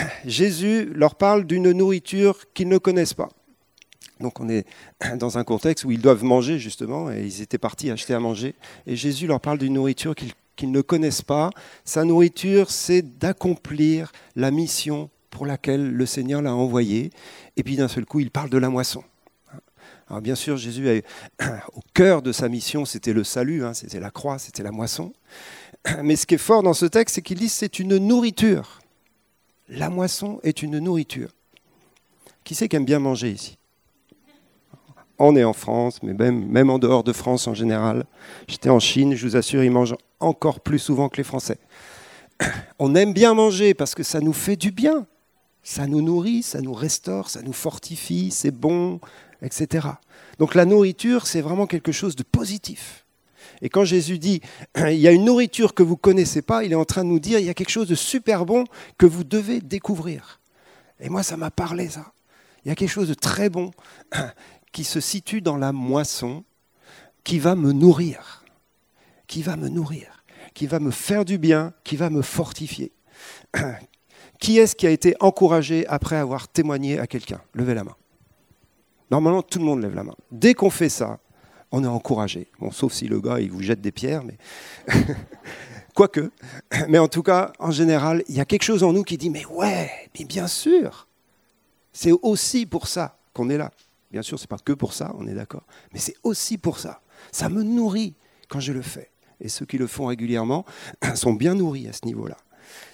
Jésus 0.25 0.91
leur 0.93 1.15
parle 1.15 1.45
d'une 1.45 1.71
nourriture 1.71 2.51
qu'ils 2.53 2.69
ne 2.69 2.77
connaissent 2.77 3.13
pas. 3.13 3.29
Donc 4.19 4.39
on 4.39 4.49
est 4.49 4.65
dans 5.15 5.37
un 5.37 5.43
contexte 5.43 5.85
où 5.85 5.91
ils 5.91 6.01
doivent 6.01 6.23
manger 6.23 6.59
justement, 6.59 7.11
et 7.11 7.21
ils 7.23 7.41
étaient 7.41 7.57
partis 7.57 7.89
acheter 7.89 8.13
à 8.13 8.19
manger. 8.19 8.55
Et 8.85 8.95
Jésus 8.95 9.27
leur 9.27 9.39
parle 9.39 9.57
d'une 9.57 9.73
nourriture 9.73 10.13
qu'ils 10.55 10.71
ne 10.71 10.81
connaissent 10.81 11.21
pas. 11.21 11.51
Sa 11.85 12.03
nourriture, 12.03 12.69
c'est 12.69 13.01
d'accomplir 13.17 14.11
la 14.35 14.51
mission 14.51 15.09
pour 15.29 15.45
laquelle 15.45 15.91
le 15.91 16.05
Seigneur 16.05 16.41
l'a 16.41 16.53
envoyé. 16.53 17.11
Et 17.55 17.63
puis 17.63 17.77
d'un 17.77 17.87
seul 17.87 18.05
coup, 18.05 18.19
il 18.19 18.31
parle 18.31 18.49
de 18.49 18.57
la 18.57 18.69
moisson. 18.69 19.03
Alors 20.09 20.21
bien 20.21 20.35
sûr, 20.35 20.57
Jésus, 20.57 21.03
au 21.73 21.81
cœur 21.93 22.21
de 22.21 22.31
sa 22.31 22.49
mission, 22.49 22.83
c'était 22.83 23.13
le 23.13 23.23
salut, 23.23 23.63
hein, 23.63 23.73
c'était 23.73 23.99
la 23.99 24.09
croix, 24.09 24.39
c'était 24.39 24.63
la 24.63 24.71
moisson. 24.71 25.13
Mais 26.03 26.15
ce 26.15 26.25
qui 26.25 26.35
est 26.35 26.39
fort 26.39 26.63
dans 26.63 26.73
ce 26.73 26.87
texte, 26.87 27.15
c'est 27.15 27.21
qu'il 27.21 27.37
dit 27.37 27.49
c'est 27.49 27.79
une 27.79 27.97
nourriture. 27.97 28.78
La 29.69 29.91
moisson 29.91 30.39
est 30.41 30.63
une 30.63 30.79
nourriture. 30.79 31.29
Qui 32.43 32.55
c'est 32.55 32.67
qui 32.67 32.75
aime 32.75 32.85
bien 32.85 32.99
manger 32.99 33.31
ici? 33.31 33.57
On 35.19 35.35
est 35.35 35.43
en 35.43 35.53
France, 35.53 36.01
mais 36.01 36.13
même, 36.13 36.47
même 36.47 36.69
en 36.69 36.79
dehors 36.79 37.03
de 37.03 37.13
France 37.13 37.47
en 37.47 37.53
général. 37.53 38.05
J'étais 38.47 38.69
en 38.69 38.79
Chine, 38.79 39.15
je 39.15 39.27
vous 39.27 39.35
assure, 39.35 39.63
ils 39.63 39.69
mangent 39.69 39.95
encore 40.19 40.61
plus 40.61 40.79
souvent 40.79 41.09
que 41.09 41.17
les 41.17 41.23
Français. 41.23 41.59
On 42.79 42.95
aime 42.95 43.13
bien 43.13 43.35
manger 43.35 43.73
parce 43.73 43.93
que 43.93 44.01
ça 44.01 44.21
nous 44.21 44.33
fait 44.33 44.55
du 44.55 44.71
bien. 44.71 45.05
Ça 45.61 45.85
nous 45.85 46.01
nourrit, 46.01 46.41
ça 46.41 46.61
nous 46.61 46.73
restaure, 46.73 47.29
ça 47.29 47.41
nous 47.41 47.53
fortifie, 47.53 48.31
c'est 48.31 48.51
bon, 48.51 48.99
etc. 49.43 49.87
Donc 50.39 50.55
la 50.55 50.65
nourriture, 50.65 51.27
c'est 51.27 51.41
vraiment 51.41 51.67
quelque 51.67 51.91
chose 51.91 52.15
de 52.15 52.23
positif. 52.23 53.05
Et 53.61 53.69
quand 53.69 53.83
Jésus 53.83 54.19
dit, 54.19 54.41
il 54.77 54.99
y 54.99 55.07
a 55.07 55.11
une 55.11 55.25
nourriture 55.25 55.73
que 55.73 55.83
vous 55.83 55.93
ne 55.93 55.99
connaissez 55.99 56.41
pas, 56.41 56.63
il 56.63 56.71
est 56.71 56.75
en 56.75 56.85
train 56.85 57.03
de 57.03 57.09
nous 57.09 57.19
dire, 57.19 57.39
il 57.39 57.45
y 57.45 57.49
a 57.49 57.53
quelque 57.53 57.69
chose 57.69 57.87
de 57.87 57.95
super 57.95 58.45
bon 58.45 58.65
que 58.97 59.05
vous 59.05 59.23
devez 59.23 59.61
découvrir. 59.61 60.39
Et 60.99 61.09
moi, 61.09 61.23
ça 61.23 61.37
m'a 61.37 61.51
parlé, 61.51 61.89
ça. 61.89 62.11
Il 62.63 62.69
y 62.69 62.71
a 62.71 62.75
quelque 62.75 62.89
chose 62.89 63.07
de 63.07 63.13
très 63.13 63.49
bon 63.49 63.71
qui 64.71 64.83
se 64.83 64.99
situe 64.99 65.41
dans 65.41 65.57
la 65.57 65.71
moisson, 65.71 66.43
qui 67.23 67.39
va 67.39 67.55
me 67.55 67.71
nourrir, 67.71 68.43
qui 69.27 69.41
va 69.41 69.55
me 69.55 69.69
nourrir, 69.69 70.23
qui 70.53 70.67
va 70.67 70.79
me 70.79 70.91
faire 70.91 71.25
du 71.25 71.37
bien, 71.37 71.73
qui 71.83 71.95
va 71.95 72.09
me 72.09 72.21
fortifier. 72.21 72.91
Qui 74.39 74.57
est-ce 74.57 74.73
qui 74.73 74.87
a 74.87 74.89
été 74.89 75.15
encouragé 75.19 75.85
après 75.87 76.15
avoir 76.15 76.47
témoigné 76.47 76.97
à 76.97 77.07
quelqu'un? 77.07 77.41
Levez 77.53 77.73
la 77.73 77.83
main. 77.83 77.95
Normalement, 79.11 79.41
tout 79.41 79.59
le 79.59 79.65
monde 79.65 79.81
lève 79.81 79.93
la 79.93 80.03
main. 80.03 80.15
Dès 80.31 80.53
qu'on 80.53 80.69
fait 80.69 80.87
ça, 80.87 81.19
on 81.71 81.83
est 81.83 81.87
encouragé. 81.87 82.47
Bon, 82.59 82.71
sauf 82.71 82.93
si 82.93 83.07
le 83.07 83.21
gars, 83.21 83.39
il 83.39 83.51
vous 83.51 83.61
jette 83.61 83.81
des 83.81 83.91
pierres, 83.91 84.23
mais. 84.23 84.37
Quoique. 85.95 86.31
Mais 86.87 86.97
en 86.97 87.07
tout 87.07 87.23
cas, 87.23 87.51
en 87.59 87.71
général, 87.71 88.23
il 88.29 88.35
y 88.35 88.39
a 88.39 88.45
quelque 88.45 88.63
chose 88.63 88.83
en 88.83 88.93
nous 88.93 89.03
qui 89.03 89.17
dit 89.17 89.29
Mais 89.29 89.45
ouais, 89.45 89.91
mais 90.17 90.25
bien 90.25 90.47
sûr 90.47 91.07
C'est 91.91 92.11
aussi 92.11 92.65
pour 92.65 92.87
ça 92.87 93.17
qu'on 93.33 93.49
est 93.49 93.57
là. 93.57 93.71
Bien 94.11 94.21
sûr, 94.21 94.39
ce 94.39 94.43
n'est 94.43 94.47
pas 94.47 94.57
que 94.57 94.73
pour 94.73 94.93
ça, 94.93 95.13
on 95.17 95.27
est 95.27 95.33
d'accord. 95.33 95.63
Mais 95.93 95.99
c'est 95.99 96.15
aussi 96.23 96.57
pour 96.57 96.79
ça. 96.79 97.01
Ça 97.31 97.49
me 97.49 97.63
nourrit 97.63 98.15
quand 98.47 98.59
je 98.59 98.71
le 98.71 98.81
fais. 98.81 99.11
Et 99.41 99.49
ceux 99.49 99.65
qui 99.65 99.77
le 99.77 99.87
font 99.87 100.07
régulièrement 100.07 100.65
sont 101.15 101.33
bien 101.33 101.53
nourris 101.53 101.87
à 101.87 101.93
ce 101.93 102.05
niveau-là. 102.05 102.37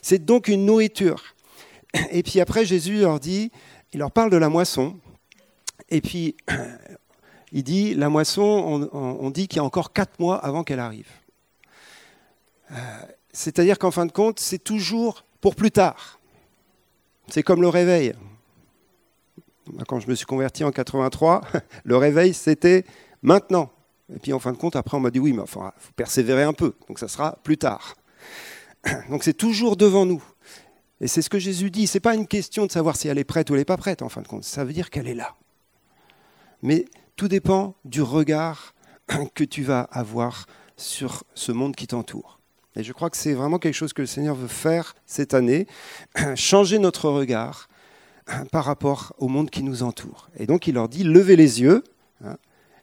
C'est 0.02 0.24
donc 0.24 0.48
une 0.48 0.66
nourriture. 0.66 1.24
Et 2.12 2.24
puis 2.24 2.40
après, 2.40 2.66
Jésus 2.66 3.00
leur 3.00 3.20
dit, 3.20 3.52
il 3.94 4.00
leur 4.00 4.12
parle 4.12 4.30
de 4.30 4.38
la 4.38 4.50
moisson. 4.50 5.00
Et 5.90 6.02
puis, 6.02 6.36
il 7.56 7.63
dit, 7.63 7.94
la 7.94 8.10
moisson, 8.10 8.89
on, 8.91 9.30
dit 9.30 9.48
qu'il 9.48 9.58
y 9.58 9.60
a 9.62 9.63
encore 9.63 9.94
quatre 9.94 10.20
mois 10.20 10.36
avant 10.36 10.65
qu'elle 10.65 10.82
arrive. 10.82 11.08
Euh, 12.70 12.76
c'est-à-dire 13.32 13.80
qu'en 13.80 13.91
fin 13.91 14.06
de 14.06 14.12
compte, 14.12 14.41
c'est 14.41 14.62
toujours 14.62 15.24
pour 15.39 15.56
plus 15.56 15.72
tard. 15.72 16.20
C'est 17.30 17.44
comme 17.44 17.62
le 17.62 17.70
réveil. 17.70 18.13
Quand 19.88 20.02
je 20.02 20.10
me 20.10 20.15
suis 20.15 20.26
converti 20.26 20.65
en 20.65 20.72
83, 20.72 21.44
le 21.86 21.96
réveil, 21.96 22.34
c'était 22.34 22.84
maintenant. 23.22 23.72
Et 24.13 24.20
puis 24.20 24.34
en 24.34 24.39
fin 24.39 24.52
de 24.52 24.58
compte, 24.58 24.76
après, 24.76 24.98
on 24.98 25.00
m'a 25.00 25.10
dit 25.10 25.20
oui, 25.20 25.32
mais 25.32 25.44
il 25.44 25.50
faut 25.50 25.63
persévérer 25.96 26.44
un 26.44 26.54
peu. 26.54 26.76
Donc 26.89 27.00
ça 27.00 27.08
sera 27.08 27.38
plus 27.41 27.58
tard. 27.58 27.96
Donc 29.10 29.24
c'est 29.24 29.34
toujours 29.34 29.78
devant 29.78 30.06
nous. 30.06 30.22
Et 31.00 31.08
c'est 31.08 31.22
ce 31.22 31.30
que 31.30 31.39
Jésus 31.39 31.72
dit. 31.72 31.88
Ce 31.88 31.96
n'est 31.96 32.02
pas 32.02 32.15
une 32.15 32.28
question 32.28 32.65
de 32.65 32.72
savoir 32.72 32.98
si 32.98 33.08
elle 33.08 33.18
est 33.18 33.24
prête 33.24 33.50
ou 33.50 33.54
elle 33.54 33.62
n'est 33.62 33.65
pas 33.65 33.78
prête, 33.78 34.02
en 34.02 34.10
fin 34.10 34.22
de 34.22 34.28
compte. 34.28 34.44
Ça 34.44 34.65
veut 34.65 34.74
dire 34.74 34.89
qu'elle 34.89 35.08
est 35.08 35.15
là. 35.15 35.36
Mais 36.62 36.86
tout 37.15 37.28
dépend 37.28 37.75
du 37.86 38.01
regard 38.01 38.73
que 39.34 39.43
tu 39.43 39.63
vas 39.63 39.82
avoir 39.91 40.45
sur 40.78 41.23
ce 41.34 41.51
monde 41.51 41.75
qui 41.75 41.88
t'entoure. 41.88 42.39
Et 42.75 42.84
je 42.84 42.91
crois 42.91 43.10
que 43.10 43.15
c'est 43.15 43.34
vraiment 43.34 43.58
quelque 43.58 43.73
chose 43.73 43.93
que 43.93 44.01
le 44.01 44.08
Seigneur 44.08 44.36
veut 44.36 44.49
faire 44.49 44.95
cette 45.06 45.34
année, 45.34 45.67
changer 46.36 46.80
notre 46.80 47.10
regard 47.10 47.69
par 48.51 48.65
rapport 48.65 49.13
au 49.17 49.28
monde 49.28 49.49
qui 49.49 49.63
nous 49.63 49.84
entoure. 49.84 50.30
Et 50.38 50.45
donc 50.45 50.67
il 50.67 50.75
leur 50.75 50.89
dit, 50.89 51.04
levez 51.04 51.36
les 51.36 51.62
yeux 51.62 51.84
hein, 52.23 52.38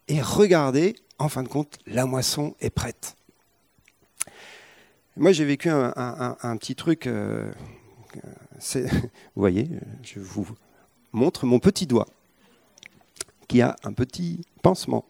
et 0.09 0.23
regardez, 0.23 0.97
en 1.19 1.29
fin 1.29 1.43
de 1.43 1.49
compte, 1.49 1.79
la 1.87 2.07
moisson 2.07 2.55
est 2.61 2.71
prête. 2.71 3.17
Moi 5.17 5.33
j'ai 5.33 5.45
vécu 5.45 5.69
un, 5.69 6.57
petit 6.57 6.75
truc, 6.75 7.07
euh, 7.07 7.53
vous 8.75 8.81
voyez, 9.37 9.69
je 10.03 10.21
vous 10.21 10.47
montre 11.13 11.45
mon 11.45 11.59
petit 11.59 11.87
doigt 11.87 12.09
qui 13.53 13.61
a 13.61 13.77
un 13.85 13.93
petit 13.93 14.41
pansement. 14.63 15.05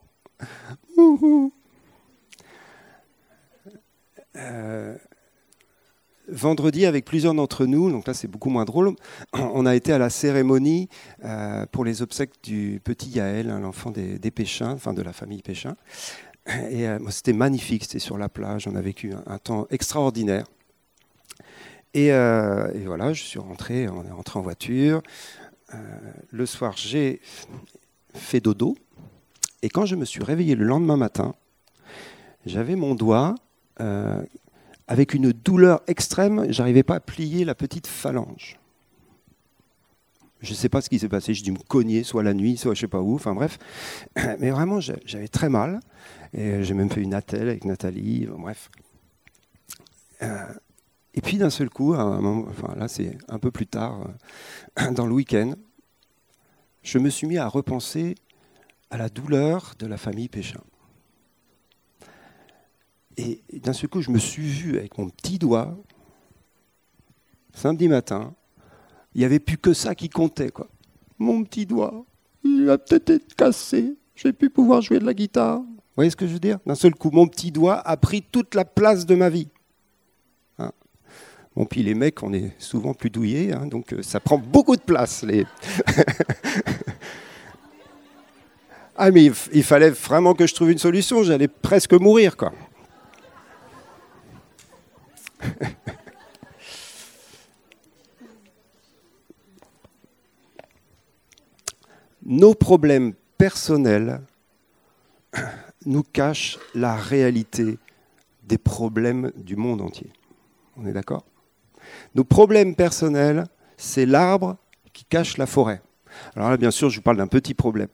Euh, 4.35 4.96
vendredi, 6.26 6.85
avec 6.87 7.05
plusieurs 7.05 7.35
d'entre 7.35 7.66
nous, 7.66 7.92
donc 7.92 8.05
là 8.09 8.14
c'est 8.14 8.26
beaucoup 8.26 8.50
moins 8.50 8.64
drôle, 8.64 8.96
on 9.33 9.64
a 9.64 9.76
été 9.76 9.92
à 9.92 9.98
la 9.98 10.11
cérémonie 10.11 10.88
euh, 11.24 11.66
pour 11.70 11.85
les 11.85 12.02
obsèques 12.02 12.42
du 12.42 12.81
petit 12.83 13.11
Yaël, 13.11 13.48
hein, 13.48 13.61
l'enfant 13.61 13.92
des, 13.92 14.18
Péchins, 14.33 14.72
enfin 14.72 14.92
de 14.92 15.02
la 15.02 15.12
famille 15.12 15.42
Péchin. 15.42 15.76
Et 16.68 16.88
euh, 16.88 16.98
c'était 17.11 17.33
magnifique, 17.33 17.85
c'était 17.85 18.00
sur 18.00 18.18
la 18.18 18.28
plage, 18.28 18.66
on 18.66 18.74
a 18.74 18.81
vécu 18.81 19.12
un, 19.26 19.38
temps 19.38 19.68
extraordinaire. 19.70 20.46
Et, 21.94 22.07
et, 22.07 22.87
voilà, 22.87 23.12
je 23.12 23.22
suis 23.22 23.38
rentré, 23.38 23.87
on 23.88 24.05
est 24.05 24.11
rentré 24.11 24.38
en 24.40 24.42
voiture. 24.42 25.00
le 26.31 26.46
soir, 26.46 26.74
j'ai 26.76 27.20
fait 28.14 28.40
dodo. 28.40 28.77
Et 29.62 29.68
quand 29.68 29.87
je 29.87 29.96
me 29.96 30.05
suis 30.05 30.22
réveillé 30.22 30.55
le 30.55 30.64
lendemain 30.64 30.96
matin, 30.96 31.35
j'avais 32.46 32.77
mon 32.77 32.94
doigt 32.94 33.35
euh, 33.81 34.22
avec 34.88 35.14
une 35.14 35.33
douleur 35.33 35.83
extrême, 35.87 36.46
j'arrivais 36.51 36.83
pas 36.83 36.96
à 36.96 37.01
plier 37.01 37.44
la 37.44 37.55
petite 37.55 37.87
phalange. 37.87 38.59
Je 40.40 40.51
ne 40.51 40.57
sais 40.57 40.68
pas 40.68 40.81
ce 40.81 40.90
qui 40.90 40.98
s'est 40.98 41.09
passé, 41.09 41.35
j'ai 41.35 41.44
dû 41.44 41.53
me 41.53 41.59
cogner, 41.59 42.03
soit 42.03 42.25
la 42.25 42.35
nuit, 42.35 42.57
soit 42.57 42.75
je 42.75 42.81
sais 42.81 42.88
pas 42.88 43.01
où, 43.01 43.14
enfin 43.14 43.33
bref. 43.33 43.59
Mais 44.40 44.51
vraiment, 44.51 44.81
j'avais 44.81 45.29
très 45.29 45.48
mal. 45.48 45.81
Et 46.35 46.64
j'ai 46.64 46.75
même 46.75 46.90
fait 46.90 47.01
une 47.01 47.14
attelle 47.14 47.48
avec 47.48 47.64
Nathalie, 47.64 48.27
bref. 48.27 48.68
Euh, 50.22 50.53
et 51.14 51.20
puis 51.20 51.37
d'un 51.37 51.51
seul 51.51 51.68
coup, 51.70 51.92
là 51.94 52.88
c'est 52.88 53.18
un 53.29 53.38
peu 53.38 53.51
plus 53.51 53.66
tard, 53.66 54.07
euh, 54.81 54.90
dans 54.92 55.07
le 55.07 55.12
week-end, 55.12 55.55
je 56.83 56.99
me 56.99 57.11
suis 57.11 57.27
mis 57.27 57.38
à 57.38 57.47
repenser 57.47 58.14
à 58.90 58.97
la 58.97 59.09
douleur 59.09 59.75
de 59.79 59.87
la 59.87 59.97
famille 59.97 60.29
Péchin. 60.29 60.61
Et 63.16 63.42
d'un 63.53 63.73
seul 63.73 63.90
coup, 63.90 64.01
je 64.01 64.11
me 64.11 64.18
suis 64.18 64.47
vu 64.47 64.79
avec 64.79 64.97
mon 64.99 65.09
petit 65.09 65.38
doigt, 65.38 65.77
samedi 67.55 67.88
matin, 67.88 68.35
il 69.14 69.18
n'y 69.18 69.25
avait 69.25 69.38
plus 69.38 69.59
que 69.59 69.75
ça 69.75 69.95
qui 69.95 70.09
comptait. 70.09 70.51
Quoi. 70.51 70.68
Mon 71.18 71.45
petit 71.45 71.66
doigt, 71.66 72.05
il 72.45 72.68
a 72.71 72.79
peut-être 72.79 73.11
été 73.11 73.35
cassé, 73.37 73.97
je 74.14 74.29
vais 74.29 74.33
plus 74.33 74.51
pouvoir 74.51 74.81
jouer 74.81 74.99
de 74.99 75.05
la 75.05 75.14
guitare. 75.14 75.59
Vous 75.59 75.97
voyez 75.97 76.11
ce 76.11 76.16
que 76.16 76.27
je 76.27 76.33
veux 76.33 76.40
dire? 76.40 76.59
D'un 76.64 76.75
seul 76.75 76.95
coup, 76.95 77.11
mon 77.11 77.27
petit 77.27 77.53
doigt 77.53 77.87
a 77.87 77.97
pris 77.99 78.23
toute 78.23 78.55
la 78.55 78.64
place 78.64 79.05
de 79.05 79.14
ma 79.14 79.29
vie. 79.29 79.49
Bon, 81.55 81.67
puis 81.67 81.83
les 81.83 81.95
mecs, 81.95 82.23
on 82.23 82.33
est 82.33 82.55
souvent 82.59 82.95
plus 82.95 83.11
douillés, 83.11 83.53
hein, 83.53 83.67
donc 83.67 83.93
euh, 83.93 84.03
ça 84.03 84.21
prend 84.21 84.38
beaucoup 84.38 84.75
de 84.75 84.81
place. 84.81 85.23
Les... 85.23 85.45
ah, 88.97 89.11
mais 89.11 89.31
il 89.53 89.62
fallait 89.62 89.91
vraiment 89.91 90.33
que 90.33 90.47
je 90.47 90.55
trouve 90.55 90.71
une 90.71 90.79
solution, 90.79 91.23
j'allais 91.23 91.49
presque 91.49 91.93
mourir, 91.93 92.38
quoi. 92.38 92.55
Nos 102.25 102.55
problèmes 102.55 103.12
personnels 103.37 104.23
nous 105.85 106.03
cachent 106.03 106.59
la 106.75 106.97
réalité 106.97 107.79
des 108.45 108.57
problèmes 108.59 109.33
du 109.37 109.57
monde 109.57 109.83
entier. 109.83 110.11
On 110.77 110.87
est 110.87 110.93
d'accord? 110.93 111.25
Nos 112.14 112.24
problèmes 112.24 112.74
personnels, 112.74 113.44
c'est 113.76 114.07
l'arbre 114.07 114.57
qui 114.92 115.05
cache 115.05 115.38
la 115.38 115.46
forêt. 115.46 115.83
Alors 116.37 116.50
là, 116.50 116.57
bien 116.57 116.70
sûr, 116.70 116.90
je 116.90 116.96
vous 116.96 117.02
parle 117.02 117.16
d'un 117.16 117.26
petit 117.26 117.55
problème. 117.55 117.88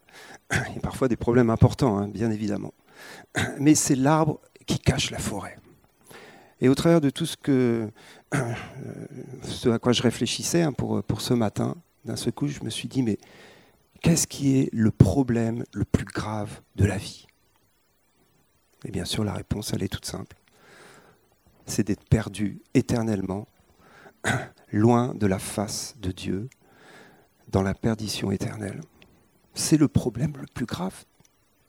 Il 0.52 0.74
y 0.74 0.78
a 0.78 0.80
parfois 0.80 1.08
des 1.08 1.16
problèmes 1.16 1.50
importants, 1.50 1.98
hein, 1.98 2.08
bien 2.08 2.30
évidemment. 2.30 2.74
Mais 3.58 3.74
c'est 3.74 3.94
l'arbre 3.94 4.40
qui 4.66 4.78
cache 4.78 5.11
la 5.11 5.18
forêt. 5.18 5.58
Et 6.61 6.68
au 6.68 6.74
travers 6.74 7.00
de 7.00 7.11
tout 7.11 7.26
ce, 7.26 7.37
que, 7.37 7.88
à 8.32 9.78
quoi 9.78 9.92
je 9.92 10.02
réfléchissais 10.02 10.62
hein, 10.62 10.72
pour, 10.72 11.02
pour 11.04 11.20
ce 11.20 11.34
matin, 11.34 11.76
d'un 12.04 12.16
seul 12.16 12.32
coup, 12.32 12.48
je 12.48 12.62
me 12.64 12.70
suis 12.70 12.88
dit, 12.88 13.02
mais 13.02 13.18
qu'est-ce 14.02 14.26
qui 14.26 14.58
est 14.58 14.70
le 14.72 14.90
problème 14.90 15.64
le 15.72 15.84
plus 15.84 16.04
grave 16.04 16.61
de 16.76 16.84
la 16.84 16.96
vie? 16.96 17.26
Et 18.84 18.90
bien 18.90 19.04
sûr, 19.04 19.24
la 19.24 19.32
réponse, 19.32 19.72
elle 19.72 19.82
est 19.82 19.88
toute 19.88 20.06
simple. 20.06 20.37
C'est 21.66 21.87
d'être 21.87 22.04
perdu 22.04 22.61
éternellement, 22.74 23.46
loin 24.72 25.14
de 25.14 25.26
la 25.26 25.38
face 25.38 25.94
de 26.00 26.12
Dieu, 26.12 26.48
dans 27.48 27.62
la 27.62 27.74
perdition 27.74 28.31
éternelle. 28.31 28.81
C'est 29.54 29.78
le 29.78 29.88
problème 29.88 30.35
le 30.38 30.46
plus 30.46 30.66
grave 30.66 31.04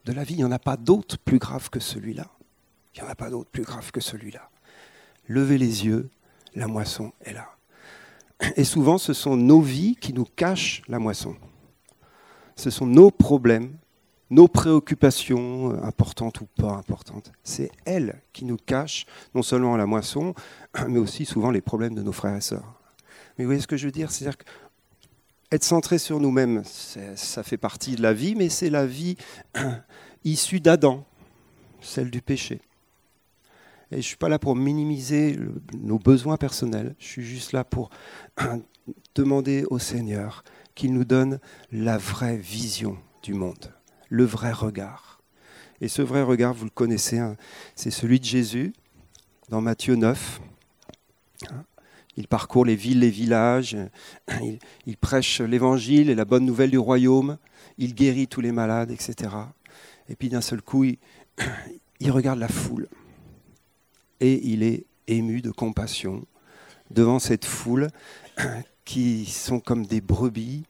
de 0.05 0.11
la 0.11 0.23
vie. 0.23 0.35
Il 0.35 0.37
n'y 0.37 0.43
en 0.43 0.51
a 0.51 0.59
pas 0.59 0.77
d'autre 0.77 1.17
plus 1.17 1.39
grave 1.39 1.69
que 1.69 1.79
celui-là. 1.79 2.27
Il 2.93 3.01
n'y 3.01 3.07
en 3.07 3.11
a 3.11 3.15
pas 3.15 3.29
d'autre 3.29 3.49
plus 3.49 3.63
grave 3.63 3.91
que 3.91 4.01
celui-là 4.01 4.49
levez 5.29 5.57
les 5.57 5.85
yeux, 5.85 6.09
la 6.55 6.67
moisson 6.67 7.13
est 7.21 7.33
là. 7.33 7.55
Et 8.57 8.63
souvent, 8.63 8.97
ce 8.97 9.13
sont 9.13 9.37
nos 9.37 9.61
vies 9.61 9.95
qui 9.95 10.11
nous 10.11 10.25
cachent 10.25 10.81
la 10.87 10.99
moisson. 10.99 11.35
Ce 12.55 12.69
sont 12.69 12.87
nos 12.87 13.11
problèmes, 13.11 13.77
nos 14.29 14.47
préoccupations, 14.47 15.73
euh, 15.73 15.83
importantes 15.83 16.41
ou 16.41 16.45
pas 16.45 16.73
importantes. 16.73 17.31
C'est 17.43 17.71
elles 17.85 18.21
qui 18.33 18.45
nous 18.45 18.57
cachent 18.57 19.05
non 19.33 19.41
seulement 19.41 19.75
la 19.77 19.85
moisson, 19.85 20.33
mais 20.87 20.99
aussi 20.99 21.25
souvent 21.25 21.51
les 21.51 21.61
problèmes 21.61 21.95
de 21.95 22.03
nos 22.03 22.11
frères 22.11 22.35
et 22.35 22.41
sœurs. 22.41 22.79
Mais 23.37 23.45
vous 23.45 23.49
voyez 23.49 23.61
ce 23.61 23.67
que 23.67 23.77
je 23.77 23.85
veux 23.85 23.91
dire? 23.91 24.11
C'est-à-dire 24.11 24.37
être 25.51 25.63
centré 25.63 25.97
sur 25.97 26.19
nous-mêmes, 26.19 26.63
ça 26.63 27.41
fait 27.41 27.57
partie 27.57 27.95
de 27.95 28.03
la 28.03 28.13
vie, 28.13 28.35
mais 28.35 28.49
c'est 28.49 28.69
la 28.69 28.85
vie 28.85 29.17
issue 30.23 30.59
d'Adam, 30.59 31.05
celle 31.81 32.11
du 32.11 32.21
péché. 32.21 32.61
Et 33.91 33.95
je 33.95 33.97
ne 33.97 34.01
suis 34.03 34.17
pas 34.17 34.29
là 34.29 34.37
pour 34.37 34.55
minimiser 34.55 35.39
nos 35.73 35.97
besoins 35.97 36.37
personnels. 36.37 36.95
Je 36.99 37.05
suis 37.05 37.23
juste 37.23 37.53
là 37.53 37.63
pour 37.63 37.89
demander 39.15 39.65
au 39.71 39.79
Seigneur 39.79 40.43
qu'il 40.75 40.93
nous 40.93 41.05
donne 41.05 41.39
la 41.71 41.97
vraie 41.97 42.37
vision 42.37 42.97
du 43.23 43.33
monde, 43.33 43.73
le 44.09 44.25
vrai 44.25 44.51
regard. 44.51 45.21
Et 45.81 45.87
ce 45.87 46.01
vrai 46.01 46.21
regard, 46.23 46.53
vous 46.53 46.65
le 46.65 46.71
connaissez, 46.71 47.19
hein, 47.19 47.37
c'est 47.75 47.91
celui 47.91 48.19
de 48.19 48.25
Jésus 48.25 48.73
dans 49.49 49.61
Matthieu 49.61 49.95
9. 49.95 50.41
Il 52.17 52.27
parcourt 52.27 52.65
les 52.65 52.75
villes, 52.75 52.99
les 52.99 53.09
villages, 53.09 53.77
il, 54.85 54.97
prêche 54.97 55.39
l'évangile 55.39 56.09
et 56.09 56.15
la 56.15 56.25
bonne 56.25 56.45
nouvelle 56.45 56.71
du 56.71 56.77
royaume, 56.77 57.37
il 57.77 57.95
guérit 57.95 58.27
tous 58.27 58.41
les 58.41 58.51
malades, 58.51 58.91
etc. 58.91 59.33
Et 60.09 60.15
puis 60.15 60.27
d'un 60.27 60.41
seul 60.41 60.61
coup, 60.61 60.83
il 61.99 62.11
regarde 62.11 62.39
la 62.39 62.49
foule 62.49 62.89
et 64.19 64.45
il 64.49 64.63
est 64.63 64.85
ému 65.07 65.41
de 65.41 65.51
compassion 65.51 66.25
devant 66.91 67.19
cette 67.19 67.45
foule 67.45 67.87
qui 68.83 69.25
sont 69.25 69.61
comme 69.61 69.85
des 69.85 70.01
brebis 70.01 70.63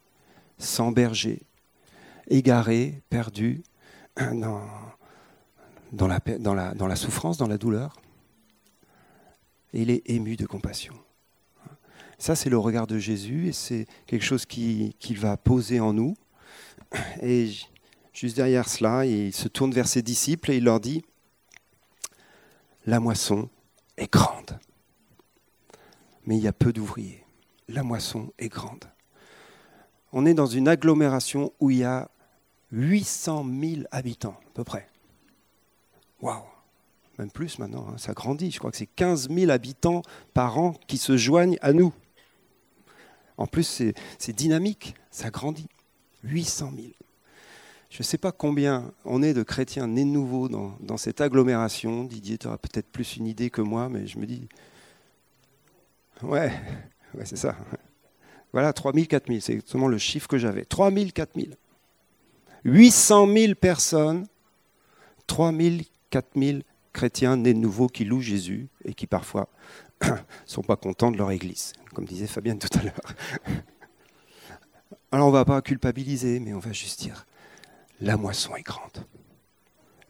sans 0.60 0.92
berger, 0.92 1.42
égarées, 2.30 3.02
perdues 3.10 3.64
dans, 4.18 4.62
dans, 5.92 6.08
la, 6.08 6.20
dans, 6.40 6.54
la, 6.54 6.74
dans 6.74 6.88
la 6.88 6.96
souffrance, 6.96 7.38
dans 7.38 7.48
la 7.48 7.58
douleur. 7.58 7.96
Et 9.74 9.82
il 9.82 9.90
est 9.90 10.10
ému 10.10 10.36
de 10.36 10.46
compassion. 10.46 10.96
Ça, 12.18 12.36
c'est 12.36 12.50
le 12.50 12.58
regard 12.58 12.86
de 12.86 12.98
Jésus 12.98 13.48
et 13.48 13.54
c'est 13.54 13.88
quelque 14.06 14.26
chose 14.26 14.46
qu'il 14.46 15.18
va 15.18 15.38
poser 15.38 15.80
en 15.80 15.94
nous. 15.94 16.16
Et 17.22 17.52
juste 18.14 18.36
derrière 18.36 18.68
cela, 18.68 19.06
il 19.06 19.34
se 19.34 19.48
tourne 19.48 19.72
vers 19.72 19.88
ses 19.88 20.02
disciples 20.02 20.52
et 20.52 20.58
il 20.58 20.66
leur 20.66 20.80
dit, 20.80 21.04
la 22.86 23.00
moisson 23.00 23.50
est 23.98 24.12
grande. 24.12 24.60
Mais 26.26 26.36
il 26.38 26.44
y 26.44 26.48
a 26.48 26.54
peu 26.54 26.74
d'ouvriers. 26.74 27.24
La 27.68 27.84
moisson 27.84 28.34
est 28.38 28.50
grande. 28.50 28.86
On 30.12 30.26
est 30.26 30.34
dans 30.34 30.48
une 30.48 30.68
agglomération 30.68 31.54
où 31.60 31.70
il 31.70 31.78
y 31.78 31.84
a 31.84 32.10
800 32.72 33.46
000 33.62 33.82
habitants, 33.92 34.38
à 34.48 34.52
peu 34.54 34.64
près. 34.64 34.88
Waouh 36.22 36.44
Même 37.18 37.32
plus 37.32 37.60
maintenant, 37.60 37.88
hein, 37.90 37.98
ça 37.98 38.14
grandit. 38.14 38.52
Je 38.52 38.60
crois 38.60 38.72
que 38.72 38.78
c'est 38.78 38.86
15 38.86 39.30
000 39.30 39.52
habitants 39.52 40.02
par 40.34 40.58
an 40.60 40.74
qui 40.88 40.98
se 40.98 41.18
joignent 41.18 41.58
à 41.62 41.74
nous. 41.74 41.94
En 43.38 43.48
plus, 43.48 43.64
c'est 44.18 44.34
dynamique, 44.34 44.96
ça 45.12 45.30
grandit. 45.30 45.70
800 46.24 46.74
000. 46.76 46.88
Je 47.90 48.00
ne 48.00 48.04
sais 48.04 48.18
pas 48.18 48.32
combien 48.32 48.92
on 49.06 49.24
est 49.24 49.34
de 49.34 49.42
chrétiens 49.42 49.88
nés 49.88 50.04
de 50.04 50.10
nouveau 50.10 50.48
dans, 50.50 50.98
cette 50.98 51.22
agglomération. 51.22 52.04
Didier, 52.04 52.38
tu 52.38 52.48
auras 52.48 52.58
peut-être 52.58 52.88
plus 52.88 53.16
une 53.16 53.26
idée 53.26 53.50
que 53.50 53.62
moi, 53.62 53.90
mais 53.90 54.06
je 54.06 54.20
me 54.20 54.26
dis. 54.26 54.48
Ouais, 56.22 56.52
c'est 57.24 57.38
ça. 57.38 57.56
Voilà, 58.52 58.74
3000, 58.74 59.08
4000, 59.08 59.42
c'est 59.42 59.54
exactement 59.54 59.88
le 59.88 59.98
chiffre 59.98 60.28
que 60.28 60.38
j'avais. 60.38 60.66
3000, 60.66 61.14
4000. 61.14 61.56
800 62.66 63.28
000 63.34 63.56
personnes, 63.56 64.28
3000, 65.28 65.86
4000 66.10 66.64
chrétiens 66.94 67.38
nés 67.38 67.54
de 67.54 67.60
nouveau 67.60 67.88
qui 67.88 68.06
louent 68.06 68.22
Jésus 68.22 68.68
et 68.84 68.94
qui 68.94 69.08
parfois 69.08 69.48
ne 70.02 70.10
sont 70.46 70.64
pas 70.64 70.76
contents 70.76 71.12
de 71.12 71.18
leur 71.18 71.32
église, 71.32 71.74
comme 71.94 72.06
disait 72.06 72.28
Fabienne 72.28 72.60
tout 72.60 72.78
à 72.78 72.84
l'heure. 72.84 73.16
Alors 75.12 75.28
on 75.28 75.32
ne 75.32 75.36
va 75.36 75.46
pas 75.46 75.62
culpabiliser, 75.62 76.40
mais 76.40 76.54
on 76.54 76.60
va 76.60 76.72
juste 76.72 77.02
dire 77.02 77.26
la 78.02 78.18
moisson 78.18 78.56
est 78.56 78.64
grande. 78.64 79.06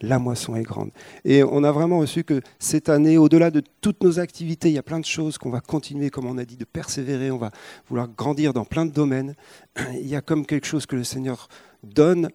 La 0.02 0.18
moisson 0.18 0.56
est 0.56 0.64
grande. 0.64 0.92
Et 1.26 1.44
on 1.44 1.64
a 1.64 1.72
vraiment 1.72 2.00
reçu 2.00 2.24
que 2.24 2.42
cette 2.58 2.88
année, 2.88 3.18
au-delà 3.18 3.52
de 3.52 3.62
toutes 3.82 4.02
nos 4.02 4.20
activités, 4.20 4.70
il 4.70 4.76
y 4.76 4.78
a 4.78 4.84
plein 4.84 5.00
de 5.00 5.06
choses 5.06 5.38
qu'on 5.38 5.50
va 5.50 5.60
continuer, 5.60 6.10
comme 6.10 6.26
on 6.26 6.38
a 6.38 6.46
dit, 6.46 6.56
de 6.56 6.64
persévérer. 6.64 7.32
On 7.32 7.38
va 7.38 7.52
vouloir 7.90 8.08
grandir 8.08 8.54
dans 8.54 8.64
plein 8.64 8.86
de 8.86 8.92
domaines. 8.92 9.36
Il 9.94 10.08
y 10.08 10.16
a 10.16 10.22
comme 10.22 10.46
quelque 10.46 10.68
chose 10.68 10.86
que 10.86 10.96
le 10.96 11.04
Seigneur 11.04 11.50
donne 11.84 12.30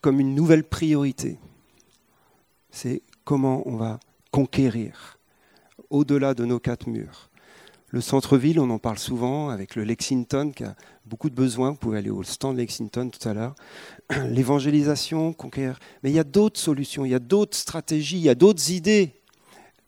comme 0.00 0.20
une 0.20 0.34
nouvelle 0.34 0.64
priorité. 0.64 1.38
C'est 2.70 3.02
comment 3.24 3.62
on 3.66 3.76
va 3.76 4.00
conquérir 4.30 5.18
au-delà 5.90 6.34
de 6.34 6.44
nos 6.44 6.58
quatre 6.58 6.88
murs. 6.88 7.30
Le 7.94 8.00
centre-ville, 8.00 8.58
on 8.58 8.70
en 8.70 8.80
parle 8.80 8.98
souvent 8.98 9.50
avec 9.50 9.76
le 9.76 9.84
Lexington 9.84 10.50
qui 10.50 10.64
a 10.64 10.74
beaucoup 11.06 11.30
de 11.30 11.34
besoins. 11.36 11.70
Vous 11.70 11.76
pouvez 11.76 11.98
aller 11.98 12.10
au 12.10 12.24
stand 12.24 12.56
Lexington 12.56 13.08
tout 13.08 13.28
à 13.28 13.34
l'heure. 13.34 13.54
L'évangélisation, 14.28 15.32
conquérir. 15.32 15.78
Mais 16.02 16.10
il 16.10 16.16
y 16.16 16.18
a 16.18 16.24
d'autres 16.24 16.58
solutions, 16.58 17.04
il 17.04 17.12
y 17.12 17.14
a 17.14 17.20
d'autres 17.20 17.56
stratégies, 17.56 18.16
il 18.16 18.24
y 18.24 18.28
a 18.28 18.34
d'autres 18.34 18.72
idées. 18.72 19.22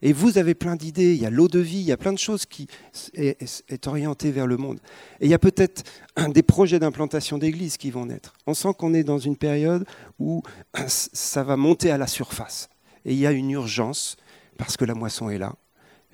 Et 0.02 0.12
vous 0.12 0.36
avez 0.38 0.54
plein 0.54 0.76
d'idées, 0.76 1.14
il 1.14 1.22
y 1.22 1.26
a 1.26 1.30
l'eau 1.30 1.48
de 1.48 1.58
vie, 1.58 1.78
il 1.78 1.86
y 1.86 1.92
a 1.92 1.96
plein 1.96 2.12
de 2.12 2.18
choses 2.18 2.44
qui 2.44 2.68
est, 3.14 3.62
est 3.68 3.86
orientée 3.86 4.30
vers 4.30 4.46
le 4.46 4.56
monde. 4.56 4.78
Et 5.20 5.26
il 5.26 5.30
y 5.30 5.34
a 5.34 5.38
peut-être 5.38 5.84
des 6.28 6.42
projets 6.42 6.78
d'implantation 6.78 7.38
d'église 7.38 7.76
qui 7.76 7.90
vont 7.90 8.06
naître. 8.06 8.34
On 8.46 8.54
sent 8.54 8.74
qu'on 8.78 8.92
est 8.92 9.04
dans 9.04 9.18
une 9.18 9.36
période 9.36 9.86
où 10.18 10.42
ça 10.86 11.42
va 11.42 11.56
monter 11.56 11.90
à 11.90 11.98
la 11.98 12.06
surface. 12.06 12.68
Et 13.04 13.12
il 13.12 13.18
y 13.18 13.26
a 13.26 13.32
une 13.32 13.50
urgence 13.50 14.16
parce 14.58 14.76
que 14.76 14.84
la 14.84 14.94
moisson 14.94 15.30
est 15.30 15.38
là, 15.38 15.54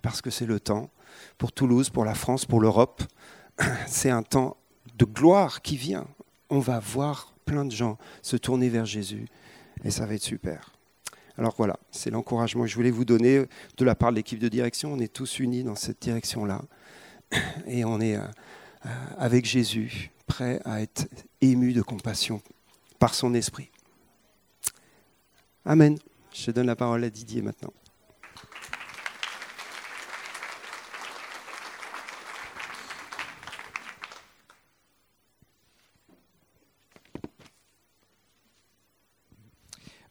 parce 0.02 0.20
que 0.20 0.30
c'est 0.30 0.46
le 0.46 0.60
temps 0.60 0.90
pour 1.38 1.52
Toulouse, 1.52 1.90
pour 1.90 2.04
la 2.04 2.14
France, 2.14 2.44
pour 2.44 2.60
l'Europe. 2.60 3.02
C'est 3.86 4.10
un 4.10 4.22
temps 4.22 4.56
de 4.96 5.04
gloire 5.04 5.62
qui 5.62 5.76
vient. 5.76 6.06
On 6.50 6.58
va 6.58 6.78
voir 6.78 7.34
plein 7.44 7.64
de 7.64 7.70
gens 7.70 7.98
se 8.22 8.36
tourner 8.36 8.68
vers 8.68 8.86
Jésus 8.86 9.26
et 9.84 9.90
ça 9.90 10.06
va 10.06 10.14
être 10.14 10.22
super. 10.22 10.72
Alors 11.38 11.54
voilà, 11.56 11.78
c'est 11.90 12.10
l'encouragement 12.10 12.62
que 12.62 12.68
je 12.68 12.74
voulais 12.74 12.90
vous 12.90 13.04
donner 13.04 13.46
de 13.76 13.84
la 13.84 13.94
part 13.94 14.10
de 14.10 14.16
l'équipe 14.16 14.38
de 14.38 14.48
direction. 14.48 14.92
On 14.92 14.98
est 14.98 15.12
tous 15.12 15.38
unis 15.38 15.64
dans 15.64 15.74
cette 15.74 16.00
direction-là. 16.00 16.62
Et 17.66 17.84
on 17.84 18.00
est 18.00 18.16
euh, 18.16 18.20
euh, 18.86 18.88
avec 19.16 19.46
Jésus, 19.46 20.10
prêt 20.26 20.60
à 20.64 20.82
être 20.82 21.06
ému 21.40 21.72
de 21.72 21.82
compassion 21.82 22.42
par 22.98 23.14
son 23.14 23.34
esprit. 23.34 23.70
Amen. 25.64 25.98
Je 26.32 26.50
donne 26.50 26.66
la 26.66 26.76
parole 26.76 27.04
à 27.04 27.10
Didier 27.10 27.42
maintenant. 27.42 27.72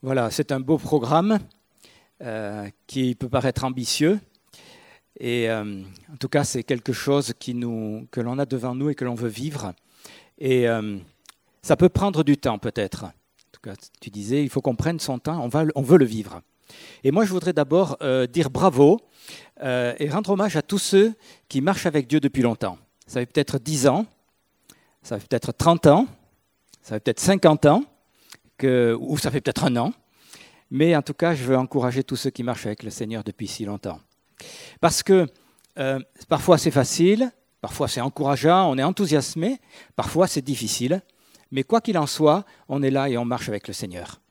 Voilà, 0.04 0.32
c'est 0.32 0.52
un 0.52 0.60
beau 0.60 0.80
programme 0.80 1.38
euh, 2.24 2.68
qui 2.88 3.14
peut 3.14 3.30
paraître 3.30 3.64
ambitieux. 3.64 4.20
Et 5.20 5.48
euh, 5.48 5.84
en 6.12 6.18
tout 6.18 6.28
cas, 6.28 6.44
c'est 6.44 6.64
quelque 6.64 6.92
chose 6.92 7.34
que 7.38 8.20
l'on 8.20 8.40
a 8.40 8.48
devant 8.48 8.74
nous 8.74 8.90
et 8.90 8.96
que 8.96 9.06
l'on 9.06 9.14
veut 9.14 9.30
vivre. 9.30 9.74
Et 10.40 10.68
euh, 10.68 10.98
ça 11.62 11.76
peut 11.76 11.90
prendre 11.90 12.24
du 12.24 12.36
temps, 12.36 12.58
peut-être. 12.58 13.04
En 13.04 13.52
tout 13.52 13.62
cas, 13.62 13.76
tu 14.00 14.10
disais, 14.10 14.42
il 14.42 14.50
faut 14.50 14.62
qu'on 14.62 14.76
prenne 14.76 15.00
son 15.00 15.20
temps, 15.20 15.48
on, 15.48 15.68
on 15.76 15.82
veut 15.84 15.98
le 16.00 16.06
vivre. 16.06 16.42
Et 17.04 17.12
moi, 17.12 17.24
je 17.24 17.30
voudrais 17.30 17.54
d'abord 17.54 18.00
dire 18.34 18.50
bravo 18.50 19.02
et 19.62 20.10
rendre 20.10 20.32
hommage 20.32 20.56
à 20.56 20.64
tous 20.64 20.80
ceux 20.80 21.14
qui 21.48 21.62
marchent 21.62 21.86
avec 21.86 22.08
Dieu 22.08 22.20
depuis 22.20 22.42
longtemps. 22.42 22.80
Ça 23.06 23.20
fait 23.20 23.28
peut-être 23.28 23.60
10 23.60 23.86
ans, 23.86 24.08
ça 25.04 25.20
fait 25.20 25.28
peut-être 25.28 25.52
30 25.52 25.86
ans, 25.86 26.08
ça 26.82 26.96
fait 26.96 27.02
peut-être 27.02 27.20
50 27.20 27.68
ans 27.68 27.84
ou 28.63 29.17
ça 29.17 29.32
fait 29.32 29.41
peut-être 29.41 29.65
un 29.65 29.76
an, 29.78 29.93
mais 30.69 30.95
en 30.95 31.02
tout 31.02 31.13
cas, 31.13 31.36
je 31.36 31.43
veux 31.43 31.58
encourager 31.58 32.04
tous 32.04 32.15
ceux 32.15 32.30
qui 32.30 32.43
marchent 32.43 32.65
avec 32.65 32.84
le 32.84 32.89
Seigneur 32.89 33.24
depuis 33.24 33.47
si 33.47 33.65
longtemps. 33.65 34.00
Parce 34.80 35.04
que 35.04 35.28
euh, 35.78 36.00
parfois 36.28 36.58
c'est 36.58 36.71
facile, 36.71 37.32
parfois 37.60 37.88
c'est 37.88 38.02
encourageant, 38.02 38.71
on 38.71 38.78
est 38.78 38.84
enthousiasmé, 38.84 39.60
parfois 39.95 40.28
c'est 40.28 40.41
difficile, 40.41 41.02
mais 41.52 41.63
quoi 41.63 41.82
qu'il 41.82 41.97
en 41.97 42.08
soit, 42.08 42.45
on 42.69 42.82
est 42.82 42.89
là 42.89 43.10
et 43.10 43.17
on 43.17 43.26
marche 43.26 43.50
avec 43.50 43.67
le 43.67 43.74
Seigneur. 43.74 44.21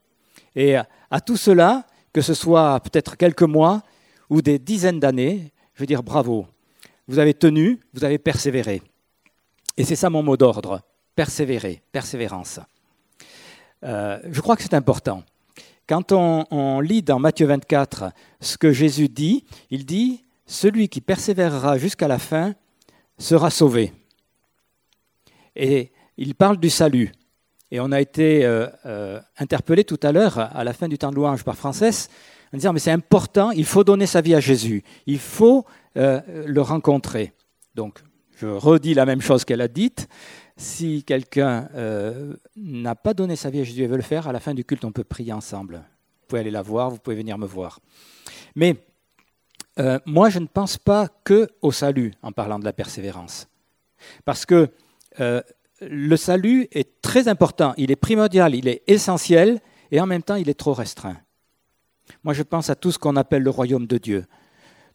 Et 0.57 0.77
à 0.77 1.21
tout 1.21 1.37
cela, 1.37 1.87
que 2.13 2.23
ce 2.23 2.35
soit 2.35 2.81
peut-être 2.81 3.17
quelques 3.17 3.43
mois 3.43 3.83
ou 4.31 4.43
des 4.43 4.59
dizaines 4.59 5.01
d'années, 5.01 5.53
je 5.75 5.81
veux 5.81 5.87
dire 5.87 6.03
bravo. 6.03 6.47
Vous 7.07 7.19
avez 7.19 7.35
tenu, 7.35 7.81
vous 7.93 8.05
avez 8.05 8.19
persévéré. 8.19 8.83
Et 9.77 9.85
c'est 9.85 9.97
ça 9.97 10.11
mon 10.11 10.23
mot 10.23 10.37
d'ordre, 10.37 10.83
persévérer, 11.15 11.83
persévérance. 11.93 12.61
Euh, 13.85 14.19
je 14.31 14.41
crois 14.41 14.57
que 14.57 14.63
c'est 14.63 14.75
important. 14.75 15.23
Quand 15.87 16.13
on, 16.13 16.81
lit 16.81 17.03
dans 17.03 17.19
Matthieu 17.19 17.47
24 17.47 18.13
ce 18.41 18.57
que 18.57 18.73
Jésus 18.73 19.09
dit, 19.09 19.45
il 19.71 19.85
dit, 19.85 20.25
celui 20.47 20.89
qui 20.89 21.01
persévérera 21.01 21.79
jusqu'à 21.79 22.07
la 22.07 22.19
fin 22.19 22.55
sera 23.19 23.51
sauvé. 23.51 23.93
Et 25.57 25.91
il 26.17 26.35
parle 26.35 26.59
du 26.59 26.71
salut. 26.71 27.13
Et 27.73 27.81
on 27.81 27.93
a 27.93 28.01
été 28.01 28.45
euh, 28.45 28.69
euh, 28.87 29.21
interpellé 29.39 29.85
tout 29.85 29.99
à 30.03 30.13
l'heure, 30.13 30.39
à 30.39 30.65
la 30.65 30.73
fin 30.73 30.89
du 30.89 30.99
temps 30.99 31.11
de 31.11 31.17
louange 31.17 31.45
par 31.45 31.57
Frances, 31.57 32.09
en 32.53 32.57
disant, 32.57 32.73
mais 32.73 32.81
c'est 32.81 32.91
important, 32.91 33.51
il 33.51 33.65
faut 33.65 33.85
donner 33.85 34.07
sa 34.07 34.21
vie 34.21 34.35
à 34.35 34.41
Jésus, 34.41 34.83
il 35.07 35.19
faut 35.19 35.65
le 35.95 36.61
rencontrer. 36.61 37.33
Donc, 37.75 38.01
je 38.41 38.47
redis 38.47 38.95
la 38.95 39.05
même 39.05 39.21
chose 39.21 39.45
qu'elle 39.45 39.61
a 39.61 39.69
dite, 39.69 40.09
si 40.61 41.05
quelqu'un 41.05 41.71
euh, 41.75 42.35
n'a 42.55 42.95
pas 42.95 43.15
donné 43.15 43.35
sa 43.35 43.49
vie 43.49 43.61
à 43.61 43.65
Jésus 43.65 43.83
et 43.83 43.87
veut 43.87 43.97
le 43.97 44.03
faire, 44.03 44.29
à 44.29 44.33
la 44.33 44.41
fin 44.41 44.53
du 44.53 44.63
culte, 44.63 44.85
on 44.85 44.93
peut 44.93 45.05
prier 45.05 45.33
ensemble. 45.33 45.77
Vous 45.77 46.27
pouvez 46.29 46.41
aller 46.41 46.51
la 46.51 46.61
voir, 46.61 46.91
vous 46.91 46.99
pouvez 46.99 47.17
venir 47.17 47.39
me 47.39 47.47
voir. 47.47 47.81
Mais 48.55 48.77
euh, 49.79 49.99
moi, 50.05 50.29
je 50.29 50.39
ne 50.39 50.47
pense 50.47 50.77
pas 50.77 51.09
que 51.25 51.49
au 51.63 51.73
salut 51.73 52.13
en 52.23 52.31
parlant 52.33 52.59
de 52.59 52.67
la 52.67 52.75
persévérance. 52.75 53.49
Parce 54.27 54.45
que 54.45 54.69
euh, 55.21 55.41
le 55.81 56.17
salut 56.17 56.69
est 56.73 57.01
très 57.01 57.27
important, 57.29 57.73
il 57.79 57.91
est 57.91 57.97
primordial, 57.97 58.55
il 58.55 58.69
est 58.69 58.83
essentiel, 58.87 59.61
et 59.91 59.99
en 59.99 60.07
même 60.07 60.23
temps, 60.23 60.35
il 60.37 60.51
est 60.51 60.55
trop 60.55 60.75
restreint. 60.75 61.17
Moi, 62.23 62.35
je 62.35 62.43
pense 62.43 62.69
à 62.69 62.75
tout 62.75 62.93
ce 62.93 62.99
qu'on 62.99 63.17
appelle 63.17 63.43
le 63.43 63.51
royaume 63.51 63.87
de 63.87 63.97
Dieu. 63.97 64.27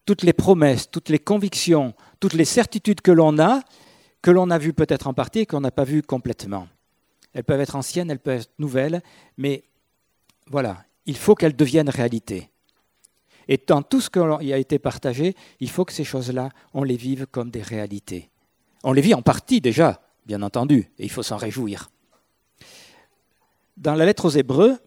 Toutes 0.06 0.22
les 0.22 0.34
promesses, 0.34 0.92
toutes 0.92 1.10
les 1.10 1.18
convictions, 1.18 1.96
toutes 2.20 2.34
les 2.34 2.46
certitudes 2.46 3.02
que 3.02 3.12
l'on 3.12 3.40
a, 3.40 3.62
que 4.26 4.32
l'on 4.32 4.50
a 4.50 4.58
vu 4.58 4.74
peut-être 4.74 5.06
en 5.06 5.14
partie 5.14 5.42
et 5.42 5.46
qu'on 5.46 5.62
n'a 5.62 5.70
pas 5.70 5.84
vu 5.84 6.02
complètement. 6.02 6.68
Elles 7.36 7.44
peuvent 7.44 7.62
être 7.62 7.76
anciennes, 7.76 8.10
elles 8.10 8.18
peuvent 8.18 8.42
être 8.42 8.54
nouvelles, 8.58 9.04
mais 9.38 9.66
voilà, 10.50 10.84
il 11.06 11.16
faut 11.16 11.36
qu'elles 11.36 11.56
deviennent 11.56 11.92
réalité. 11.92 12.50
Et 13.48 13.62
dans 13.68 13.84
tout 13.84 14.02
ce 14.02 14.10
qui 14.10 14.52
a 14.52 14.58
été 14.58 14.80
partagé, 14.80 15.36
il 15.60 15.70
faut 15.70 15.86
que 15.86 15.94
ces 15.94 16.04
choses-là, 16.04 16.50
on 16.74 16.82
les 16.82 16.98
vive 16.98 17.28
comme 17.28 17.52
des 17.52 17.62
réalités. 17.62 18.32
On 18.84 18.94
les 18.94 19.02
vit 19.04 19.14
en 19.14 19.22
partie 19.22 19.62
déjà, 19.62 20.02
bien 20.26 20.42
entendu, 20.42 20.90
et 20.98 21.04
il 21.04 21.12
faut 21.12 21.22
s'en 21.22 21.38
réjouir. 21.38 21.92
Dans 23.78 23.94
la 23.94 24.06
lettre 24.06 24.26
aux 24.26 24.36
Hébreux, 24.36 24.80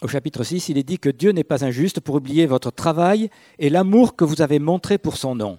au 0.00 0.08
chapitre 0.08 0.42
6, 0.42 0.70
il 0.70 0.78
est 0.78 0.84
dit 0.84 0.98
que 0.98 1.10
Dieu 1.10 1.32
n'est 1.32 1.44
pas 1.44 1.66
injuste 1.66 2.00
pour 2.00 2.14
oublier 2.14 2.46
votre 2.46 2.70
travail 2.70 3.28
et 3.58 3.68
l'amour 3.68 4.16
que 4.16 4.24
vous 4.24 4.40
avez 4.40 4.58
montré 4.58 4.96
pour 4.96 5.18
son 5.18 5.34
nom 5.34 5.58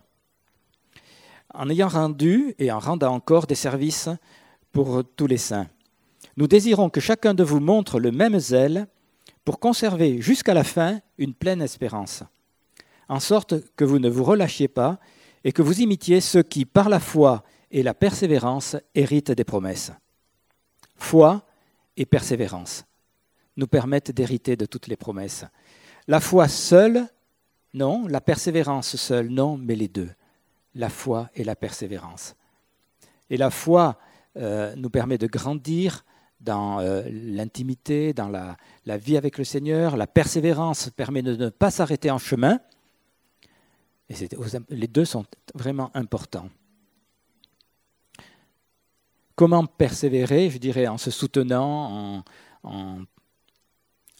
en 1.54 1.70
ayant 1.70 1.88
rendu 1.88 2.56
et 2.58 2.72
en 2.72 2.80
rendant 2.80 3.14
encore 3.14 3.48
des 3.48 3.56
services 3.56 4.10
pour 4.72 5.04
tous 5.16 5.28
les 5.28 5.38
saints. 5.38 5.68
Nous 6.36 6.48
désirons 6.48 6.90
que 6.90 7.00
chacun 7.00 7.34
de 7.34 7.44
vous 7.44 7.60
montre 7.60 8.00
le 8.00 8.12
même 8.12 8.40
zèle 8.40 8.88
pour 9.46 9.60
conserver 9.60 10.22
jusqu'à 10.22 10.54
la 10.54 10.64
fin 10.64 11.00
une 11.18 11.34
pleine 11.34 11.62
espérance, 11.62 12.24
en 13.08 13.20
sorte 13.20 13.56
que 13.76 13.86
vous 13.86 14.00
ne 14.00 14.10
vous 14.10 14.24
relâchiez 14.24 14.68
pas 14.68 15.00
et 15.44 15.52
que 15.52 15.62
vous 15.62 15.82
imitiez 15.82 16.22
ceux 16.22 16.42
qui, 16.42 16.66
par 16.66 16.90
la 16.90 17.00
foi 17.00 17.44
et 17.70 17.84
la 17.84 17.94
persévérance, 17.94 18.78
héritent 18.96 19.32
des 19.32 19.44
promesses. 19.44 19.92
Foi 20.96 21.46
et 21.98 22.06
persévérance 22.06 22.86
nous 23.58 23.68
permettent 23.68 24.12
d'hériter 24.12 24.56
de 24.56 24.66
toutes 24.66 24.88
les 24.88 24.96
promesses. 24.96 25.46
La 26.08 26.20
foi 26.20 26.48
seule, 26.48 27.08
non, 27.76 28.08
la 28.08 28.22
persévérance 28.22 28.96
seule, 28.96 29.30
non, 29.30 29.58
mais 29.58 29.76
les 29.76 29.88
deux 29.88 30.10
la 30.76 30.90
foi 30.90 31.30
et 31.36 31.44
la 31.44 31.56
persévérance. 31.56 32.36
Et 33.30 33.38
la 33.38 33.50
foi 33.50 33.98
euh, 34.38 34.76
nous 34.76 34.90
permet 34.90 35.18
de 35.18 35.28
grandir 35.28 36.04
dans 36.42 36.80
euh, 36.80 37.04
l'intimité, 37.10 38.14
dans 38.14 38.28
la, 38.28 38.58
vie 38.98 39.18
avec 39.18 39.38
le 39.38 39.44
Seigneur. 39.44 39.96
La 39.96 40.08
persévérance 40.08 40.90
permet 40.90 41.22
de 41.22 41.36
ne 41.36 41.50
pas 41.50 41.72
s'arrêter 41.72 42.12
en 42.12 42.18
chemin. 42.18 42.60
Et 44.10 44.16
les 44.70 44.88
deux 44.88 45.06
sont 45.06 45.26
vraiment 45.56 45.90
importants. 45.94 46.50
Comment 49.36 49.66
persévérer 49.66 50.50
Je 50.50 50.58
dirais 50.58 50.88
en 50.88 50.98
se 50.98 51.10
soutenant, 51.10 52.24
en, 52.64 53.00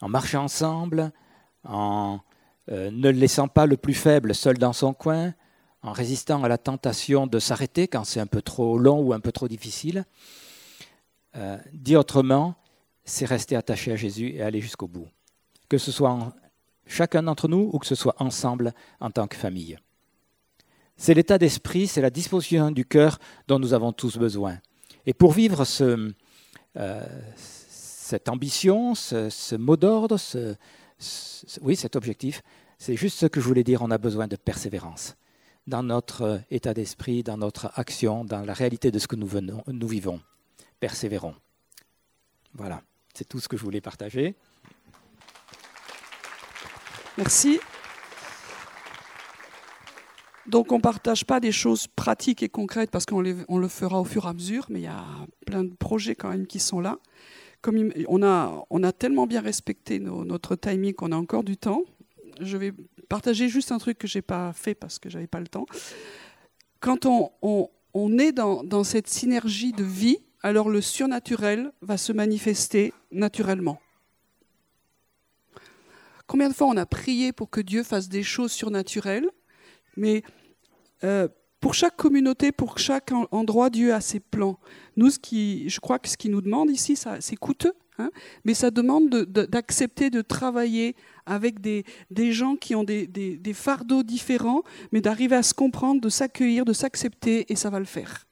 en, 0.00 0.08
marchant 0.08 0.44
ensemble, 0.44 1.12
en 1.62 2.20
euh, 2.70 2.90
ne 2.90 3.10
laissant 3.10 3.46
pas 3.46 3.66
le 3.66 3.76
plus 3.76 3.94
faible 3.94 4.34
seul 4.34 4.58
dans 4.58 4.72
son 4.72 4.94
coin, 4.94 5.34
en 5.84 5.92
résistant 5.92 6.42
à 6.42 6.48
la 6.48 6.56
tentation 6.56 7.26
de 7.26 7.38
s'arrêter 7.38 7.88
quand 7.88 8.04
c'est 8.04 8.18
un 8.18 8.26
peu 8.26 8.40
trop 8.40 8.78
long 8.78 9.00
ou 9.00 9.12
un 9.12 9.20
peu 9.20 9.32
trop 9.32 9.48
difficile. 9.48 10.06
Euh, 11.36 11.58
dit 11.74 11.94
autrement, 11.94 12.54
c'est 13.04 13.26
rester 13.26 13.54
attaché 13.54 13.92
à 13.92 13.96
Jésus 13.96 14.30
et 14.34 14.42
aller 14.42 14.62
jusqu'au 14.62 14.88
bout. 14.88 15.08
Que 15.68 15.76
ce 15.76 15.92
soit 15.92 16.34
chacun 16.86 17.22
d'entre 17.22 17.48
nous 17.48 17.70
ou 17.72 17.78
que 17.78 17.86
ce 17.86 17.94
soit 17.94 18.16
ensemble 18.18 18.72
en 18.98 19.10
tant 19.10 19.26
que 19.26 19.36
famille. 19.36 19.78
C'est 20.96 21.12
l'état 21.12 21.36
d'esprit, 21.36 21.86
c'est 21.86 22.00
la 22.00 22.10
disposition 22.10 22.70
du 22.70 22.86
cœur 22.86 23.18
dont 23.46 23.58
nous 23.58 23.74
avons 23.74 23.92
tous 23.92 24.16
besoin. 24.16 24.58
Et 25.04 25.12
pour 25.12 25.32
vivre 25.32 25.64
euh, 25.80 27.06
cette 27.36 28.28
ambition, 28.30 28.94
ce, 28.94 29.54
mot 29.56 29.76
d'ordre, 29.76 30.18
oui, 31.60 31.76
cet 31.76 31.94
objectif, 31.94 32.42
c'est 32.78 32.96
juste 32.96 33.18
ce 33.18 33.26
que 33.26 33.40
je 33.40 33.46
voulais 33.46 33.64
dire, 33.64 33.82
on 33.82 33.90
a 33.90 33.98
besoin 33.98 34.28
de 34.28 34.36
persévérance 34.36 35.14
dans 35.66 35.82
notre 35.82 36.22
euh, 36.22 36.38
état 36.50 36.74
d'esprit, 36.74 37.22
dans 37.22 37.36
notre 37.36 37.70
action, 37.74 38.24
dans 38.24 38.42
la 38.42 38.52
réalité 38.52 38.90
de 38.90 38.98
ce 38.98 39.06
que 39.06 39.16
nous, 39.16 39.88
vivons. 39.88 40.20
Persévérons. 40.80 41.34
Voilà, 42.52 42.82
c'est 43.14 43.28
tout 43.28 43.40
ce 43.40 43.48
que 43.48 43.56
je 43.56 43.62
voulais 43.62 43.80
partager. 43.80 44.36
Merci. 47.16 47.60
Donc 50.46 50.72
on 50.72 50.76
ne 50.76 50.82
partage 50.82 51.24
pas 51.24 51.40
des 51.40 51.52
choses 51.52 51.86
pratiques 51.86 52.42
et 52.42 52.48
concrètes 52.48 52.90
parce 52.90 53.06
qu'on 53.06 53.22
le 53.22 53.68
fera 53.68 54.00
au 54.00 54.04
fur 54.04 54.26
et 54.26 54.28
à 54.28 54.32
mesure, 54.34 54.66
mais 54.68 54.80
il 54.80 54.84
y 54.84 54.88
a 54.88 55.04
plein 55.46 55.64
de 55.64 55.72
projets 55.74 56.14
quand 56.14 56.28
même 56.28 56.46
qui 56.46 56.58
sont 56.60 56.80
là. 56.80 56.98
Comme 57.62 57.90
on 58.08 58.22
a 58.22 58.92
tellement 58.92 59.26
bien 59.26 59.40
respecté 59.40 59.98
notre 59.98 60.54
timing 60.54 60.92
qu'on 60.92 61.12
a 61.12 61.16
encore 61.16 61.44
du 61.44 61.56
temps. 61.56 61.82
Je 62.40 62.58
vais 62.58 62.74
partager 63.08 63.48
juste 63.48 63.72
un 63.72 63.78
truc 63.78 63.98
que 63.98 64.06
je 64.06 64.18
n'ai 64.18 64.22
pas 64.22 64.52
fait 64.52 64.74
parce 64.74 64.98
que 64.98 65.08
j'avais 65.08 65.26
pas 65.26 65.40
le 65.40 65.48
temps. 65.48 65.66
Quand 66.80 67.06
on, 67.06 67.30
on, 67.94 68.18
est 68.18 68.32
dans, 68.32 68.62
dans 68.62 68.84
cette 68.84 69.08
synergie 69.08 69.72
de 69.72 69.84
vie, 69.84 70.18
alors 70.42 70.68
le 70.68 70.80
surnaturel 70.80 71.72
va 71.80 71.96
se 71.96 72.12
manifester 72.12 72.92
naturellement. 73.10 73.80
Combien 76.26 76.48
de 76.48 76.54
fois 76.54 76.66
on 76.66 76.76
a 76.76 76.86
prié 76.86 77.32
pour 77.32 77.50
que 77.50 77.60
Dieu 77.60 77.82
fasse 77.82 78.08
des 78.08 78.22
choses 78.22 78.52
surnaturelles 78.52 79.30
mais 79.96 80.22
euh, 81.04 81.28
pour 81.60 81.74
chaque 81.74 81.96
communauté, 81.96 82.52
pour 82.52 82.78
chaque 82.78 83.10
endroit, 83.30 83.70
Dieu 83.70 83.94
a 83.94 84.00
ses 84.00 84.20
plans. 84.20 84.58
Nous, 84.96 85.10
ce 85.10 85.18
qui, 85.18 85.68
je 85.68 85.80
crois 85.80 85.98
que 85.98 86.08
ce 86.08 86.16
qu'il 86.16 86.30
nous 86.30 86.42
demande 86.42 86.70
ici, 86.70 86.98
c'est 87.20 87.36
coûteux, 87.36 87.72
hein, 87.98 88.10
mais 88.44 88.54
ça 88.54 88.70
demande 88.70 89.08
d'accepter 89.08 90.10
de, 90.10 90.22
travailler 90.22 90.96
avec 91.26 91.60
des, 91.60 91.84
gens 92.32 92.56
qui 92.56 92.74
ont 92.74 92.84
des, 92.84 93.40
fardeaux 93.54 94.02
différents, 94.02 94.62
mais 94.92 95.00
d'arriver 95.00 95.36
à 95.36 95.42
se 95.42 95.54
comprendre, 95.54 96.00
de 96.00 96.08
s'accueillir, 96.08 96.64
de 96.64 96.72
s'accepter, 96.72 97.46
et 97.52 97.56
ça 97.56 97.70
va 97.70 97.78
le 97.78 97.84
faire. 97.84 98.26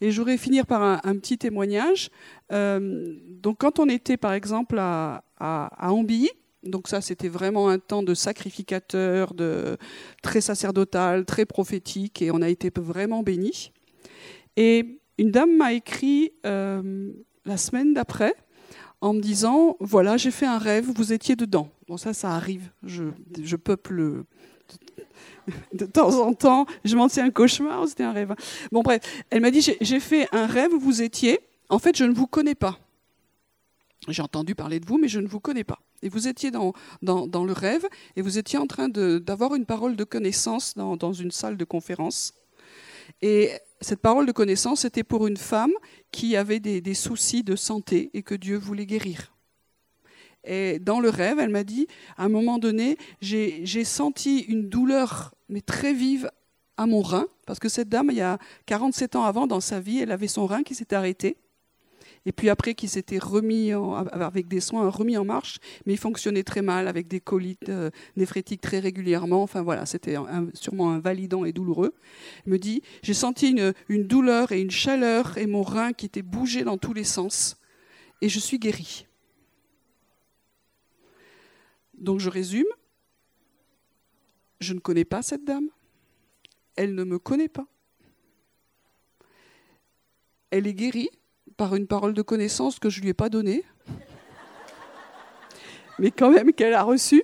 Et 0.00 0.10
je 0.10 0.18
voudrais 0.18 0.38
finir 0.38 0.64
par 0.66 0.82
un, 0.82 1.16
petit 1.18 1.36
témoignage. 1.36 2.10
Euh, 2.52 3.16
donc, 3.28 3.58
quand 3.58 3.78
on 3.78 3.88
était, 3.88 4.16
par 4.16 4.32
exemple, 4.32 4.78
à, 4.78 5.24
à, 5.38 5.88
à 5.88 5.92
Ambilly, 5.92 6.30
donc 6.62 6.88
ça, 6.88 7.00
c'était 7.00 7.28
vraiment 7.28 7.68
un 7.68 7.78
temps 7.78 8.02
de 8.02 8.14
sacrificateur, 8.14 9.34
de 9.34 9.78
très 10.22 10.40
sacerdotal, 10.40 11.24
très 11.24 11.46
prophétique, 11.46 12.20
et 12.22 12.30
on 12.30 12.42
a 12.42 12.48
été 12.48 12.70
vraiment 12.76 13.22
bénis. 13.22 13.72
Et 14.56 15.00
une 15.18 15.30
dame 15.30 15.56
m'a 15.56 15.72
écrit 15.72 16.32
euh, 16.44 17.12
la 17.50 17.56
semaine 17.56 17.92
d'après 17.92 18.34
en 19.00 19.12
me 19.12 19.20
disant 19.20 19.76
voilà, 19.80 20.16
j'ai 20.16 20.30
fait 20.30 20.46
un 20.46 20.58
rêve, 20.58 20.86
vous 20.94 21.12
étiez 21.12 21.34
dedans. 21.34 21.68
Bon, 21.88 21.96
ça, 21.96 22.14
ça 22.14 22.30
arrive. 22.30 22.70
Je, 22.84 23.56
peuple 23.56 24.22
de 25.72 25.86
temps 25.86 26.20
en 26.20 26.32
temps. 26.32 26.66
Je 26.84 26.96
m'en 26.96 27.08
sais 27.08 27.20
un 27.20 27.30
cauchemar, 27.30 27.88
c'était 27.88 28.04
un 28.04 28.12
rêve. 28.12 28.34
Bon, 28.70 28.82
bref, 28.82 29.02
elle 29.30 29.40
m'a 29.40 29.50
dit 29.50 29.68
j'ai 29.80 30.00
fait 30.00 30.28
un 30.32 30.46
rêve, 30.46 30.70
vous 30.72 31.02
étiez. 31.02 31.40
En 31.68 31.80
fait, 31.80 31.96
je 31.96 32.04
ne 32.04 32.14
vous 32.14 32.28
connais 32.28 32.54
pas. 32.54 32.78
J'ai 34.08 34.22
entendu 34.22 34.54
parler 34.54 34.78
de 34.78 34.86
vous, 34.86 34.98
mais 34.98 35.08
je 35.08 35.18
ne 35.18 35.26
vous 35.26 35.40
connais 35.40 35.64
pas. 35.64 35.80
Et 36.02 36.08
vous 36.08 36.28
étiez 36.28 36.50
dans, 36.50 36.72
dans, 37.02 37.44
le 37.44 37.52
rêve 37.52 37.86
et 38.16 38.22
vous 38.22 38.38
étiez 38.38 38.58
en 38.58 38.66
train 38.66 38.88
d'avoir 38.88 39.54
une 39.56 39.66
parole 39.66 39.96
de 39.96 40.04
connaissance 40.04 40.74
dans, 40.74 40.96
dans, 40.96 41.12
une 41.12 41.30
salle 41.30 41.56
de 41.56 41.64
conférence. 41.64 42.32
Et 43.20 43.50
cette 43.80 44.00
parole 44.00 44.26
de 44.26 44.32
connaissance 44.32 44.84
était 44.84 45.04
pour 45.04 45.26
une 45.26 45.36
femme 45.36 45.72
qui 46.10 46.36
avait 46.36 46.60
des, 46.60 46.80
des 46.80 46.94
soucis 46.94 47.42
de 47.42 47.56
santé 47.56 48.10
et 48.14 48.22
que 48.22 48.34
Dieu 48.34 48.56
voulait 48.58 48.86
guérir. 48.86 49.32
Et 50.44 50.78
dans 50.78 51.00
le 51.00 51.10
rêve, 51.10 51.38
elle 51.38 51.50
m'a 51.50 51.64
dit, 51.64 51.86
à 52.16 52.24
un 52.24 52.28
moment 52.28 52.58
donné, 52.58 52.96
j'ai 53.20 53.84
senti 53.84 54.40
une 54.40 54.68
douleur, 54.68 55.34
mais 55.48 55.60
très 55.60 55.92
vive, 55.92 56.30
à 56.76 56.86
mon 56.86 57.02
rein, 57.02 57.26
parce 57.46 57.58
que 57.58 57.68
cette 57.68 57.90
dame, 57.90 58.08
il 58.10 58.16
y 58.16 58.22
a 58.22 58.38
47 58.64 59.16
ans 59.16 59.24
avant, 59.24 59.46
dans 59.46 59.60
sa 59.60 59.80
vie, 59.80 59.98
elle 59.98 60.12
avait 60.12 60.28
son 60.28 60.46
rein 60.46 60.62
qui 60.62 60.74
s'était 60.74 60.96
arrêté 60.96 61.36
et 62.26 62.32
puis 62.32 62.50
après 62.50 62.74
qui 62.74 62.88
s'était 62.88 63.18
remis 63.18 63.72
avec 63.72 64.46
des 64.46 64.60
soins 64.60 64.88
remis 64.90 65.16
en 65.16 65.24
marche, 65.24 65.58
mais 65.86 65.94
il 65.94 65.98
fonctionnait 65.98 66.42
très 66.42 66.62
mal 66.62 66.86
avec 66.86 67.08
des 67.08 67.20
colites 67.20 67.68
euh, 67.68 67.90
néphrétiques 68.16 68.60
très 68.60 68.78
régulièrement. 68.78 69.42
Enfin 69.42 69.62
voilà, 69.62 69.86
c'était 69.86 70.16
sûrement 70.54 70.90
invalidant 70.90 71.44
et 71.44 71.52
douloureux. 71.52 71.94
Il 72.46 72.52
me 72.52 72.58
dit 72.58 72.82
j'ai 73.02 73.14
senti 73.14 73.50
une, 73.88 74.04
douleur 74.04 74.52
et 74.52 74.60
une 74.60 74.70
chaleur 74.70 75.38
et 75.38 75.46
mon 75.46 75.62
rein 75.62 75.92
qui 75.92 76.06
était 76.06 76.22
bougé 76.22 76.62
dans 76.62 76.76
tous 76.76 76.92
les 76.92 77.04
sens 77.04 77.56
et 78.20 78.28
je 78.28 78.38
suis 78.38 78.58
guéri. 78.58 79.06
Donc 81.94 82.20
je 82.20 82.28
résume. 82.28 82.66
Je 84.60 84.74
ne 84.74 84.78
connais 84.80 85.06
pas 85.06 85.22
cette 85.22 85.44
dame. 85.44 85.68
Elle 86.76 86.94
ne 86.94 87.04
me 87.04 87.18
connaît 87.18 87.48
pas. 87.48 87.66
Elle 90.50 90.66
est 90.66 90.74
guérie 90.74 91.08
par 91.60 91.76
une 91.76 91.86
parole 91.86 92.14
de 92.14 92.22
connaissance 92.22 92.78
que 92.78 92.88
je 92.88 93.00
ne 93.00 93.02
lui 93.02 93.10
ai 93.10 93.14
pas 93.14 93.28
donnée, 93.28 93.66
mais 95.98 96.10
quand 96.10 96.30
même 96.30 96.54
qu'elle 96.54 96.72
a 96.72 96.82
reçue. 96.82 97.22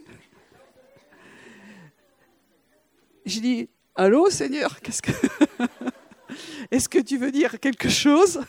Je 3.24 3.40
dis 3.40 3.70
Allô 3.94 4.28
Seigneur, 4.28 4.82
qu'est-ce 4.82 5.00
que. 5.00 5.12
Est-ce 6.70 6.86
que 6.86 6.98
tu 6.98 7.16
veux 7.16 7.32
dire 7.32 7.58
quelque 7.60 7.88
chose? 7.88 8.42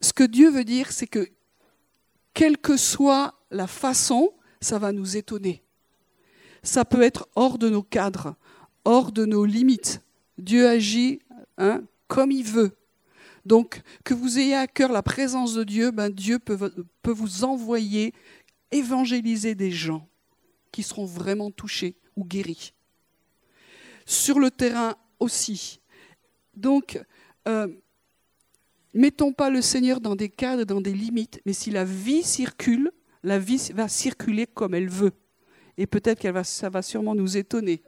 Ce 0.00 0.12
que 0.12 0.22
Dieu 0.22 0.50
veut 0.50 0.62
dire, 0.62 0.92
c'est 0.92 1.08
que 1.08 1.28
quelle 2.32 2.56
que 2.56 2.76
soit 2.76 3.34
la 3.50 3.66
façon, 3.66 4.32
ça 4.60 4.78
va 4.78 4.92
nous 4.92 5.16
étonner. 5.16 5.64
Ça 6.62 6.84
peut 6.84 7.02
être 7.02 7.28
hors 7.34 7.58
de 7.58 7.68
nos 7.68 7.82
cadres, 7.82 8.36
hors 8.84 9.10
de 9.10 9.24
nos 9.24 9.44
limites. 9.44 10.00
Dieu 10.38 10.68
agit 10.68 11.18
hein, 11.58 11.82
comme 12.06 12.30
il 12.30 12.44
veut. 12.44 12.76
Donc, 13.44 13.80
que 14.04 14.14
vous 14.14 14.38
ayez 14.38 14.54
à 14.54 14.66
cœur 14.66 14.92
la 14.92 15.02
présence 15.02 15.54
de 15.54 15.64
Dieu, 15.64 15.90
ben 15.90 16.10
Dieu 16.10 16.38
peut, 16.38 16.72
vous 17.04 17.44
envoyer 17.44 18.12
évangéliser 18.70 19.54
des 19.54 19.70
gens 19.70 20.08
qui 20.70 20.82
seront 20.82 21.06
vraiment 21.06 21.50
touchés 21.50 21.96
ou 22.16 22.24
guéris. 22.24 22.72
Sur 24.06 24.38
le 24.38 24.50
terrain 24.50 24.94
aussi. 25.18 25.80
Donc, 26.54 27.02
euh, 27.48 27.68
mettons 28.94 29.32
pas 29.32 29.50
le 29.50 29.62
Seigneur 29.62 30.00
dans 30.00 30.16
des 30.16 30.28
cadres, 30.28 30.64
dans 30.64 30.80
des 30.80 30.92
limites, 30.92 31.40
mais 31.46 31.52
si 31.52 31.70
la 31.70 31.84
vie 31.84 32.22
circule, 32.22 32.92
la 33.22 33.38
vie 33.38 33.70
va 33.74 33.88
circuler 33.88 34.46
comme 34.46 34.74
elle 34.74 34.88
veut. 34.88 35.12
Et 35.76 35.86
peut-être 35.86 36.20
que 36.20 36.42
ça 36.42 36.68
va 36.68 36.82
sûrement 36.82 37.14
nous 37.14 37.36
étonner. 37.36 37.82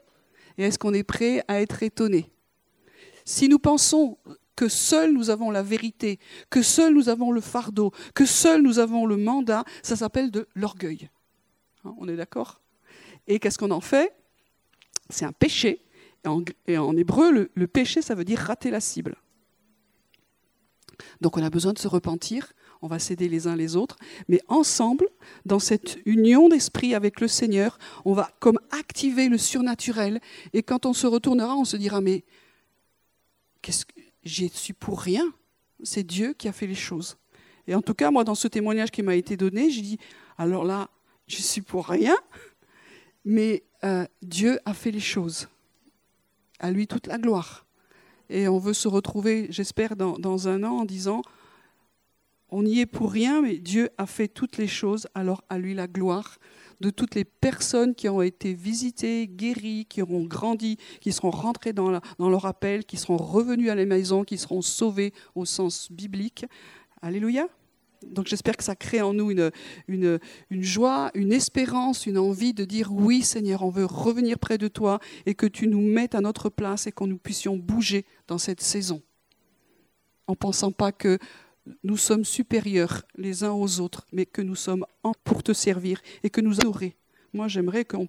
Et 0.59 0.65
est-ce 0.65 0.79
qu'on 0.79 0.95
est 0.95 1.05
prêt 1.05 1.45
à 1.49 1.61
être 1.61 1.83
étonné? 1.83 2.31
Si 3.25 3.49
nous 3.49 3.59
pensons 3.59 4.19
que 4.57 4.69
seuls 4.69 5.13
nous 5.13 5.31
avons 5.31 5.51
la 5.51 5.63
vérité, 5.63 6.19
que 6.51 6.63
seuls 6.63 6.95
nous 6.95 7.09
avons 7.09 7.33
le 7.33 7.41
fardeau, 7.41 7.93
que 8.15 8.27
seuls 8.27 8.63
nous 8.63 8.79
avons 8.79 9.07
le 9.07 9.17
mandat, 9.17 9.65
ça 9.83 9.97
s'appelle 9.97 10.31
de 10.31 10.47
l'orgueil. 10.55 11.09
Hein, 11.85 11.95
on 11.99 12.09
est 12.09 12.17
d'accord? 12.17 12.61
Et 13.27 13.39
qu'est-ce 13.39 13.59
qu'on 13.59 13.71
en 13.71 13.81
fait? 13.81 14.15
C'est 15.11 15.25
un 15.25 15.33
péché. 15.33 15.85
Et 16.67 16.79
en, 16.79 16.97
hébreu, 16.97 17.51
le, 17.55 17.67
péché, 17.67 18.01
ça 18.01 18.15
veut 18.15 18.25
dire 18.25 18.39
rater 18.39 18.71
la 18.71 18.81
cible. 18.81 19.17
Donc 21.21 21.37
on 21.37 21.43
a 21.43 21.51
besoin 21.51 21.73
de 21.73 21.79
se 21.79 21.89
repentir, 21.89 22.53
on 22.81 22.87
va 22.87 22.99
s'aider 22.99 23.29
les 23.29 23.49
uns 23.49 23.57
les 23.57 23.75
autres, 23.75 23.97
mais 24.29 24.41
ensemble, 24.47 25.09
dans 25.47 25.59
cette 25.59 25.99
union 26.05 26.49
d'esprit 26.49 26.95
avec 26.95 27.21
le 27.21 27.27
Seigneur, 27.27 27.79
on 28.05 28.13
va 28.13 28.31
comme 28.39 28.61
activer 28.71 29.29
le 29.29 29.39
surnaturel, 29.39 30.21
et 30.53 30.63
quand 30.63 30.87
on 30.87 30.93
se 30.93 31.09
retournera, 31.09 31.57
on 31.57 31.65
se 31.65 31.77
dira, 31.77 32.01
mais 32.01 32.25
qu'est-ce 33.63 33.85
que 33.85 33.93
j'y 34.25 34.49
suis 34.49 34.73
pour 34.73 35.01
rien. 35.01 35.33
C'est 35.83 36.05
Dieu 36.05 36.33
qui 36.33 36.49
a 36.49 36.53
fait 36.53 36.67
les 36.67 36.75
choses. 36.75 37.17
Et 37.67 37.75
en 37.75 37.83
tout 37.83 37.95
cas, 37.95 38.11
moi, 38.11 38.25
dans 38.25 38.35
ce 38.35 38.49
témoignage 38.49 38.91
qui 38.91 39.03
m'a 39.03 39.15
été 39.15 39.37
donné, 39.37 39.71
j'ai 39.71 39.83
dit, 39.83 39.99
alors 40.39 40.65
là, 40.65 40.91
je 41.27 41.37
suis 41.37 41.61
pour 41.61 41.87
rien, 41.87 42.17
mais 43.25 43.63
euh, 43.85 44.05
Dieu 44.23 44.59
a 44.65 44.75
fait 44.75 44.91
les 44.91 45.01
choses. 45.01 45.49
À 46.59 46.71
lui 46.71 46.87
toute 46.87 47.07
la 47.07 47.19
gloire. 47.19 47.67
Et 48.29 48.49
on 48.49 48.59
veut 48.59 48.75
se 48.75 48.89
retrouver, 48.89 49.47
j'espère, 49.51 49.97
dans, 49.97 50.19
dans 50.19 50.49
un 50.49 50.63
an 50.63 50.79
en 50.81 50.85
disant, 50.85 51.23
on 52.49 52.63
n'y 52.63 52.81
est 52.81 52.87
pour 52.87 53.11
rien, 53.11 53.43
mais 53.43 53.59
Dieu 53.59 53.91
a 53.99 54.07
fait 54.07 54.29
toutes 54.29 54.59
les 54.59 54.69
choses, 54.69 55.09
alors 55.15 55.43
à 55.49 55.59
lui 55.59 55.75
la 55.75 55.87
gloire 55.87 56.39
de 56.83 56.91
toutes 56.91 57.15
les 57.15 57.25
personnes 57.25 57.95
qui 57.95 58.09
ont 58.09 58.21
été 58.21 58.53
visitées, 58.53 59.29
guéries, 59.29 59.87
qui 59.89 60.03
auront 60.03 60.25
grandi, 60.25 60.77
qui 61.01 61.13
seront 61.13 61.31
rentrées 61.31 61.73
dans, 61.73 62.01
leur 62.19 62.45
appel, 62.45 62.85
qui 62.85 62.97
seront 62.97 63.17
revenues 63.17 63.71
à 63.71 63.75
la 63.75 63.87
maison, 63.87 64.25
qui 64.25 64.37
seront 64.37 64.61
sauvées 64.61 65.15
au 65.35 65.47
sens 65.47 65.91
biblique. 65.91 66.45
Alléluia. 67.01 67.47
Donc 68.03 68.27
j'espère 68.27 68.57
que 68.57 68.65
ça 68.65 68.75
crée 68.75 69.01
en 69.01 69.15
nous 69.15 69.31
une, 69.31 69.51
une, 69.87 70.19
joie, 70.51 71.13
une 71.15 71.33
espérance, 71.33 72.05
une 72.05 72.19
envie 72.19 72.53
de 72.53 72.65
dire 72.65 72.93
oui 72.93 73.23
Seigneur, 73.23 73.63
on 73.63 73.71
veut 73.71 73.85
revenir 73.85 74.41
près 74.41 74.59
de 74.59 74.67
toi 74.67 74.99
et 75.25 75.37
que 75.37 75.47
tu 75.47 75.69
nous 75.69 75.81
mettes 75.81 76.17
à 76.17 76.21
notre 76.21 76.49
place 76.49 76.89
et 76.89 76.93
que 76.93 77.05
nous 77.05 77.17
puissions 77.17 77.57
bouger 77.57 78.05
dans 78.27 78.39
cette 78.39 78.61
saison. 78.61 79.03
En 80.27 80.35
pensant 80.35 80.73
pas 80.73 80.91
que 80.91 81.19
nous 81.85 81.97
sommes 81.97 82.25
supérieurs 82.25 83.03
les 83.17 83.45
uns 83.45 83.53
aux 83.53 83.81
autres, 83.81 84.07
mais 84.13 84.27
que 84.27 84.43
nous 84.43 84.55
sommes 84.55 84.85
en 85.03 85.13
pour 85.25 85.43
te 85.43 85.53
servir 85.53 86.01
et 86.23 86.31
que 86.31 86.41
nous 86.41 86.61
adorer. 86.61 86.97
Moi, 87.33 87.49
j'aimerais 87.49 87.85
qu'on. 87.85 88.09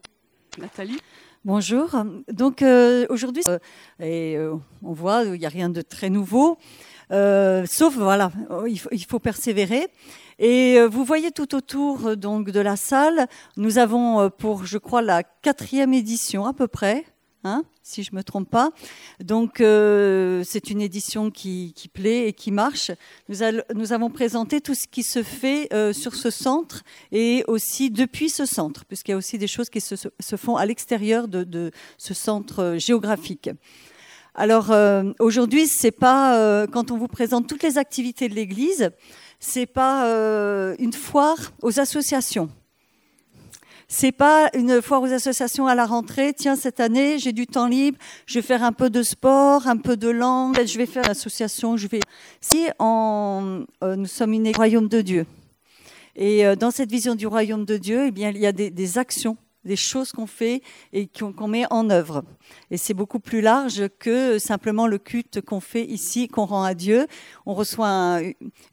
Nathalie 0.58 0.99
Bonjour. 1.45 1.89
Donc 2.32 2.62
euh, 2.62 3.06
aujourd'hui, 3.10 3.43
euh, 3.49 3.60
et 3.99 4.38
euh, 4.38 4.56
on 4.82 4.93
voit, 4.93 5.24
il 5.26 5.34
n'y 5.34 5.45
a 5.45 5.49
rien 5.49 5.70
de 5.70 5.82
très 5.82 6.10
nouveau, 6.10 6.58
sauf 7.10 7.95
voilà, 7.95 8.32
il 8.66 8.80
faut, 8.80 8.88
il 8.93 9.04
faut, 9.04 9.20
persévérer. 9.20 9.88
Et 10.39 10.80
vous 10.89 11.04
voyez 11.04 11.32
tout 11.32 11.54
autour 11.54 12.16
donc 12.16 12.49
de 12.49 12.62
la 12.62 12.78
salle, 12.78 13.28
nous 13.58 13.78
avons 13.78 14.30
pour, 14.30 14.66
je 14.66 14.78
crois, 14.78 15.01
la 15.01 15.22
quatrième 15.24 15.93
édition 15.93 16.45
à 16.45 16.54
peu 16.54 16.68
près 16.68 17.04
Hein, 17.46 17.66
si 17.82 18.04
je 18.04 18.12
ne 18.14 18.18
me 18.20 18.24
trompe 18.24 18.50
pas. 18.50 18.72
Donc, 19.20 19.60
euh, 19.60 20.44
c'est 20.46 20.70
une 20.70 20.80
édition 20.80 21.30
qui, 21.30 21.74
plaît 21.94 22.30
et 22.30 22.34
qui 22.34 22.52
marche. 22.52 22.89
Nous, 23.28 23.39
nous, 23.76 23.91
avons 23.91 24.10
présenté 24.10 24.62
tout 24.62 24.74
ce 24.74 24.88
qui 24.88 25.04
se 25.04 25.24
fait 25.24 25.68
euh, 25.74 25.91
sur 25.91 26.16
ce 26.16 26.30
centre 26.30 26.84
et 27.12 27.44
aussi 27.50 27.89
depuis 27.91 28.30
ce 28.30 28.46
centre, 28.46 28.86
puisqu'il 28.86 29.12
y 29.12 29.14
a 29.14 29.18
aussi 29.18 29.38
des 29.38 29.48
choses 29.48 29.70
qui 29.70 29.82
se, 29.82 29.96
se 29.98 30.36
font 30.38 30.56
à 30.56 30.66
l'extérieur 30.66 31.28
de, 31.28 31.44
de, 31.44 31.72
ce 31.98 32.14
centre 32.14 32.78
géographique. 32.78 33.50
Alors, 34.36 34.72
euh, 34.72 35.12
aujourd'hui, 35.20 35.68
c'est 35.68 35.91
pas 35.91 36.66
quand 36.68 36.91
on 36.91 36.98
vous 36.98 37.10
présente 37.10 37.48
toutes 37.50 37.64
les 37.64 37.78
activités 37.78 38.30
de 38.30 38.36
l'Église, 38.36 38.91
c'est 39.41 39.66
pas 39.66 40.06
une 40.80 40.94
foire 40.94 41.52
aux 41.62 41.82
associations. 41.82 42.50
C'est 43.88 44.12
pas 44.12 44.50
une 44.54 44.82
foire 44.82 45.02
aux 45.02 45.12
associations 45.12 45.68
à 45.68 45.76
la 45.76 45.86
rentrée. 45.86 46.34
Tiens, 46.34 46.56
cette 46.56 46.80
année, 46.80 47.20
j'ai 47.20 47.32
du 47.32 47.48
temps 47.48 47.68
libre. 47.68 47.98
Je 48.26 48.36
vais 48.36 48.42
faire 48.42 48.64
un 48.64 48.72
peu 48.72 48.90
de 48.90 49.04
sport, 49.04 49.68
un 49.68 49.78
peu 49.78 49.98
de 49.98 50.10
langue. 50.10 50.60
Je 50.66 50.78
vais 50.78 50.86
faire 50.86 51.04
l'association. 51.08 51.78
Je 51.78 51.88
vais. 51.88 52.00
Si 52.42 52.68
euh, 52.82 53.66
nous 53.96 54.06
sommes 54.06 54.34
une 54.34 54.56
royaume 54.56 54.88
de 54.88 55.02
Dieu. 55.02 55.26
Et 56.16 56.46
euh, 56.46 56.56
dans 56.56 56.72
cette 56.72 56.92
vision 56.92 57.16
du 57.16 57.28
royaume 57.28 57.66
de 57.66 57.78
Dieu, 57.78 58.08
eh 58.08 58.22
il 58.22 58.38
y 58.38 58.46
a 58.46 58.52
des, 58.52 58.98
actions, 58.98 59.38
des 59.66 59.76
choses 59.76 60.12
qu'on 60.12 60.28
fait 60.28 60.62
et 60.92 61.08
qu'on 61.08 61.48
met 61.48 61.66
en 61.72 61.90
œuvre. 61.90 62.24
Et 62.70 62.78
c'est 62.78 62.94
beaucoup 62.94 63.20
plus 63.20 63.42
large 63.42 63.84
que 64.00 64.38
simplement 64.38 64.86
le 64.86 65.00
culte 65.00 65.42
qu'on 65.42 65.60
fait 65.60 65.86
ici, 65.86 66.28
qu'on 66.28 66.46
rend 66.46 66.64
à 66.64 66.76
Dieu. 66.76 67.08
On 67.46 67.54
reçoit 67.54 68.20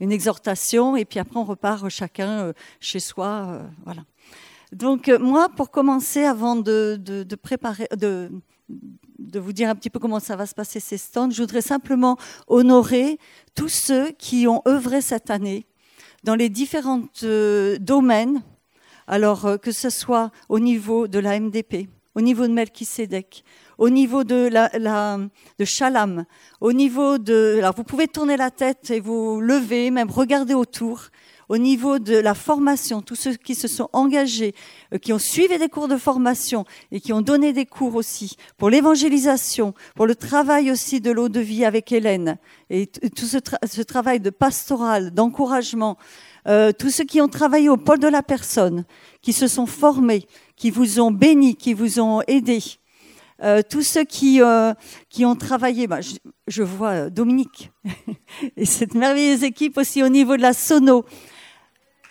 une 0.01 0.13
exhortation 0.13 0.97
et 0.97 1.05
puis 1.05 1.19
après 1.19 1.39
on 1.39 1.45
repart 1.45 1.89
chacun 1.89 2.41
euh, 2.41 2.53
chez 2.81 3.01
soi. 3.01 3.63
voilà. 3.85 4.03
Donc 4.73 5.09
euh, 5.09 5.19
moi, 5.19 5.49
pour 5.49 5.71
commencer, 5.71 6.25
avant 6.25 6.57
de, 6.57 7.25
préparer, 7.43 7.89
de, 7.97 8.31
vous 9.35 9.53
dire 9.53 9.69
un 9.69 9.75
petit 9.75 9.91
peu 9.91 9.99
comment 9.99 10.21
ça 10.21 10.37
va 10.37 10.47
se 10.47 10.55
passer 10.55 10.81
ces 10.81 10.97
stands, 10.97 11.31
je 11.31 11.43
voudrais 11.43 11.61
simplement 11.63 12.17
honorer 12.47 13.19
tous 13.55 13.69
ceux 13.69 14.11
qui 14.13 14.47
ont 14.47 14.63
œuvré 14.69 15.01
cette 15.01 15.31
année 15.31 15.67
dans 16.23 16.35
les 16.35 16.49
différents 16.49 17.03
euh, 17.25 17.79
domaines, 17.81 18.43
alors 19.07 19.47
euh, 19.47 19.57
que 19.57 19.73
ce 19.73 19.91
soit 19.91 20.31
au 20.49 20.61
niveau 20.61 21.09
de 21.09 21.19
la 21.19 21.41
MDP, 21.41 21.89
au 22.15 22.21
niveau 22.21 22.47
de 22.47 22.53
Melchisedec, 22.53 23.45
au 23.79 23.89
niveau 23.89 24.23
de, 24.23 24.49
la, 24.53 25.19
de 25.59 25.65
Chalam, 25.65 26.27
au 26.61 26.73
niveau 26.73 27.19
de... 27.19 27.57
Alors 27.59 27.75
vous 27.75 27.85
pouvez 27.85 28.07
tourner 28.07 28.37
la 28.37 28.51
tête 28.51 28.91
et 28.91 29.01
vous 29.01 29.41
lever, 29.41 29.91
même 29.91 30.11
regarder 30.11 30.55
autour 30.55 31.09
au 31.51 31.59
niveau 31.59 31.99
de 31.99 32.17
la 32.17 32.35
formation, 32.35 33.03
tous 33.03 33.17
ceux 33.17 33.35
qui 33.35 33.57
se 33.57 33.67
sont 33.67 33.89
engagés, 33.93 34.55
euh, 34.95 34.99
qui 34.99 35.13
ont 35.13 35.19
suivi 35.19 35.59
des 35.59 35.69
cours 35.69 35.89
de 35.89 35.97
formation 35.97 36.65
et 36.93 37.01
qui 37.01 37.13
ont 37.13 37.23
donné 37.23 37.53
des 37.53 37.67
cours 37.67 37.97
aussi 37.97 38.37
pour 38.57 38.71
l'évangélisation, 38.71 39.75
pour 39.97 40.07
le 40.07 40.15
travail 40.15 40.71
aussi 40.71 41.01
de 41.01 41.11
l'eau 41.11 41.29
de 41.29 41.41
vie 41.41 41.65
avec 41.65 41.91
Hélène 41.91 42.39
et 42.71 42.87
tout 42.87 43.27
ce, 43.27 43.83
travail 43.83 44.21
de 44.21 44.31
pastoral, 44.31 45.11
d'encouragement, 45.11 45.99
euh, 46.47 46.71
tous 46.71 46.91
ceux 46.91 47.05
qui 47.05 47.21
ont 47.21 47.27
travaillé 47.27 47.69
au 47.69 47.77
pôle 47.77 47.99
de 47.99 48.07
la 48.07 48.23
personne, 48.23 48.85
qui 49.21 49.33
se 49.33 49.49
sont 49.49 49.67
formés, 49.67 50.29
qui 50.55 50.71
vous 50.71 51.01
ont 51.01 51.11
bénis, 51.11 51.57
qui 51.57 51.75
vous 51.75 51.99
ont 51.99 52.23
aidés. 52.29 52.63
Euh, 53.43 53.63
tous 53.69 53.83
ceux 53.83 54.05
qui, 54.05 54.41
qui 55.09 55.25
ont 55.25 55.35
travaillé, 55.35 55.89
bah, 55.89 56.01
je, 56.01 56.15
je, 56.47 56.63
vois 56.63 57.11
Dominique 57.11 57.73
et 58.57 58.67
cette 58.67 58.95
merveilleuse 58.95 59.43
équipe 59.43 59.79
aussi 59.79 60.05
au 60.05 60.09
niveau 60.09 60.37
de 60.37 60.43
la 60.43 60.53
sono, 60.53 61.05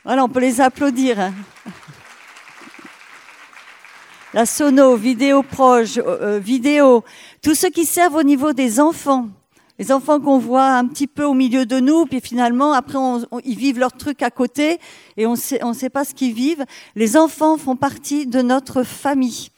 voilà, 0.10 0.24
on 0.24 0.28
peut 0.28 0.40
les 0.40 0.60
applaudir. 0.60 1.32
La 4.34 4.48
sono, 4.48 4.96
vidéo 4.96 5.44
proche, 5.44 6.00
euh, 6.00 6.02
euh, 6.38 6.40
vidéo, 6.40 7.04
tous 7.44 7.54
ceux 7.54 7.70
qui 7.70 7.86
servent 7.86 8.16
au 8.16 8.24
niveau 8.24 8.52
des 8.52 8.80
enfants. 8.80 9.28
Les 9.78 9.92
enfants 9.92 10.20
qu'on 10.20 10.40
voit 10.40 10.72
un 10.72 10.88
petit 10.88 11.06
peu 11.06 11.26
au 11.26 11.36
milieu 11.36 11.68
de 11.68 11.80
nous, 11.80 12.08
puis 12.08 12.22
finalement, 12.22 12.74
après, 12.74 12.98
ils 13.46 13.56
vivent 13.56 13.78
leur 13.78 13.92
truc 13.92 14.24
à 14.24 14.32
côté 14.32 14.80
et 15.16 15.28
on 15.28 15.34
ne 15.34 15.74
sait 15.74 15.90
pas 15.92 16.04
ce 16.04 16.16
qu'ils 16.16 16.34
vivent. 16.34 16.66
Les 16.96 17.16
enfants 17.16 17.58
font 17.58 17.76
partie 17.76 18.26
de 18.26 18.42
notre 18.42 18.82
famille. 18.82 19.52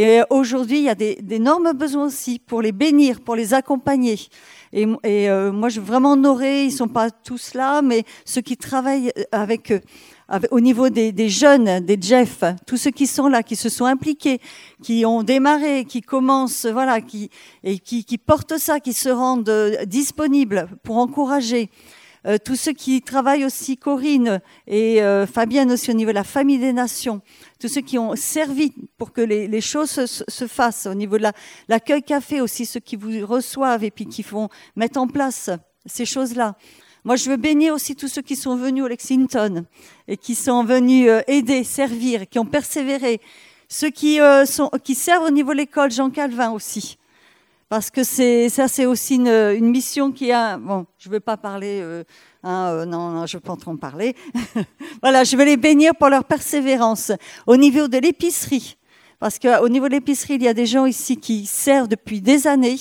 Et 0.00 0.20
aujourd'hui, 0.30 0.78
il 0.78 0.84
y 0.84 0.88
a 0.88 0.94
d'énormes 0.94 1.72
besoins 1.72 2.06
aussi 2.06 2.38
pour 2.38 2.62
les 2.62 2.70
bénir, 2.70 3.20
pour 3.20 3.34
les 3.34 3.52
accompagner. 3.52 4.16
Et, 4.72 4.86
euh, 5.04 5.50
moi, 5.50 5.70
je 5.70 5.80
veux 5.80 5.86
vraiment 5.86 6.12
honorer, 6.12 6.62
ils 6.62 6.70
ne 6.70 6.76
sont 6.76 6.86
pas 6.86 7.10
tous 7.10 7.54
là, 7.54 7.82
mais 7.82 8.04
ceux 8.24 8.40
qui 8.40 8.56
travaillent 8.56 9.12
avec, 9.32 9.72
au 10.52 10.60
niveau 10.60 10.88
des, 10.88 11.28
jeunes, 11.28 11.80
des 11.80 11.98
Jeff, 12.00 12.44
tous 12.64 12.76
ceux 12.76 12.92
qui 12.92 13.08
sont 13.08 13.26
là, 13.26 13.42
qui 13.42 13.56
se 13.56 13.68
sont 13.68 13.86
impliqués, 13.86 14.38
qui 14.84 15.04
ont 15.04 15.24
démarré, 15.24 15.84
qui 15.84 16.00
commencent, 16.00 16.66
voilà, 16.66 17.00
qui, 17.00 17.28
et 17.64 17.80
qui, 17.80 18.18
portent 18.18 18.56
ça, 18.56 18.78
qui 18.78 18.92
se 18.92 19.08
rendent 19.08 19.48
euh, 19.48 19.84
disponibles 19.84 20.68
pour 20.84 20.98
encourager. 20.98 21.70
Euh, 22.26 22.36
tous 22.42 22.56
ceux 22.56 22.72
qui 22.72 23.00
travaillent 23.02 23.44
aussi, 23.44 23.76
Corinne 23.76 24.40
et 24.66 25.02
euh, 25.02 25.26
Fabienne 25.26 25.70
aussi 25.72 25.90
au 25.90 25.94
niveau 25.94 26.10
de 26.10 26.16
la 26.16 26.24
famille 26.24 26.58
des 26.58 26.72
nations, 26.72 27.20
tous 27.60 27.68
ceux 27.68 27.80
qui 27.80 27.98
ont 27.98 28.16
servi 28.16 28.72
pour 28.96 29.12
que 29.12 29.20
les, 29.20 29.60
choses 29.60 30.04
se, 30.06 30.46
fassent 30.46 30.86
au 30.86 30.94
niveau 30.94 31.18
de 31.18 31.24
l'accueil 31.68 32.02
café 32.02 32.40
aussi, 32.40 32.66
ceux 32.66 32.80
qui 32.80 32.96
vous 32.96 33.26
reçoivent 33.26 33.84
et 33.84 33.90
puis 33.90 34.06
qui 34.06 34.22
font 34.22 34.48
mettre 34.74 34.98
en 34.98 35.06
place 35.06 35.50
ces 35.86 36.04
choses-là. 36.04 36.56
Moi, 37.04 37.16
je 37.16 37.30
veux 37.30 37.36
bénir 37.36 37.72
aussi 37.72 37.94
tous 37.94 38.08
ceux 38.08 38.22
qui 38.22 38.36
sont 38.36 38.56
venus 38.56 38.84
au 38.84 38.88
Lexington 38.88 39.64
et 40.08 40.16
qui 40.16 40.34
sont 40.34 40.64
venus 40.64 41.08
euh, 41.08 41.20
aider, 41.28 41.62
servir, 41.62 42.28
qui 42.28 42.38
ont 42.38 42.46
persévéré. 42.46 43.20
Ceux 43.68 43.90
qui, 43.90 44.18
sont, 44.46 44.70
qui 44.82 44.94
servent 44.94 45.24
au 45.24 45.30
niveau 45.30 45.52
de 45.52 45.58
l'école 45.58 45.90
Jean 45.90 46.08
Calvin 46.08 46.52
aussi 46.52 46.96
parce 47.68 47.90
que 47.90 48.02
c'est 48.02 48.48
ça, 48.48 48.66
c'est 48.66 48.86
aussi 48.86 49.16
une, 49.16 49.28
une, 49.28 49.68
mission 49.68 50.10
qui 50.10 50.32
a. 50.32 50.56
Bon, 50.56 50.86
je 50.98 51.08
ne 51.08 51.12
vais 51.12 51.20
pas 51.20 51.36
parler. 51.36 51.80
Euh, 51.82 52.02
hein, 52.42 52.70
euh, 52.72 52.84
non, 52.86 53.10
non, 53.10 53.26
je 53.26 53.36
ne 53.36 53.40
vais 53.40 53.46
pas 53.46 53.56
en 53.66 53.76
parler. 53.76 54.16
voilà, 55.02 55.24
je 55.24 55.36
vais 55.36 55.44
les 55.44 55.56
bénir 55.56 55.94
pour 55.94 56.08
leur 56.08 56.24
persévérance 56.24 57.12
au 57.46 57.56
niveau 57.56 57.88
de 57.88 57.98
l'épicerie, 57.98 58.78
parce 59.18 59.38
qu'au 59.38 59.68
niveau 59.68 59.86
de 59.86 59.92
l'épicerie, 59.92 60.34
il 60.34 60.42
y 60.42 60.48
a 60.48 60.54
des 60.54 60.66
gens 60.66 60.86
ici 60.86 61.18
qui 61.18 61.44
servent 61.44 61.88
depuis 61.88 62.20
des 62.22 62.46
années. 62.46 62.78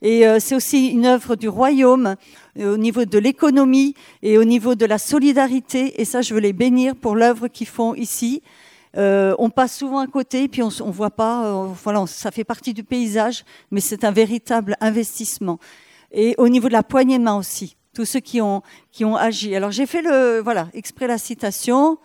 Et 0.00 0.26
euh, 0.26 0.40
c'est 0.40 0.56
aussi 0.56 0.88
une 0.88 1.06
œuvre 1.06 1.36
du 1.36 1.48
royaume 1.48 2.16
au 2.58 2.76
niveau 2.76 3.04
de 3.04 3.18
l'économie 3.18 3.94
et 4.22 4.36
au 4.36 4.44
niveau 4.44 4.74
de 4.74 4.84
la 4.84 4.98
solidarité. 4.98 6.00
Et 6.00 6.04
ça, 6.04 6.22
je 6.22 6.34
veux 6.34 6.40
les 6.40 6.52
bénir 6.52 6.96
pour 6.96 7.14
l'œuvre 7.14 7.48
qu'ils 7.48 7.68
font 7.68 7.94
ici. 7.94 8.42
Euh, 8.96 9.34
on 9.38 9.48
passe 9.48 9.76
souvent 9.76 9.98
à 9.98 10.06
côté, 10.06 10.48
puis 10.48 10.62
on 10.62 10.68
ne 10.68 10.92
voit 10.92 11.10
pas. 11.10 11.46
Euh, 11.46 11.68
voilà, 11.82 12.06
ça 12.06 12.30
fait 12.30 12.44
partie 12.44 12.74
du 12.74 12.84
paysage, 12.84 13.44
mais 13.70 13.80
c'est 13.80 14.04
un 14.04 14.10
véritable 14.10 14.76
investissement. 14.80 15.58
Et 16.12 16.34
au 16.38 16.48
niveau 16.48 16.68
de 16.68 16.74
la 16.74 16.82
poignée 16.82 17.18
de 17.18 17.24
main 17.24 17.36
aussi, 17.36 17.76
tous 17.94 18.04
ceux 18.04 18.20
qui 18.20 18.40
ont, 18.40 18.62
qui 18.90 19.04
ont 19.04 19.16
agi. 19.16 19.56
Alors 19.56 19.70
j'ai 19.70 19.86
fait 19.86 20.02
le, 20.02 20.40
voilà, 20.40 20.68
exprès 20.74 21.06
la 21.06 21.18
citation. 21.18 21.98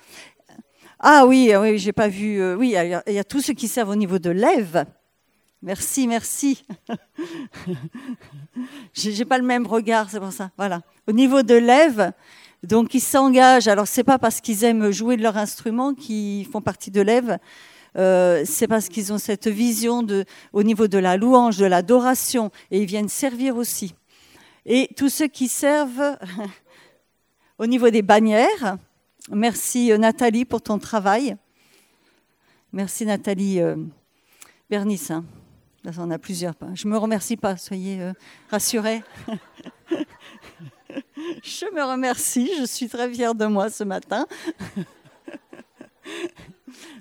Ah 1.00 1.26
oui, 1.28 1.52
ah 1.54 1.62
oui, 1.62 1.78
j'ai 1.78 1.92
pas 1.92 2.08
vu. 2.08 2.42
Euh, 2.42 2.56
oui, 2.56 2.76
il 2.76 3.14
y, 3.14 3.20
a 3.20 3.24
tous 3.24 3.42
ceux 3.42 3.54
qui 3.54 3.68
servent 3.68 3.90
au 3.90 3.96
niveau 3.96 4.18
de 4.18 4.30
l'Ève. 4.30 4.86
Merci, 5.62 6.08
merci. 6.08 6.64
j'ai 8.94 9.26
pas 9.26 9.38
le 9.38 9.44
même 9.44 9.68
regard, 9.68 10.10
c'est 10.10 10.20
pour 10.20 10.32
ça. 10.32 10.52
Voilà. 10.58 10.82
Au 11.08 11.12
niveau 11.12 11.44
de 11.44 11.56
l'Ève, 11.56 12.14
donc 12.64 12.94
ils 12.94 13.02
s'engagent. 13.02 13.68
Alors 13.68 13.88
c'est 13.88 14.04
pas 14.04 14.18
parce 14.18 14.42
qu'ils 14.42 14.64
aiment 14.64 14.92
jouer 14.92 15.18
de 15.18 15.24
leur 15.24 15.38
instrument 15.38 15.94
qu'ils 15.94 16.46
font 16.46 16.62
partie 16.62 16.92
de 16.92 17.02
l'Ève. 17.02 17.38
Euh, 17.98 18.44
c'est 18.46 18.68
parce 18.68 18.90
qu'ils 18.90 19.12
ont 19.12 19.18
cette 19.18 19.48
vision 19.48 20.06
au 20.54 20.64
niveau 20.64 20.88
de 20.88 20.98
la 20.98 21.18
louange, 21.18 21.58
de 21.58 21.66
l'adoration, 21.66 22.52
et 22.70 22.82
ils 22.82 22.86
viennent 22.86 23.10
servir 23.10 23.58
aussi. 23.58 23.96
Et 24.66 24.90
tous 24.98 25.10
ceux 25.10 25.28
qui 25.28 25.48
servent 25.48 26.18
au 27.58 27.66
niveau 27.66 27.90
des 27.90 28.02
bannières, 28.02 28.78
merci 29.32 29.92
euh, 29.92 29.98
Nathalie 29.98 30.46
pour 30.46 30.62
ton 30.62 30.78
travail. 30.78 31.38
Merci 32.74 33.06
Nathalie 33.06 33.62
euh, 33.62 33.78
Bernice. 34.70 35.10
Hein. 35.10 35.24
on 35.98 36.12
a 36.12 36.20
plusieurs. 36.20 36.54
Je 36.74 36.88
me 36.90 36.98
remercie 36.98 37.38
pas, 37.38 37.56
soyez 37.56 38.02
euh, 38.02 38.12
rassurés. 38.52 39.02
Je 41.44 41.74
me 41.74 41.84
remercie, 41.84 42.50
je 42.58 42.66
suis 42.66 42.88
très 42.88 43.12
fière 43.12 43.36
de 43.36 43.46
moi 43.46 43.70
ce 43.70 43.84
matin. 43.84 44.26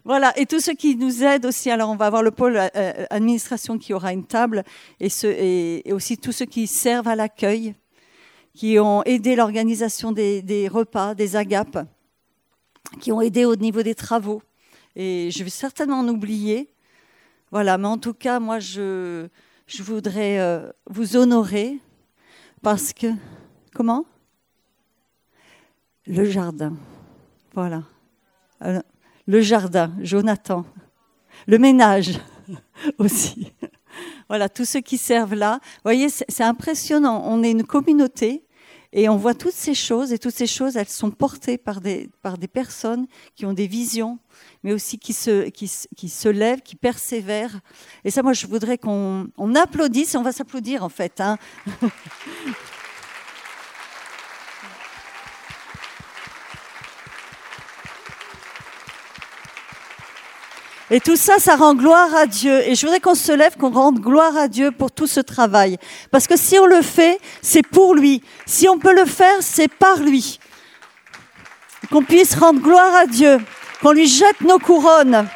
Voilà, 0.04 0.32
et 0.38 0.46
tous 0.46 0.60
ceux 0.60 0.74
qui 0.74 0.96
nous 0.96 1.24
aident 1.24 1.46
aussi, 1.46 1.70
alors 1.70 1.90
on 1.90 1.96
va 1.96 2.06
avoir 2.06 2.22
le 2.22 2.30
pôle 2.30 2.56
euh, 2.56 2.68
euh, 2.76 3.06
administration 3.10 3.76
qui 3.76 3.92
aura 3.92 4.12
une 4.12 4.24
table, 4.24 4.62
et, 5.00 5.92
aussi 5.92 6.16
tous 6.16 6.32
ceux 6.32 6.44
qui 6.44 6.66
servent 6.66 7.08
à 7.08 7.16
l'accueil, 7.16 7.74
qui 8.54 8.78
ont 8.78 9.02
aidé 9.02 9.36
l'organisation 9.36 10.12
des, 10.12 10.68
repas, 10.70 11.14
des 11.14 11.36
agapes, 11.36 11.86
qui 13.00 13.12
ont 13.12 13.20
aidé 13.20 13.44
au 13.44 13.56
niveau 13.56 13.82
des 13.82 13.94
travaux. 13.94 14.42
Et 14.94 15.30
je 15.30 15.44
vais 15.44 15.50
certainement 15.50 15.98
en 15.98 16.08
oublier. 16.08 16.72
Voilà, 17.50 17.76
mais 17.76 17.88
en 17.88 17.98
tout 17.98 18.14
cas, 18.14 18.38
moi, 18.40 18.60
je, 18.60 19.28
voudrais 19.80 20.38
euh, 20.38 20.70
vous 20.88 21.16
honorer 21.16 21.78
parce 22.62 22.92
que... 22.92 23.08
Comment? 23.76 24.06
Le 26.06 26.24
jardin. 26.24 26.72
Voilà. 27.52 27.82
Euh, 28.62 28.80
le 29.26 29.42
jardin, 29.42 29.92
Jonathan. 30.00 30.64
Le 31.46 31.58
ménage 31.58 32.18
aussi. 32.98 33.52
voilà, 34.30 34.48
tous 34.48 34.64
ceux 34.64 34.80
qui 34.80 34.96
servent 34.96 35.34
là. 35.34 35.60
Vous 35.62 35.80
voyez, 35.84 36.08
c'est 36.08 36.42
impressionnant. 36.42 37.22
On 37.26 37.42
est 37.42 37.50
une 37.50 37.64
communauté 37.64 38.46
et 38.94 39.10
on 39.10 39.18
voit 39.18 39.34
toutes 39.34 39.52
ces 39.52 39.74
choses, 39.74 40.10
et 40.10 40.18
toutes 40.18 40.34
ces 40.34 40.46
choses, 40.46 40.78
elles 40.78 40.88
sont 40.88 41.10
portées 41.10 41.58
par 41.58 41.82
des, 41.82 42.08
personnes 42.50 43.06
qui 43.34 43.44
ont 43.44 43.52
des 43.52 43.66
visions, 43.66 44.18
mais 44.62 44.72
aussi 44.72 44.98
qui 44.98 45.12
se, 45.12 45.50
qui, 45.50 45.70
qui 45.94 46.08
se 46.08 46.30
lèvent, 46.30 46.62
qui 46.62 46.76
persévèrent. 46.76 47.60
Et 48.04 48.10
ça, 48.10 48.22
moi, 48.22 48.32
je 48.32 48.46
voudrais 48.46 48.78
qu'on 48.78 49.28
on 49.36 49.54
applaudisse, 49.54 50.14
on 50.14 50.22
va 50.22 50.32
s'applaudir 50.32 50.82
en 50.82 50.88
fait. 50.88 51.20
Hein. 51.20 51.36
Et 60.90 61.00
tout 61.00 61.16
ça, 61.16 61.34
ça 61.38 61.56
rend 61.56 61.74
gloire 61.74 62.14
à 62.14 62.26
Dieu. 62.26 62.60
Et 62.68 62.76
je 62.76 62.82
voudrais 62.82 63.00
qu'on 63.00 63.16
se 63.16 63.32
lève, 63.32 63.56
qu'on 63.56 63.70
rende 63.70 63.98
gloire 63.98 64.36
à 64.36 64.46
Dieu 64.46 64.70
pour 64.70 64.92
tout 64.92 65.08
ce 65.08 65.18
travail. 65.18 65.78
Parce 66.12 66.28
que 66.28 66.36
si 66.36 66.58
on 66.58 66.66
le 66.66 66.82
fait, 66.82 67.18
c'est 67.42 67.66
pour 67.66 67.94
lui. 67.94 68.22
Si 68.46 68.68
on 68.68 68.78
peut 68.78 68.94
le 68.94 69.04
faire, 69.04 69.38
c'est 69.40 69.68
par 69.68 69.98
lui. 69.98 70.38
Qu'on 71.90 72.02
puisse 72.02 72.34
rendre 72.36 72.60
gloire 72.60 72.94
à 72.94 73.06
Dieu, 73.06 73.38
qu'on 73.82 73.92
lui 73.92 74.06
jette 74.06 74.40
nos 74.42 74.58
couronnes. 74.58 75.26